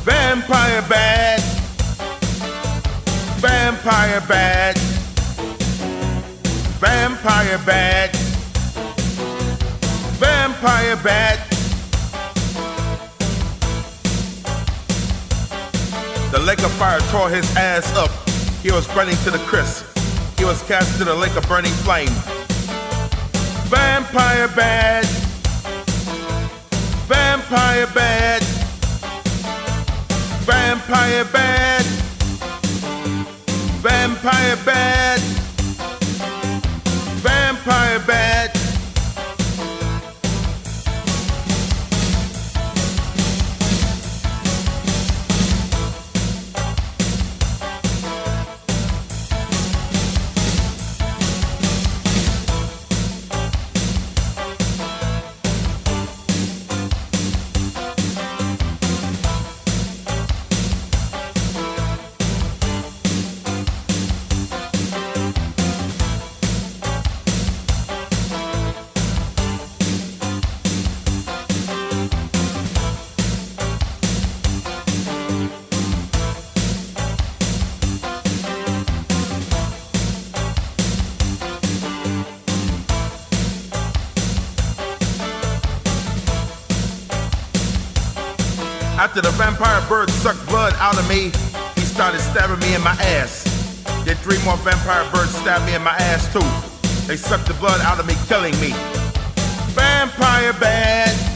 Vampire 0.05 0.83
bad. 0.89 1.41
Vampire 3.41 4.21
bad. 4.29 4.79
Vampire 6.79 7.59
bad. 7.67 8.17
Vampire 10.21 10.97
bad. 11.03 11.41
The 16.31 16.39
lake 16.39 16.63
of 16.63 16.71
fire 16.73 17.01
tore 17.11 17.31
his 17.31 17.57
ass 17.57 17.93
up. 17.97 18.32
He 18.63 18.71
was 18.71 18.87
burning 18.95 19.17
to 19.25 19.31
the 19.33 19.39
crisp. 19.39 19.85
He 20.39 20.45
was 20.45 20.63
cast 20.63 20.97
to 20.99 21.05
the 21.05 21.15
lake 21.15 21.35
of 21.35 21.49
burning 21.49 21.73
flame. 21.83 22.15
Vampire 23.67 24.47
bad. 24.55 25.05
Vampire 27.09 27.89
bad. 27.89 28.43
Vampire 30.45 31.25
bad. 31.25 31.85
Vampire 33.83 34.57
bad. 34.65 35.42
Bird 89.93 90.09
sucked 90.09 90.47
blood 90.49 90.73
out 90.79 90.99
of 90.99 91.07
me, 91.07 91.25
he 91.75 91.83
started 91.83 92.19
stabbing 92.19 92.59
me 92.61 92.75
in 92.75 92.83
my 92.83 92.97
ass. 93.21 93.45
Then 94.07 94.17
three 94.17 94.43
more 94.43 94.57
vampire 94.57 95.05
birds 95.13 95.35
stabbed 95.35 95.67
me 95.67 95.75
in 95.75 95.83
my 95.83 95.91
ass 95.91 96.33
too. 96.33 96.41
They 97.07 97.19
sucked 97.19 97.47
the 97.47 97.53
blood 97.61 97.79
out 97.83 98.01
of 98.01 98.07
me, 98.07 98.15
killing 98.27 98.59
me. 98.59 98.73
Vampire 99.77 100.55
bad. 100.55 101.32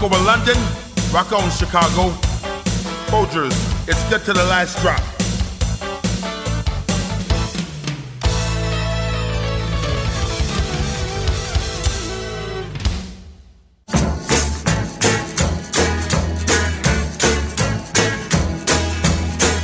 Rock 0.00 0.12
over 0.12 0.24
London, 0.24 0.56
rock 1.12 1.32
on 1.32 1.50
Chicago. 1.50 2.10
Folgers, 3.10 3.52
it's 3.86 4.02
good 4.08 4.24
to 4.24 4.32
the 4.32 4.44
last 4.44 4.78
drop.« 4.80 4.98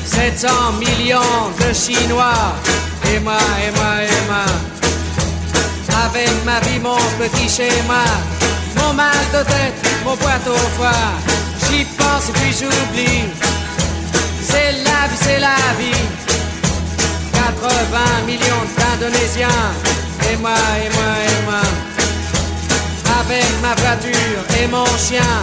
700 0.05 0.73
millions 0.79 1.51
de 1.61 1.73
Chinois, 1.73 2.53
et 3.11 3.21
moi, 3.21 3.39
et 3.65 3.71
moi, 3.71 4.03
et 4.03 4.27
moi. 4.29 4.45
Avec 6.05 6.45
ma 6.45 6.61
vie, 6.61 6.79
mon 6.79 6.99
petit 7.19 7.49
schéma, 7.49 8.05
mon 8.77 8.93
mal 8.93 9.24
de 9.32 9.43
tête, 9.44 9.74
mon 10.05 10.16
boîte 10.16 10.47
au 10.47 10.57
foie, 10.77 11.11
j'y 11.65 11.85
pense 11.85 12.28
et 12.28 12.32
puis 12.32 12.53
j'oublie. 12.53 13.24
C'est 14.43 14.73
la 14.85 15.09
vie, 15.09 15.20
c'est 15.20 15.39
la 15.39 15.57
vie. 15.78 16.05
80 17.32 18.27
millions 18.27 18.65
d'Indonésiens, 18.77 19.48
et 20.31 20.36
moi, 20.36 20.59
et 20.85 20.90
moi, 20.97 21.12
et 21.28 21.44
moi. 21.44 21.62
Avec 23.20 23.47
ma 23.62 23.74
voiture 23.82 24.43
et 24.61 24.66
mon 24.66 24.86
chien, 24.98 25.35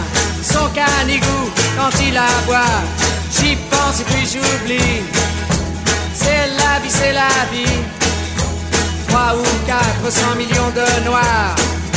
son 0.42 0.68
canigou 0.70 1.50
quand 1.76 1.90
il 2.00 2.16
aboie, 2.16 2.82
j'y 3.30 3.56
pense 3.70 4.00
et 4.00 4.04
puis 4.04 4.26
j'oublie. 4.26 5.02
C'est 6.14 6.46
la 6.58 6.78
vie, 6.80 6.90
c'est 6.90 7.12
la 7.12 7.28
vie. 7.52 7.80
3 9.08 9.36
ou 9.36 9.66
400 9.66 10.34
millions 10.36 10.70
de 10.74 11.04
noirs, 11.04 11.54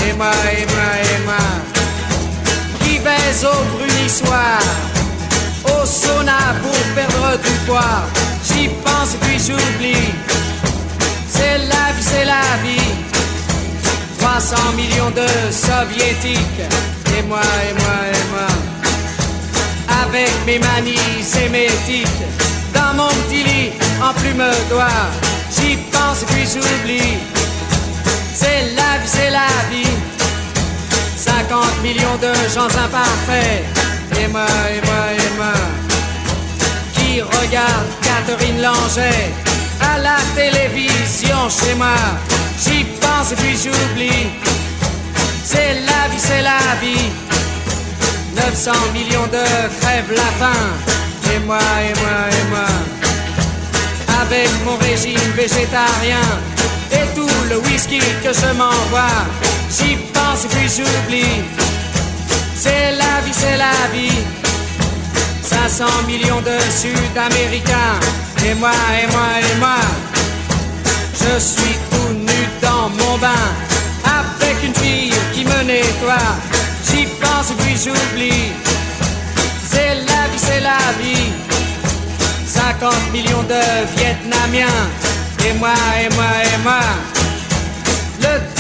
et 0.09 0.13
moi, 0.13 0.31
et 0.51 0.65
moi, 0.73 0.89
et 1.11 1.25
moi. 1.25 1.45
Qui 2.81 2.99
baise 2.99 3.45
au 3.45 3.77
brunissoir, 3.77 4.59
au 5.65 5.85
sauna 5.85 6.55
pour 6.61 6.79
perdre 6.95 7.38
du 7.43 7.53
poids, 7.65 8.01
j'y 8.47 8.69
pense 8.84 9.15
puis 9.21 9.39
j'oublie. 9.39 10.13
C'est 11.29 11.57
la 11.57 11.91
vie, 11.93 12.03
c'est 12.11 12.25
la 12.25 12.47
vie. 12.63 12.93
300 14.19 14.55
millions 14.75 15.11
de 15.11 15.27
soviétiques, 15.51 16.63
et 17.17 17.23
moi, 17.23 17.41
et 17.67 17.73
moi, 17.81 17.97
et 18.13 18.23
moi. 18.31 18.49
Avec 20.03 20.31
mes 20.45 20.59
manies 20.59 21.23
sémétiques, 21.23 22.23
dans 22.73 22.93
mon 22.95 23.09
petit 23.09 23.43
lit, 23.43 23.71
en 24.01 24.13
plume 24.13 24.45
d'oie, 24.69 25.01
j'y 25.55 25.75
pense 25.91 26.23
puis 26.29 26.45
j'oublie. 26.45 27.36
C'est 28.39 28.76
la 28.76 28.91
vie, 29.01 29.07
c'est 29.07 29.31
la 29.31 29.49
vie. 29.72 29.95
50 31.15 31.81
millions 31.81 32.18
de 32.22 32.31
gens 32.53 32.69
imparfaits, 32.85 33.64
et 34.22 34.27
moi, 34.27 34.45
et 34.76 34.81
moi, 34.88 35.03
et 35.23 35.38
moi. 35.38 35.57
Qui 36.93 37.22
regarde 37.22 37.88
Catherine 38.03 38.61
Langer 38.61 39.34
à 39.81 39.97
la 39.97 40.18
télévision 40.35 41.49
chez 41.49 41.73
moi. 41.73 41.97
J'y 42.64 42.84
pense 43.01 43.31
et 43.31 43.35
puis 43.38 43.57
j'oublie. 43.57 44.27
C'est 45.43 45.73
la 45.89 46.01
vie, 46.11 46.19
c'est 46.30 46.43
la 46.43 46.61
vie. 46.80 47.09
900 48.35 48.72
millions 48.93 49.30
de 49.31 49.45
crèves 49.81 50.11
la 50.11 50.30
faim. 50.39 50.64
Et 51.34 51.39
moi, 51.39 51.57
et 51.89 51.93
moi, 52.01 52.19
et 52.38 52.49
moi. 52.51 52.69
Avec 54.22 54.49
mon 54.64 54.77
régime 54.77 55.31
végétarien 55.35 56.27
le 57.49 57.57
whisky 57.60 57.99
que 58.24 58.34
je 58.34 58.53
m'envoie. 58.57 59.26
J'y 59.69 59.95
pense 60.14 60.45
et 60.45 60.48
puis 60.48 60.69
j'oublie. 60.69 61.44
C'est 62.56 62.91
la 62.91 63.22
vie, 63.24 63.34
c'est 63.34 63.57
la 63.57 63.88
vie. 63.94 64.24
500 65.41 65.86
millions 66.07 66.41
de 66.41 66.57
Sud-Américains. 66.72 67.99
Et 68.45 68.53
moi, 68.56 68.72
et 69.02 69.07
moi, 69.11 69.30
et 69.40 69.60
moi. 69.60 69.80
Je 71.14 71.40
suis 71.40 71.78
tout 71.91 72.14
nu 72.14 72.40
dans 72.61 72.90
mon 72.90 73.18
bain. 73.18 73.45
Avec 74.03 74.64
une 74.64 74.76
fille 74.76 75.14
qui 75.34 75.45
me 75.45 75.64
nettoie. 75.64 76.30
J'y 76.90 77.06
pense 77.22 77.52
et 77.52 77.56
puis 77.61 77.78
j'oublie. 77.78 78.52
C'est 79.69 79.95
la 79.95 80.28
vie, 80.32 80.40
c'est 80.48 80.61
la 80.61 80.80
vie. 81.02 81.32
50 82.45 83.11
millions 83.11 83.44
de 83.44 83.61
Vietnamiens. 83.98 84.68
Et 85.45 85.53
moi, 85.53 85.74
et 86.02 86.14
moi, 86.15 86.26
et 86.44 86.64
moi. 86.64 87.16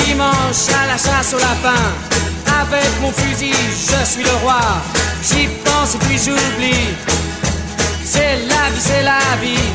Dimanche 0.07 0.69
à 0.81 0.87
la 0.87 0.97
chasse 0.97 1.33
au 1.33 1.37
lapin. 1.37 1.83
Avec 2.61 2.89
mon 3.01 3.11
fusil, 3.11 3.51
je 3.51 4.05
suis 4.09 4.23
le 4.23 4.35
roi. 4.41 4.61
J'y 5.21 5.47
pense 5.65 5.95
et 5.95 5.97
puis 5.97 6.17
j'oublie. 6.17 6.95
C'est 8.05 8.37
la 8.47 8.63
vie, 8.71 8.79
c'est 8.89 9.03
la 9.03 9.19
vie. 9.41 9.67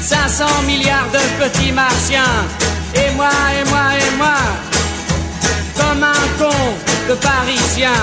500 0.00 0.44
milliards 0.66 1.10
de 1.12 1.20
petits 1.40 1.70
martiens. 1.70 2.34
Et 2.96 3.14
moi, 3.14 3.30
et 3.58 3.64
moi, 3.70 3.86
et 4.00 4.16
moi. 4.16 4.38
Comme 5.76 6.02
un 6.02 6.26
con 6.40 6.58
de 7.08 7.14
parisien. 7.14 7.98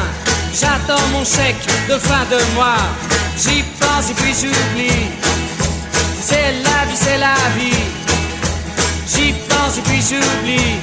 J'attends 0.54 1.06
mon 1.12 1.26
chèque 1.26 1.68
de 1.90 1.98
fin 2.00 2.24
de 2.32 2.40
mois. 2.56 2.86
J'y 3.38 3.64
pense 3.78 4.10
et 4.10 4.14
puis 4.14 4.34
j'oublie. 4.34 5.08
C'est 6.22 6.54
la 6.64 6.80
vie, 6.88 6.96
c'est 7.06 7.18
la 7.18 7.36
vie. 7.58 7.84
J'y 9.06 9.34
pense 9.50 9.78
et 9.80 9.82
puis 9.82 10.02
j'oublie. 10.02 10.80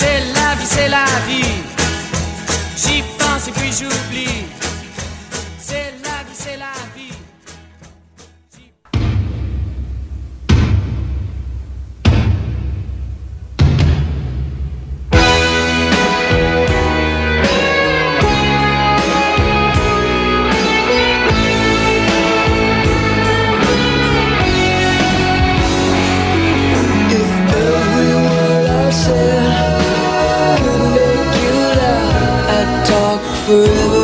C'est 0.00 0.20
la 0.32 0.54
vie, 0.54 0.66
c'est 0.66 0.88
la 0.88 1.04
vie. 1.28 1.60
J'y 2.74 3.02
pense 3.18 3.48
et 3.48 3.52
puis 3.52 3.70
j'oublie. 3.70 4.46
Forever 33.50 33.99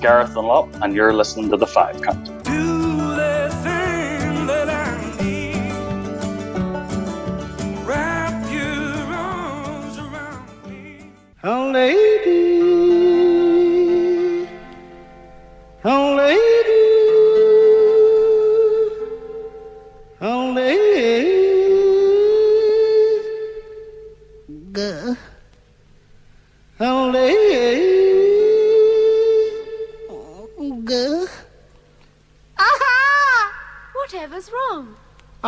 Gareth 0.00 0.34
Dunlop, 0.34 0.68
and 0.82 0.94
you're 0.94 1.12
listening 1.12 1.50
to 1.50 1.56
the 1.56 1.66
Five 1.66 2.00
Count. 2.02 2.39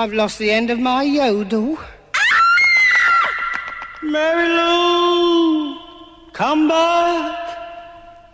I've 0.03 0.12
lost 0.12 0.39
the 0.41 0.51
end 0.51 0.69
of 0.70 0.81
my 0.81 1.05
yodel. 1.05 1.79
Mary 4.03 4.49
Lou, 4.49 5.79
come 6.33 6.66
back. 6.66 7.39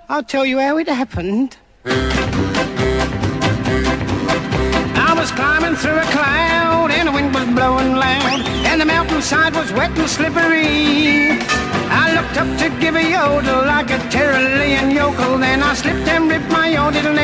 I'll 0.08 0.22
tell 0.22 0.46
you 0.46 0.60
how 0.60 0.78
it 0.78 0.88
happened. 0.88 1.58
I 5.04 5.14
was 5.14 5.30
climbing 5.32 5.76
through 5.76 5.98
a 5.98 6.08
cloud 6.16 6.90
and 6.90 7.08
the 7.08 7.12
wind 7.12 7.34
was 7.34 7.44
blowing 7.48 7.96
loud 7.96 8.40
and 8.64 8.80
the 8.80 8.86
mountainside 8.86 9.54
was 9.54 9.70
wet 9.72 9.90
and 9.90 10.08
slippery. 10.08 11.36
I 11.92 12.14
looked 12.16 12.38
up 12.38 12.48
to 12.60 12.70
give 12.80 12.96
a 12.96 13.02
yodel 13.02 13.66
like 13.66 13.90
a 13.90 13.98
Tyrolean 14.08 14.94
yokel, 14.94 15.36
then 15.36 15.62
I 15.62 15.74
slipped 15.74 16.08
and 16.08 16.30
ripped 16.30 16.50
my 16.50 16.68
yodel. 16.70 17.14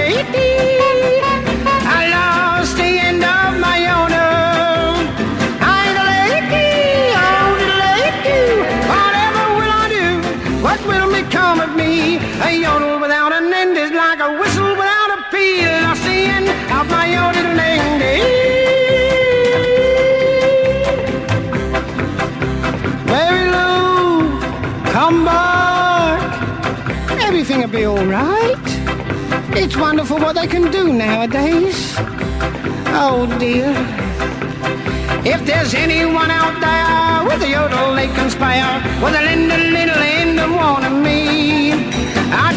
I 1.97 2.09
lost 2.13 2.77
the 2.77 2.99
end 3.09 3.25
of 3.25 3.59
my 3.59 3.79
yodel. 3.79 4.34
A 12.05 12.53
yodel 12.53 13.01
without 13.01 13.33
an 13.33 13.53
end 13.53 13.77
is 13.79 13.91
like 13.91 14.21
a 14.21 14.31
whistle 14.39 14.71
without 14.77 15.11
a 15.17 15.23
peal. 15.31 15.73
That's 15.85 16.01
the 16.01 16.21
end 16.37 16.49
of 16.79 16.85
my 16.91 17.07
yodeling 17.17 17.59
end. 17.59 18.03
Mary 23.07 23.45
Lou, 23.55 24.39
come 24.93 25.25
back. 25.25 26.21
Everything 27.23 27.61
will 27.63 27.69
be 27.69 27.85
all 27.87 28.05
right. 28.05 28.67
It's 29.57 29.77
wonderful 29.77 30.19
what 30.19 30.35
they 30.35 30.47
can 30.47 30.71
do 30.71 30.93
nowadays. 30.93 31.95
Oh 32.97 33.27
dear. 33.39 33.73
If 35.25 35.47
there's 35.47 35.73
anyone 35.73 36.31
out 36.31 36.61
there 36.61 37.25
with 37.27 37.43
a 37.43 37.49
yodel 37.49 37.95
they 37.95 38.09
can 38.09 38.17
conspire, 38.17 38.83
with 39.03 39.15
a 39.15 39.23
little 39.23 39.47
lindel, 39.49 39.97
end 39.97 40.39
of 40.39 40.51
one 40.51 40.85
of 40.85 40.93
me 40.93 41.94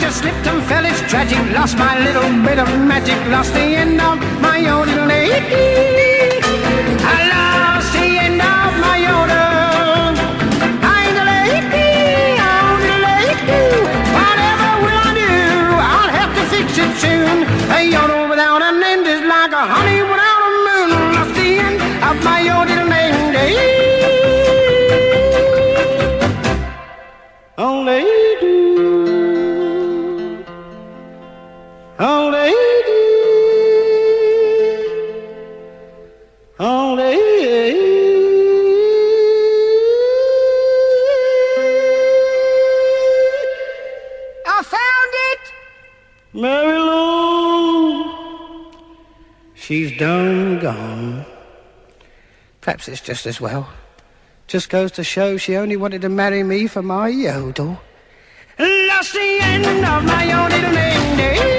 just 0.08 0.20
slipped 0.20 0.48
and 0.48 0.64
fell, 0.70 0.86
it's 0.86 1.02
tragic. 1.12 1.38
Lost 1.54 1.78
my 1.78 2.00
little 2.00 2.30
bit 2.46 2.60
of 2.60 2.70
magic, 2.92 3.20
lost 3.30 3.54
the 3.54 3.68
end 3.84 4.00
of 4.00 4.18
my 4.42 4.60
own 4.70 4.88
lady. 5.06 6.40
I 7.16 7.20
love 7.34 7.67
Perhaps 52.78 52.90
it's 52.90 53.02
just 53.02 53.26
as 53.26 53.42
well. 53.42 53.68
Just 54.46 54.70
goes 54.70 54.92
to 54.92 55.04
show 55.04 55.36
she 55.38 55.56
only 55.56 55.76
wanted 55.76 56.04
to 56.04 56.10
marry 56.10 56.44
me 56.44 56.68
for 56.68 56.84
my 56.84 57.08
yodel. 57.08 57.82
That's 58.56 59.12
the 59.14 59.40
end 59.42 59.66
of 59.66 60.04
my 60.04 60.24
yodel 60.26 61.57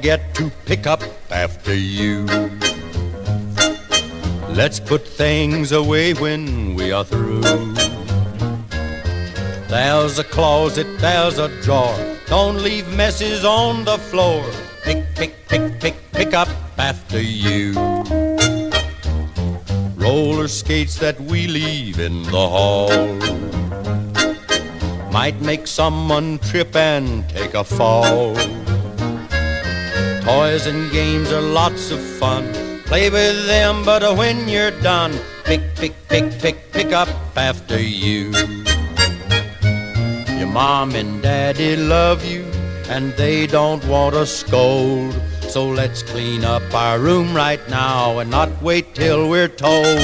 forget 0.00 0.34
to 0.34 0.48
pick 0.64 0.86
up 0.86 1.02
after 1.30 1.74
you. 1.74 2.24
Let's 4.48 4.80
put 4.80 5.06
things 5.06 5.72
away 5.72 6.14
when 6.14 6.74
we 6.74 6.90
are 6.90 7.04
through. 7.04 7.42
There's 9.68 10.18
a 10.18 10.24
closet, 10.24 10.86
there's 11.00 11.38
a 11.38 11.48
drawer. 11.60 11.94
Don't 12.28 12.62
leave 12.62 12.88
messes 12.96 13.44
on 13.44 13.84
the 13.84 13.98
floor. 13.98 14.42
Pick, 14.84 15.04
pick, 15.16 15.46
pick, 15.48 15.78
pick, 15.80 15.96
pick 16.12 16.32
up 16.32 16.48
after 16.78 17.20
you. 17.20 17.74
Roller 19.96 20.48
skates 20.48 20.96
that 20.96 21.20
we 21.20 21.46
leave 21.46 22.00
in 22.00 22.22
the 22.22 22.48
hall 22.54 22.88
might 25.12 25.40
make 25.42 25.66
someone 25.66 26.38
trip 26.38 26.74
and 26.76 27.28
take 27.28 27.54
a 27.54 27.64
fall. 27.64 28.34
Toys 30.22 30.66
and 30.66 30.90
games 30.92 31.32
are 31.32 31.40
lots 31.40 31.90
of 31.90 32.00
fun. 32.00 32.52
Play 32.84 33.08
with 33.08 33.46
them, 33.46 33.84
but 33.84 34.02
when 34.16 34.48
you're 34.48 34.70
done, 34.82 35.12
pick, 35.44 35.62
pick, 35.76 35.94
pick, 36.08 36.38
pick, 36.38 36.72
pick 36.72 36.92
up 36.92 37.08
after 37.36 37.80
you. 37.80 38.30
Your 40.38 40.48
mom 40.48 40.94
and 40.94 41.22
daddy 41.22 41.76
love 41.76 42.24
you, 42.24 42.42
and 42.88 43.12
they 43.14 43.46
don't 43.46 43.84
want 43.86 44.14
to 44.14 44.26
scold. 44.26 45.14
So 45.42 45.66
let's 45.66 46.02
clean 46.02 46.44
up 46.44 46.62
our 46.74 46.98
room 46.98 47.34
right 47.34 47.60
now 47.68 48.18
and 48.18 48.30
not 48.30 48.50
wait 48.62 48.94
till 48.94 49.28
we're 49.28 49.48
told. 49.48 49.98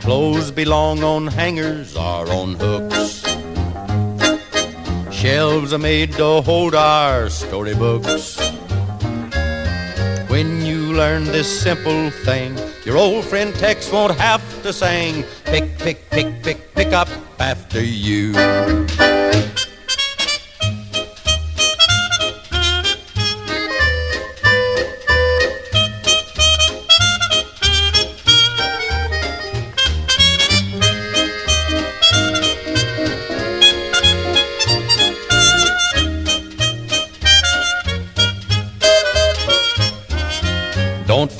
Clothes 0.00 0.50
belong 0.50 1.04
on 1.04 1.28
hangers 1.28 1.96
or 1.96 2.28
on 2.30 2.54
hooks. 2.54 3.22
Shelves 5.14 5.72
are 5.72 5.78
made 5.78 6.12
to 6.14 6.42
hold 6.42 6.74
our 6.74 7.30
storybooks. 7.30 8.38
Learn 11.00 11.24
this 11.24 11.48
simple 11.62 12.10
thing, 12.10 12.54
your 12.84 12.98
old 12.98 13.24
friend 13.24 13.54
Tex 13.54 13.90
won't 13.90 14.14
have 14.18 14.42
to 14.62 14.70
sing. 14.70 15.24
Pick, 15.46 15.78
pick, 15.78 16.10
pick, 16.10 16.42
pick, 16.42 16.74
pick 16.74 16.92
up 16.92 17.08
after 17.38 17.82
you. 17.82 18.34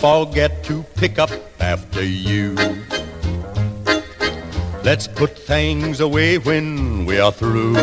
Forget 0.01 0.65
to 0.65 0.83
pick 0.97 1.19
up 1.19 1.31
after 1.61 2.03
you. 2.03 2.55
Let's 4.83 5.07
put 5.07 5.39
things 5.39 6.01
away 6.01 6.39
when 6.39 7.05
we 7.05 7.21
are 7.21 7.31
through. 7.31 7.75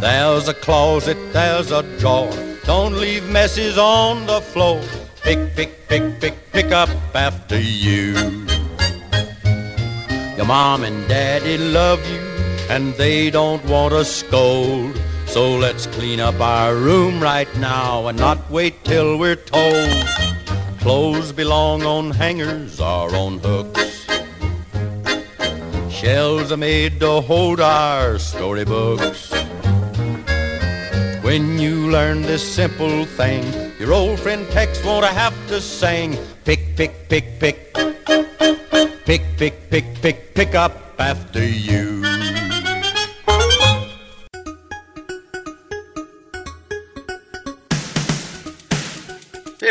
There's 0.00 0.48
a 0.48 0.54
closet, 0.54 1.16
there's 1.32 1.70
a 1.70 1.84
drawer. 2.00 2.32
Don't 2.64 2.94
leave 2.94 3.30
messes 3.30 3.78
on 3.78 4.26
the 4.26 4.40
floor. 4.40 4.82
Pick, 5.22 5.54
pick, 5.54 5.86
pick, 5.86 6.20
pick, 6.20 6.34
pick 6.50 6.72
up 6.72 6.90
after 7.14 7.60
you. 7.60 8.14
Your 10.36 10.46
mom 10.46 10.82
and 10.82 11.06
daddy 11.06 11.58
love 11.58 12.00
you, 12.10 12.18
and 12.68 12.92
they 12.94 13.30
don't 13.30 13.64
want 13.66 13.92
to 13.92 14.04
scold. 14.04 15.00
So 15.32 15.56
let's 15.56 15.86
clean 15.86 16.20
up 16.20 16.38
our 16.42 16.74
room 16.74 17.18
right 17.18 17.48
now 17.56 18.08
and 18.08 18.18
not 18.18 18.50
wait 18.50 18.84
till 18.84 19.16
we're 19.16 19.34
told. 19.34 19.88
Clothes 20.80 21.32
belong 21.32 21.84
on 21.84 22.10
hangers 22.10 22.78
or 22.78 23.16
on 23.16 23.38
hooks. 23.38 24.04
Shelves 25.90 26.52
are 26.52 26.58
made 26.58 27.00
to 27.00 27.22
hold 27.22 27.60
our 27.60 28.18
storybooks. 28.18 29.32
When 31.22 31.58
you 31.58 31.90
learn 31.90 32.20
this 32.20 32.44
simple 32.44 33.06
thing, 33.06 33.72
your 33.80 33.94
old 33.94 34.20
friend 34.20 34.46
Tex 34.50 34.84
won't 34.84 35.06
have 35.06 35.34
to 35.48 35.62
sing. 35.62 36.14
Pick, 36.44 36.76
pick, 36.76 37.08
pick, 37.08 37.40
pick. 37.40 37.72
Pick, 39.06 39.22
pick, 39.38 39.70
pick, 39.70 40.02
pick, 40.02 40.34
pick 40.34 40.54
up 40.54 40.76
after 40.98 41.42
you. 41.42 42.02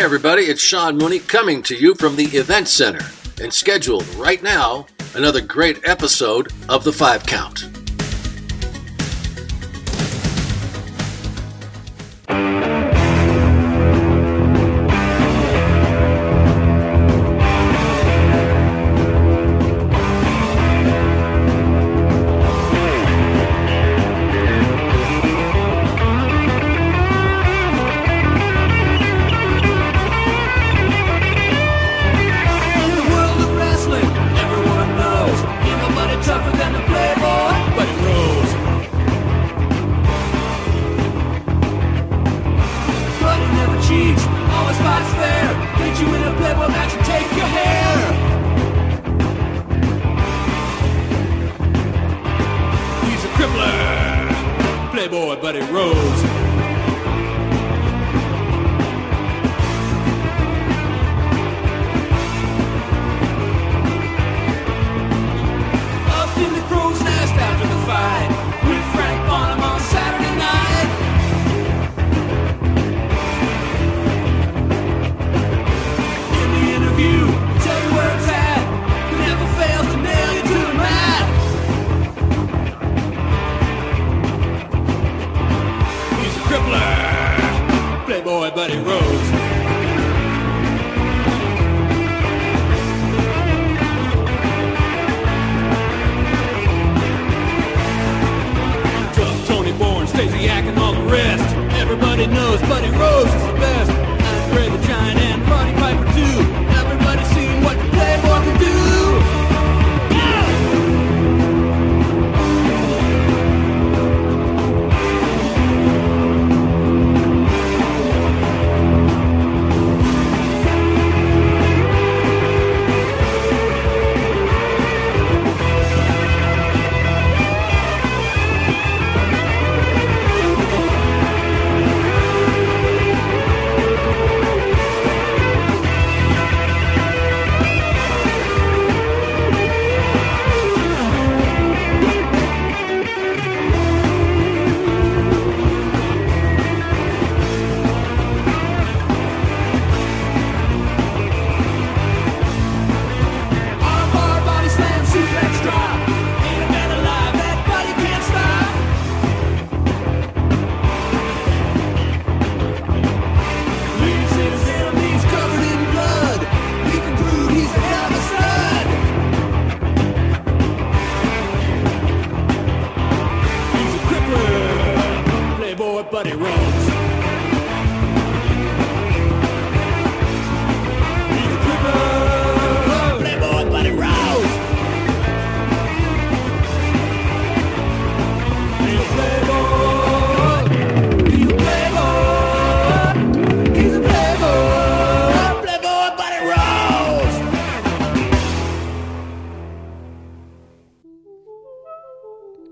Hey 0.02 0.06
everybody, 0.06 0.46
it's 0.46 0.64
Sean 0.64 0.98
Mooney 0.98 1.20
coming 1.20 1.62
to 1.62 1.76
you 1.76 1.94
from 1.94 2.16
the 2.16 2.26
Event 2.36 2.68
Center 2.68 3.06
and 3.40 3.54
scheduled 3.54 4.04
right 4.16 4.42
now 4.42 4.88
another 5.14 5.42
great 5.42 5.88
episode 5.88 6.52
of 6.70 6.84
The 6.84 6.92
Five 6.92 7.24
Count. 7.28 7.81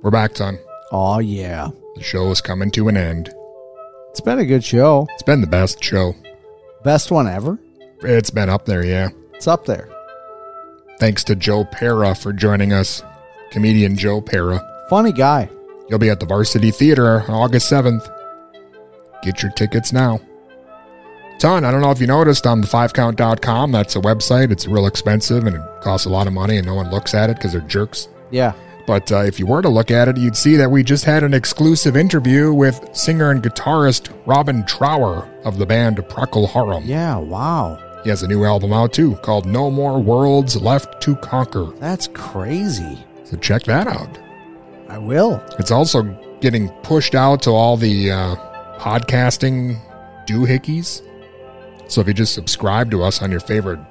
We're 0.10 0.14
back, 0.14 0.34
Ton. 0.34 0.58
Oh, 0.92 1.20
yeah. 1.20 1.70
The 1.94 2.02
show 2.02 2.32
is 2.32 2.42
coming 2.42 2.72
to 2.72 2.88
an 2.88 2.98
end. 2.98 3.32
It's 4.10 4.22
been 4.22 4.40
a 4.40 4.46
good 4.46 4.64
show. 4.64 5.06
It's 5.12 5.22
been 5.22 5.40
the 5.40 5.46
best 5.46 5.84
show. 5.84 6.16
Best 6.84 7.12
one 7.12 7.28
ever. 7.28 7.60
It's 8.02 8.32
been 8.32 8.50
up 8.50 8.66
there, 8.66 8.84
yeah. 8.84 9.10
It's 9.36 9.48
up 9.48 9.66
there. 9.66 9.88
Thanks 10.98 11.24
to 11.26 11.36
Joe 11.36 11.64
Pera 11.64 12.16
for 12.16 12.34
joining 12.34 12.74
us. 12.74 13.04
Comedian 13.52 13.96
Joe 13.96 14.20
Pera. 14.20 14.60
Funny 14.90 15.12
guy. 15.12 15.48
You'll 15.92 16.00
be 16.00 16.10
at 16.10 16.20
the 16.20 16.26
Varsity 16.26 16.72
Theater 16.72 17.22
on 17.22 17.30
August 17.30 17.72
7th. 17.72 18.10
Get 19.22 19.44
your 19.44 19.52
tickets 19.52 19.94
now. 19.94 20.20
Ton, 21.38 21.64
I 21.64 21.70
don't 21.70 21.82
know 21.82 21.92
if 21.92 22.02
you 22.02 22.08
noticed 22.08 22.48
on 22.48 22.62
the 22.62 22.68
5count.com, 22.68 23.72
that's 23.72 23.96
a 23.96 24.00
website. 24.00 24.52
It's 24.52 24.66
real 24.66 24.88
expensive 24.88 25.46
and 25.46 25.58
it 25.58 25.62
costs 25.82 26.08
a 26.08 26.10
lot 26.10 26.26
of 26.26 26.34
money 26.34 26.58
and 26.58 26.66
no 26.66 26.74
one 26.74 26.90
looks 26.90 27.14
at 27.14 27.30
it 27.30 27.36
because 27.36 27.52
they're 27.52 27.62
jerks. 27.62 28.08
Yeah. 28.32 28.54
But 28.90 29.12
uh, 29.12 29.18
if 29.20 29.38
you 29.38 29.46
were 29.46 29.62
to 29.62 29.70
look 29.70 29.92
at 29.92 30.08
it, 30.08 30.18
you'd 30.18 30.36
see 30.36 30.56
that 30.56 30.72
we 30.72 30.84
just 30.84 31.06
had 31.06 31.22
an 31.22 31.32
exclusive 31.32 31.96
interview 31.96 32.52
with 32.52 32.90
singer 32.92 33.30
and 33.30 33.40
guitarist 33.40 34.12
Robin 34.26 34.66
Trower 34.66 35.30
of 35.46 35.60
the 35.60 35.66
band 35.68 35.98
Procol 35.98 36.50
Harum. 36.50 36.84
Yeah, 36.86 37.18
wow. 37.18 37.78
He 38.04 38.10
has 38.10 38.24
a 38.24 38.28
new 38.28 38.46
album 38.46 38.74
out 38.74 38.92
too 38.92 39.14
called 39.18 39.46
No 39.46 39.70
More 39.70 40.02
Worlds 40.02 40.60
Left 40.60 41.00
to 41.04 41.16
Conquer. 41.18 41.66
That's 41.78 42.08
crazy. 42.16 42.98
So 43.26 43.38
check 43.38 43.62
that 43.66 43.86
out. 43.86 44.18
I 44.88 44.98
will. 44.98 45.40
It's 45.60 45.70
also 45.70 46.02
getting 46.42 46.70
pushed 46.82 47.14
out 47.14 47.44
to 47.44 47.52
all 47.52 47.78
the 47.78 48.10
uh, 48.10 48.36
podcasting 48.80 49.80
doohickeys. 50.26 51.04
So 51.88 52.02
if 52.02 52.08
you 52.08 52.16
just 52.16 52.34
subscribe 52.34 52.90
to 52.90 53.04
us 53.04 53.22
on 53.22 53.30
your 53.30 53.40
favorite 53.40 53.82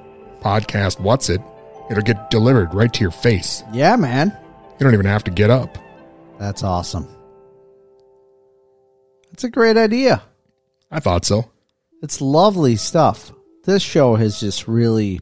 podcast, 0.41 0.99
What's 0.99 1.29
It, 1.29 1.39
it'll 1.89 2.03
get 2.03 2.29
delivered 2.29 2.73
right 2.73 2.91
to 2.91 2.99
your 2.99 3.11
face. 3.11 3.63
Yeah, 3.71 3.95
man. 3.95 4.37
You 4.79 4.85
don't 4.85 4.93
even 4.93 5.05
have 5.07 5.25
to 5.25 5.31
get 5.31 5.49
up. 5.49 5.77
That's 6.39 6.63
awesome. 6.63 7.07
That's 9.29 9.43
a 9.43 9.49
great 9.49 9.75
idea. 9.75 10.23
I 10.89 11.01
thought 11.01 11.25
so. 11.25 11.51
It's 12.01 12.21
lovely 12.21 12.77
stuff. 12.77 13.33
This 13.65 13.83
show 13.83 14.15
has 14.15 14.39
just 14.39 14.67
really, 14.67 15.19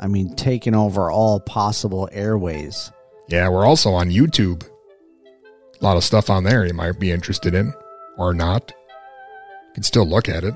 I 0.00 0.06
mean, 0.06 0.34
taken 0.34 0.74
over 0.74 1.10
all 1.10 1.40
possible 1.40 2.08
airways. 2.10 2.90
Yeah, 3.28 3.48
we're 3.50 3.66
also 3.66 3.90
on 3.92 4.08
YouTube. 4.08 4.66
A 5.80 5.84
lot 5.84 5.98
of 5.98 6.04
stuff 6.04 6.30
on 6.30 6.44
there 6.44 6.66
you 6.66 6.72
might 6.72 6.98
be 6.98 7.12
interested 7.12 7.54
in 7.54 7.72
or 8.16 8.32
not. 8.32 8.72
You 9.68 9.74
can 9.74 9.82
still 9.82 10.06
look 10.06 10.28
at 10.28 10.42
it. 10.42 10.54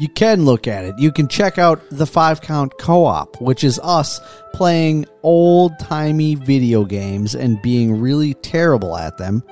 You 0.00 0.08
can 0.08 0.46
look 0.46 0.66
at 0.66 0.86
it. 0.86 0.98
You 0.98 1.12
can 1.12 1.28
check 1.28 1.58
out 1.58 1.78
the 1.90 2.06
Five 2.06 2.40
Count 2.40 2.78
Co 2.78 3.04
op, 3.04 3.38
which 3.38 3.62
is 3.62 3.78
us 3.80 4.18
playing 4.54 5.04
old 5.22 5.78
timey 5.78 6.36
video 6.36 6.86
games 6.86 7.34
and 7.34 7.60
being 7.60 8.00
really 8.00 8.32
terrible 8.32 8.96
at 8.96 9.18
them 9.18 9.44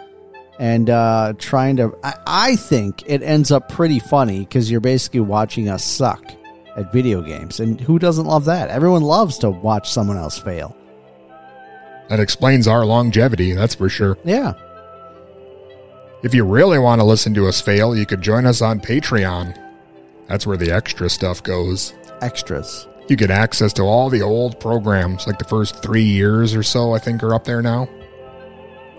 and 0.58 0.88
uh, 0.88 1.34
trying 1.36 1.76
to. 1.76 1.94
I, 2.02 2.14
I 2.26 2.56
think 2.56 3.02
it 3.06 3.22
ends 3.22 3.52
up 3.52 3.68
pretty 3.68 3.98
funny 3.98 4.38
because 4.38 4.70
you're 4.70 4.80
basically 4.80 5.20
watching 5.20 5.68
us 5.68 5.84
suck 5.84 6.24
at 6.78 6.90
video 6.94 7.20
games. 7.20 7.60
And 7.60 7.78
who 7.78 7.98
doesn't 7.98 8.24
love 8.24 8.46
that? 8.46 8.70
Everyone 8.70 9.02
loves 9.02 9.36
to 9.40 9.50
watch 9.50 9.90
someone 9.90 10.16
else 10.16 10.38
fail. 10.38 10.74
That 12.08 12.20
explains 12.20 12.66
our 12.66 12.86
longevity, 12.86 13.52
that's 13.52 13.74
for 13.74 13.90
sure. 13.90 14.16
Yeah. 14.24 14.54
If 16.22 16.32
you 16.32 16.44
really 16.44 16.78
want 16.78 17.02
to 17.02 17.04
listen 17.04 17.34
to 17.34 17.46
us 17.48 17.60
fail, 17.60 17.94
you 17.94 18.06
could 18.06 18.22
join 18.22 18.46
us 18.46 18.62
on 18.62 18.80
Patreon. 18.80 19.67
That's 20.28 20.46
where 20.46 20.56
the 20.56 20.70
extra 20.70 21.08
stuff 21.08 21.42
goes. 21.42 21.94
Extras. 22.20 22.86
You 23.08 23.16
get 23.16 23.30
access 23.30 23.72
to 23.74 23.82
all 23.82 24.10
the 24.10 24.20
old 24.22 24.60
programs, 24.60 25.26
like 25.26 25.38
the 25.38 25.44
first 25.44 25.82
three 25.82 26.02
years 26.04 26.54
or 26.54 26.62
so, 26.62 26.92
I 26.92 26.98
think, 26.98 27.22
are 27.22 27.34
up 27.34 27.44
there 27.44 27.62
now. 27.62 27.88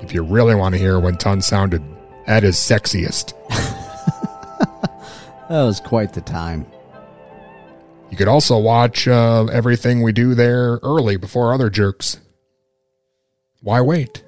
If 0.02 0.14
you 0.14 0.24
really 0.24 0.56
want 0.56 0.74
to 0.74 0.80
hear 0.80 1.00
when 1.00 1.18
Ton 1.18 1.42
sounded 1.42 1.84
at 2.26 2.44
his 2.44 2.56
sexiest, 2.56 3.34
That 5.50 5.64
was 5.64 5.80
quite 5.80 6.14
the 6.14 6.22
time. 6.22 6.66
you 8.12 8.18
could 8.18 8.28
also 8.28 8.60
watch 8.60 9.08
uh, 9.08 9.46
everything 9.46 10.04
we 10.04 10.12
do 10.12 10.36
there 10.36 10.80
early 10.84 11.18
before 11.18 11.54
other 11.54 11.72
jerks. 11.72 12.20
Why 13.62 13.82
wait? 13.82 14.24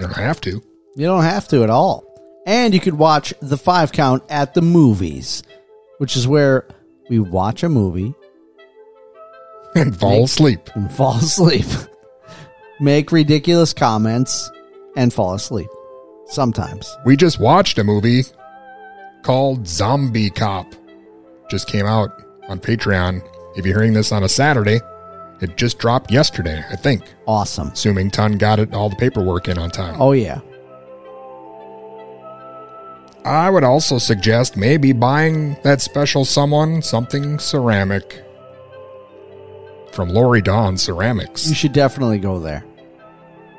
You 0.00 0.06
don't 0.06 0.16
have 0.16 0.40
to. 0.42 0.62
You 0.96 1.06
don't 1.06 1.24
have 1.24 1.46
to 1.48 1.62
at 1.62 1.68
all. 1.70 2.04
And 2.46 2.74
you 2.74 2.80
could 2.80 2.94
watch 2.94 3.32
the 3.40 3.56
five 3.56 3.92
count 3.92 4.22
at 4.28 4.54
the 4.54 4.62
movies, 4.62 5.42
which 5.98 6.16
is 6.16 6.28
where 6.28 6.68
we 7.08 7.18
watch 7.18 7.62
a 7.62 7.68
movie 7.68 8.14
and 9.74 9.98
fall 9.98 10.24
asleep. 10.24 10.70
And 10.74 10.92
fall 10.92 11.16
asleep. 11.16 11.66
Make 12.80 13.12
ridiculous 13.12 13.72
comments 13.72 14.50
and 14.96 15.12
fall 15.12 15.34
asleep. 15.34 15.68
Sometimes. 16.26 16.96
We 17.04 17.16
just 17.16 17.38
watched 17.38 17.78
a 17.78 17.84
movie 17.84 18.24
called 19.22 19.66
Zombie 19.66 20.30
Cop. 20.30 20.66
Just 21.50 21.68
came 21.68 21.86
out 21.86 22.10
on 22.48 22.60
Patreon. 22.60 23.26
If 23.56 23.66
you're 23.66 23.76
hearing 23.78 23.92
this 23.92 24.10
on 24.10 24.24
a 24.24 24.28
Saturday, 24.28 24.80
it 25.40 25.56
just 25.56 25.78
dropped 25.78 26.10
yesterday, 26.10 26.64
I 26.70 26.76
think. 26.76 27.02
Awesome. 27.26 27.68
Assuming 27.68 28.10
Ton 28.10 28.38
got 28.38 28.58
it 28.58 28.72
all 28.72 28.88
the 28.88 28.96
paperwork 28.96 29.48
in 29.48 29.58
on 29.58 29.70
time. 29.70 30.00
Oh, 30.00 30.12
yeah. 30.12 30.40
I 33.24 33.48
would 33.48 33.64
also 33.64 33.96
suggest 33.98 34.56
maybe 34.56 34.92
buying 34.92 35.56
that 35.62 35.80
special 35.80 36.26
someone 36.26 36.82
something 36.82 37.38
ceramic 37.38 38.22
from 39.92 40.10
Lori 40.10 40.42
Dawn 40.42 40.76
Ceramics. 40.76 41.48
You 41.48 41.54
should 41.54 41.72
definitely 41.72 42.18
go 42.18 42.38
there. 42.38 42.64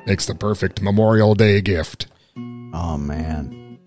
Makes 0.06 0.26
the 0.26 0.36
perfect 0.36 0.82
Memorial 0.82 1.34
Day 1.34 1.60
gift. 1.60 2.06
Oh, 2.36 2.96
man. 2.96 3.78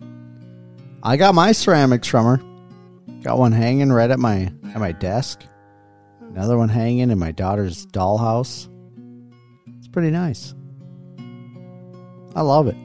I 1.02 1.16
got 1.16 1.34
my 1.34 1.54
ceramics 1.54 2.08
from 2.08 2.26
her. 2.26 3.22
Got 3.22 3.38
one 3.38 3.54
hanging 3.54 3.92
right 3.92 4.10
at 4.10 4.20
my 4.20 4.52
at 4.74 4.80
my 4.80 4.92
desk. 4.92 5.44
Another 6.22 6.58
one 6.58 6.70
hanging 6.70 7.10
in 7.10 7.20
my 7.20 7.32
daughter's 7.32 7.86
dollhouse. 7.88 8.68
It's 9.78 9.88
pretty 9.88 10.12
nice. 10.12 10.54
I 12.36 12.42
love 12.42 12.68
it. 12.68 12.76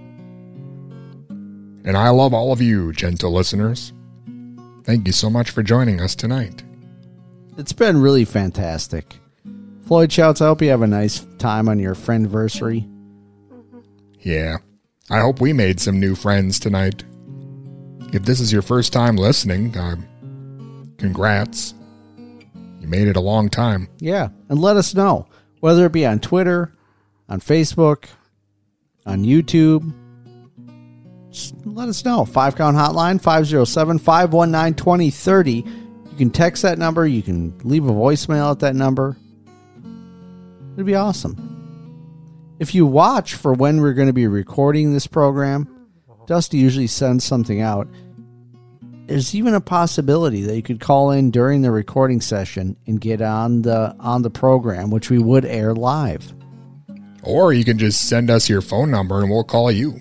And 1.84 1.96
I 1.96 2.08
love 2.08 2.32
all 2.32 2.52
of 2.52 2.62
you, 2.62 2.92
gentle 2.92 3.32
listeners. 3.32 3.92
Thank 4.84 5.06
you 5.06 5.12
so 5.12 5.28
much 5.30 5.50
for 5.50 5.62
joining 5.62 6.00
us 6.00 6.14
tonight. 6.14 6.62
It's 7.56 7.72
been 7.72 8.00
really 8.00 8.24
fantastic. 8.24 9.16
Floyd 9.86 10.10
shouts, 10.10 10.40
I 10.40 10.46
hope 10.46 10.62
you 10.62 10.70
have 10.70 10.82
a 10.82 10.86
nice 10.86 11.26
time 11.38 11.68
on 11.68 11.78
your 11.78 11.94
friendversary. 11.94 12.88
Yeah. 14.20 14.56
I 15.10 15.20
hope 15.20 15.40
we 15.40 15.52
made 15.52 15.80
some 15.80 16.00
new 16.00 16.14
friends 16.14 16.58
tonight. 16.58 17.04
If 18.12 18.24
this 18.24 18.40
is 18.40 18.52
your 18.52 18.62
first 18.62 18.92
time 18.92 19.16
listening, 19.16 19.76
uh, 19.76 19.96
congrats. 20.96 21.74
You 22.80 22.88
made 22.88 23.08
it 23.08 23.16
a 23.16 23.20
long 23.20 23.50
time. 23.50 23.88
Yeah, 23.98 24.28
and 24.48 24.58
let 24.58 24.76
us 24.76 24.94
know 24.94 25.26
whether 25.60 25.84
it 25.86 25.92
be 25.92 26.06
on 26.06 26.20
Twitter, 26.20 26.72
on 27.28 27.40
Facebook, 27.40 28.06
on 29.04 29.24
YouTube. 29.24 29.92
Let 31.64 31.88
us 31.88 32.04
know. 32.04 32.24
Five 32.24 32.56
count 32.56 32.76
hotline 32.76 33.20
507 33.20 33.98
519 33.98 34.74
2030. 34.74 35.52
You 35.52 36.16
can 36.16 36.30
text 36.30 36.62
that 36.62 36.78
number, 36.78 37.06
you 37.06 37.22
can 37.22 37.58
leave 37.64 37.84
a 37.86 37.92
voicemail 37.92 38.52
at 38.52 38.60
that 38.60 38.76
number. 38.76 39.16
It'd 40.74 40.86
be 40.86 40.94
awesome. 40.94 41.54
If 42.60 42.74
you 42.74 42.86
watch 42.86 43.34
for 43.34 43.52
when 43.52 43.80
we're 43.80 43.94
going 43.94 44.06
to 44.06 44.12
be 44.12 44.28
recording 44.28 44.92
this 44.92 45.08
program, 45.08 45.68
Dusty 46.26 46.58
usually 46.58 46.86
sends 46.86 47.24
something 47.24 47.60
out. 47.60 47.88
There's 49.06 49.34
even 49.34 49.54
a 49.54 49.60
possibility 49.60 50.42
that 50.42 50.56
you 50.56 50.62
could 50.62 50.80
call 50.80 51.10
in 51.10 51.30
during 51.30 51.62
the 51.62 51.70
recording 51.70 52.20
session 52.20 52.76
and 52.86 53.00
get 53.00 53.20
on 53.20 53.62
the 53.62 53.94
on 53.98 54.22
the 54.22 54.30
program, 54.30 54.90
which 54.90 55.10
we 55.10 55.18
would 55.18 55.44
air 55.44 55.74
live. 55.74 56.32
Or 57.22 57.52
you 57.52 57.64
can 57.64 57.76
just 57.78 58.08
send 58.08 58.30
us 58.30 58.48
your 58.48 58.60
phone 58.60 58.90
number 58.90 59.20
and 59.20 59.30
we'll 59.30 59.44
call 59.44 59.70
you. 59.70 60.00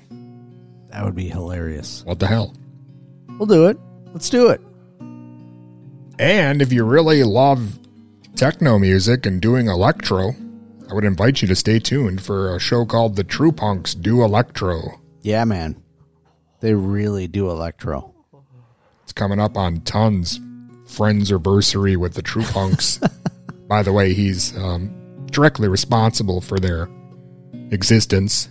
That 0.93 1.03
would 1.03 1.15
be 1.15 1.27
hilarious. 1.27 2.03
What 2.05 2.19
the 2.19 2.27
hell? 2.27 2.53
We'll 3.39 3.47
do 3.47 3.65
it. 3.65 3.79
Let's 4.13 4.29
do 4.29 4.49
it. 4.49 4.61
And 6.19 6.61
if 6.61 6.71
you 6.71 6.83
really 6.83 7.23
love 7.23 7.79
techno 8.35 8.77
music 8.77 9.25
and 9.25 9.41
doing 9.41 9.67
electro, 9.67 10.35
I 10.89 10.93
would 10.93 11.03
invite 11.03 11.41
you 11.41 11.47
to 11.47 11.55
stay 11.55 11.79
tuned 11.79 12.21
for 12.21 12.55
a 12.55 12.59
show 12.59 12.85
called 12.85 13.15
The 13.15 13.23
True 13.23 13.51
Punks 13.51 13.95
Do 13.95 14.23
Electro. 14.23 15.01
Yeah, 15.23 15.45
man. 15.45 15.81
They 16.59 16.75
really 16.75 17.27
do 17.27 17.49
electro. 17.49 18.13
It's 19.01 19.13
coming 19.13 19.39
up 19.39 19.57
on 19.57 19.81
Tons 19.81 20.39
Friends 20.85 21.31
Anniversary 21.31 21.95
with 21.95 22.13
the 22.13 22.21
True 22.21 22.43
Punks. 22.43 22.99
By 23.67 23.81
the 23.81 23.91
way, 23.91 24.13
he's 24.13 24.55
um, 24.55 25.25
directly 25.31 25.67
responsible 25.67 26.39
for 26.39 26.59
their 26.59 26.87
existence. 27.71 28.47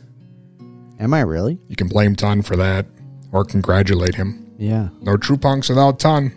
Am 1.01 1.13
I 1.15 1.21
really? 1.21 1.59
You 1.69 1.77
can 1.77 1.89
blame 1.89 2.15
Ton 2.15 2.43
for 2.43 2.57
that 2.57 2.87
or 3.33 3.45
congratulate 3.45 4.15
him. 4.15 4.53
Yeah. 4.59 4.89
No 5.01 5.17
True 5.17 5.37
Punks 5.37 5.69
without 5.69 5.99
Ton. 5.99 6.33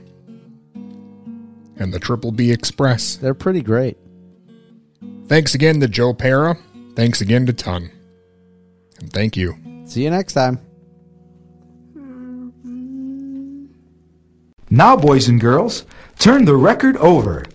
And 1.77 1.93
the 1.93 1.99
Triple 1.99 2.31
B 2.31 2.51
Express. 2.51 3.17
They're 3.17 3.33
pretty 3.33 3.61
great. 3.61 3.97
Thanks 5.27 5.55
again 5.55 5.79
to 5.81 5.87
Joe 5.87 6.13
Pera. 6.13 6.57
Thanks 6.95 7.21
again 7.21 7.45
to 7.47 7.53
Ton. 7.53 7.91
And 8.99 9.11
thank 9.11 9.35
you. 9.35 9.57
See 9.85 10.03
you 10.03 10.09
next 10.09 10.33
time. 10.33 10.59
Now, 14.69 14.95
boys 14.97 15.27
and 15.27 15.39
girls, 15.39 15.85
turn 16.17 16.45
the 16.45 16.55
record 16.55 16.97
over. 16.97 17.45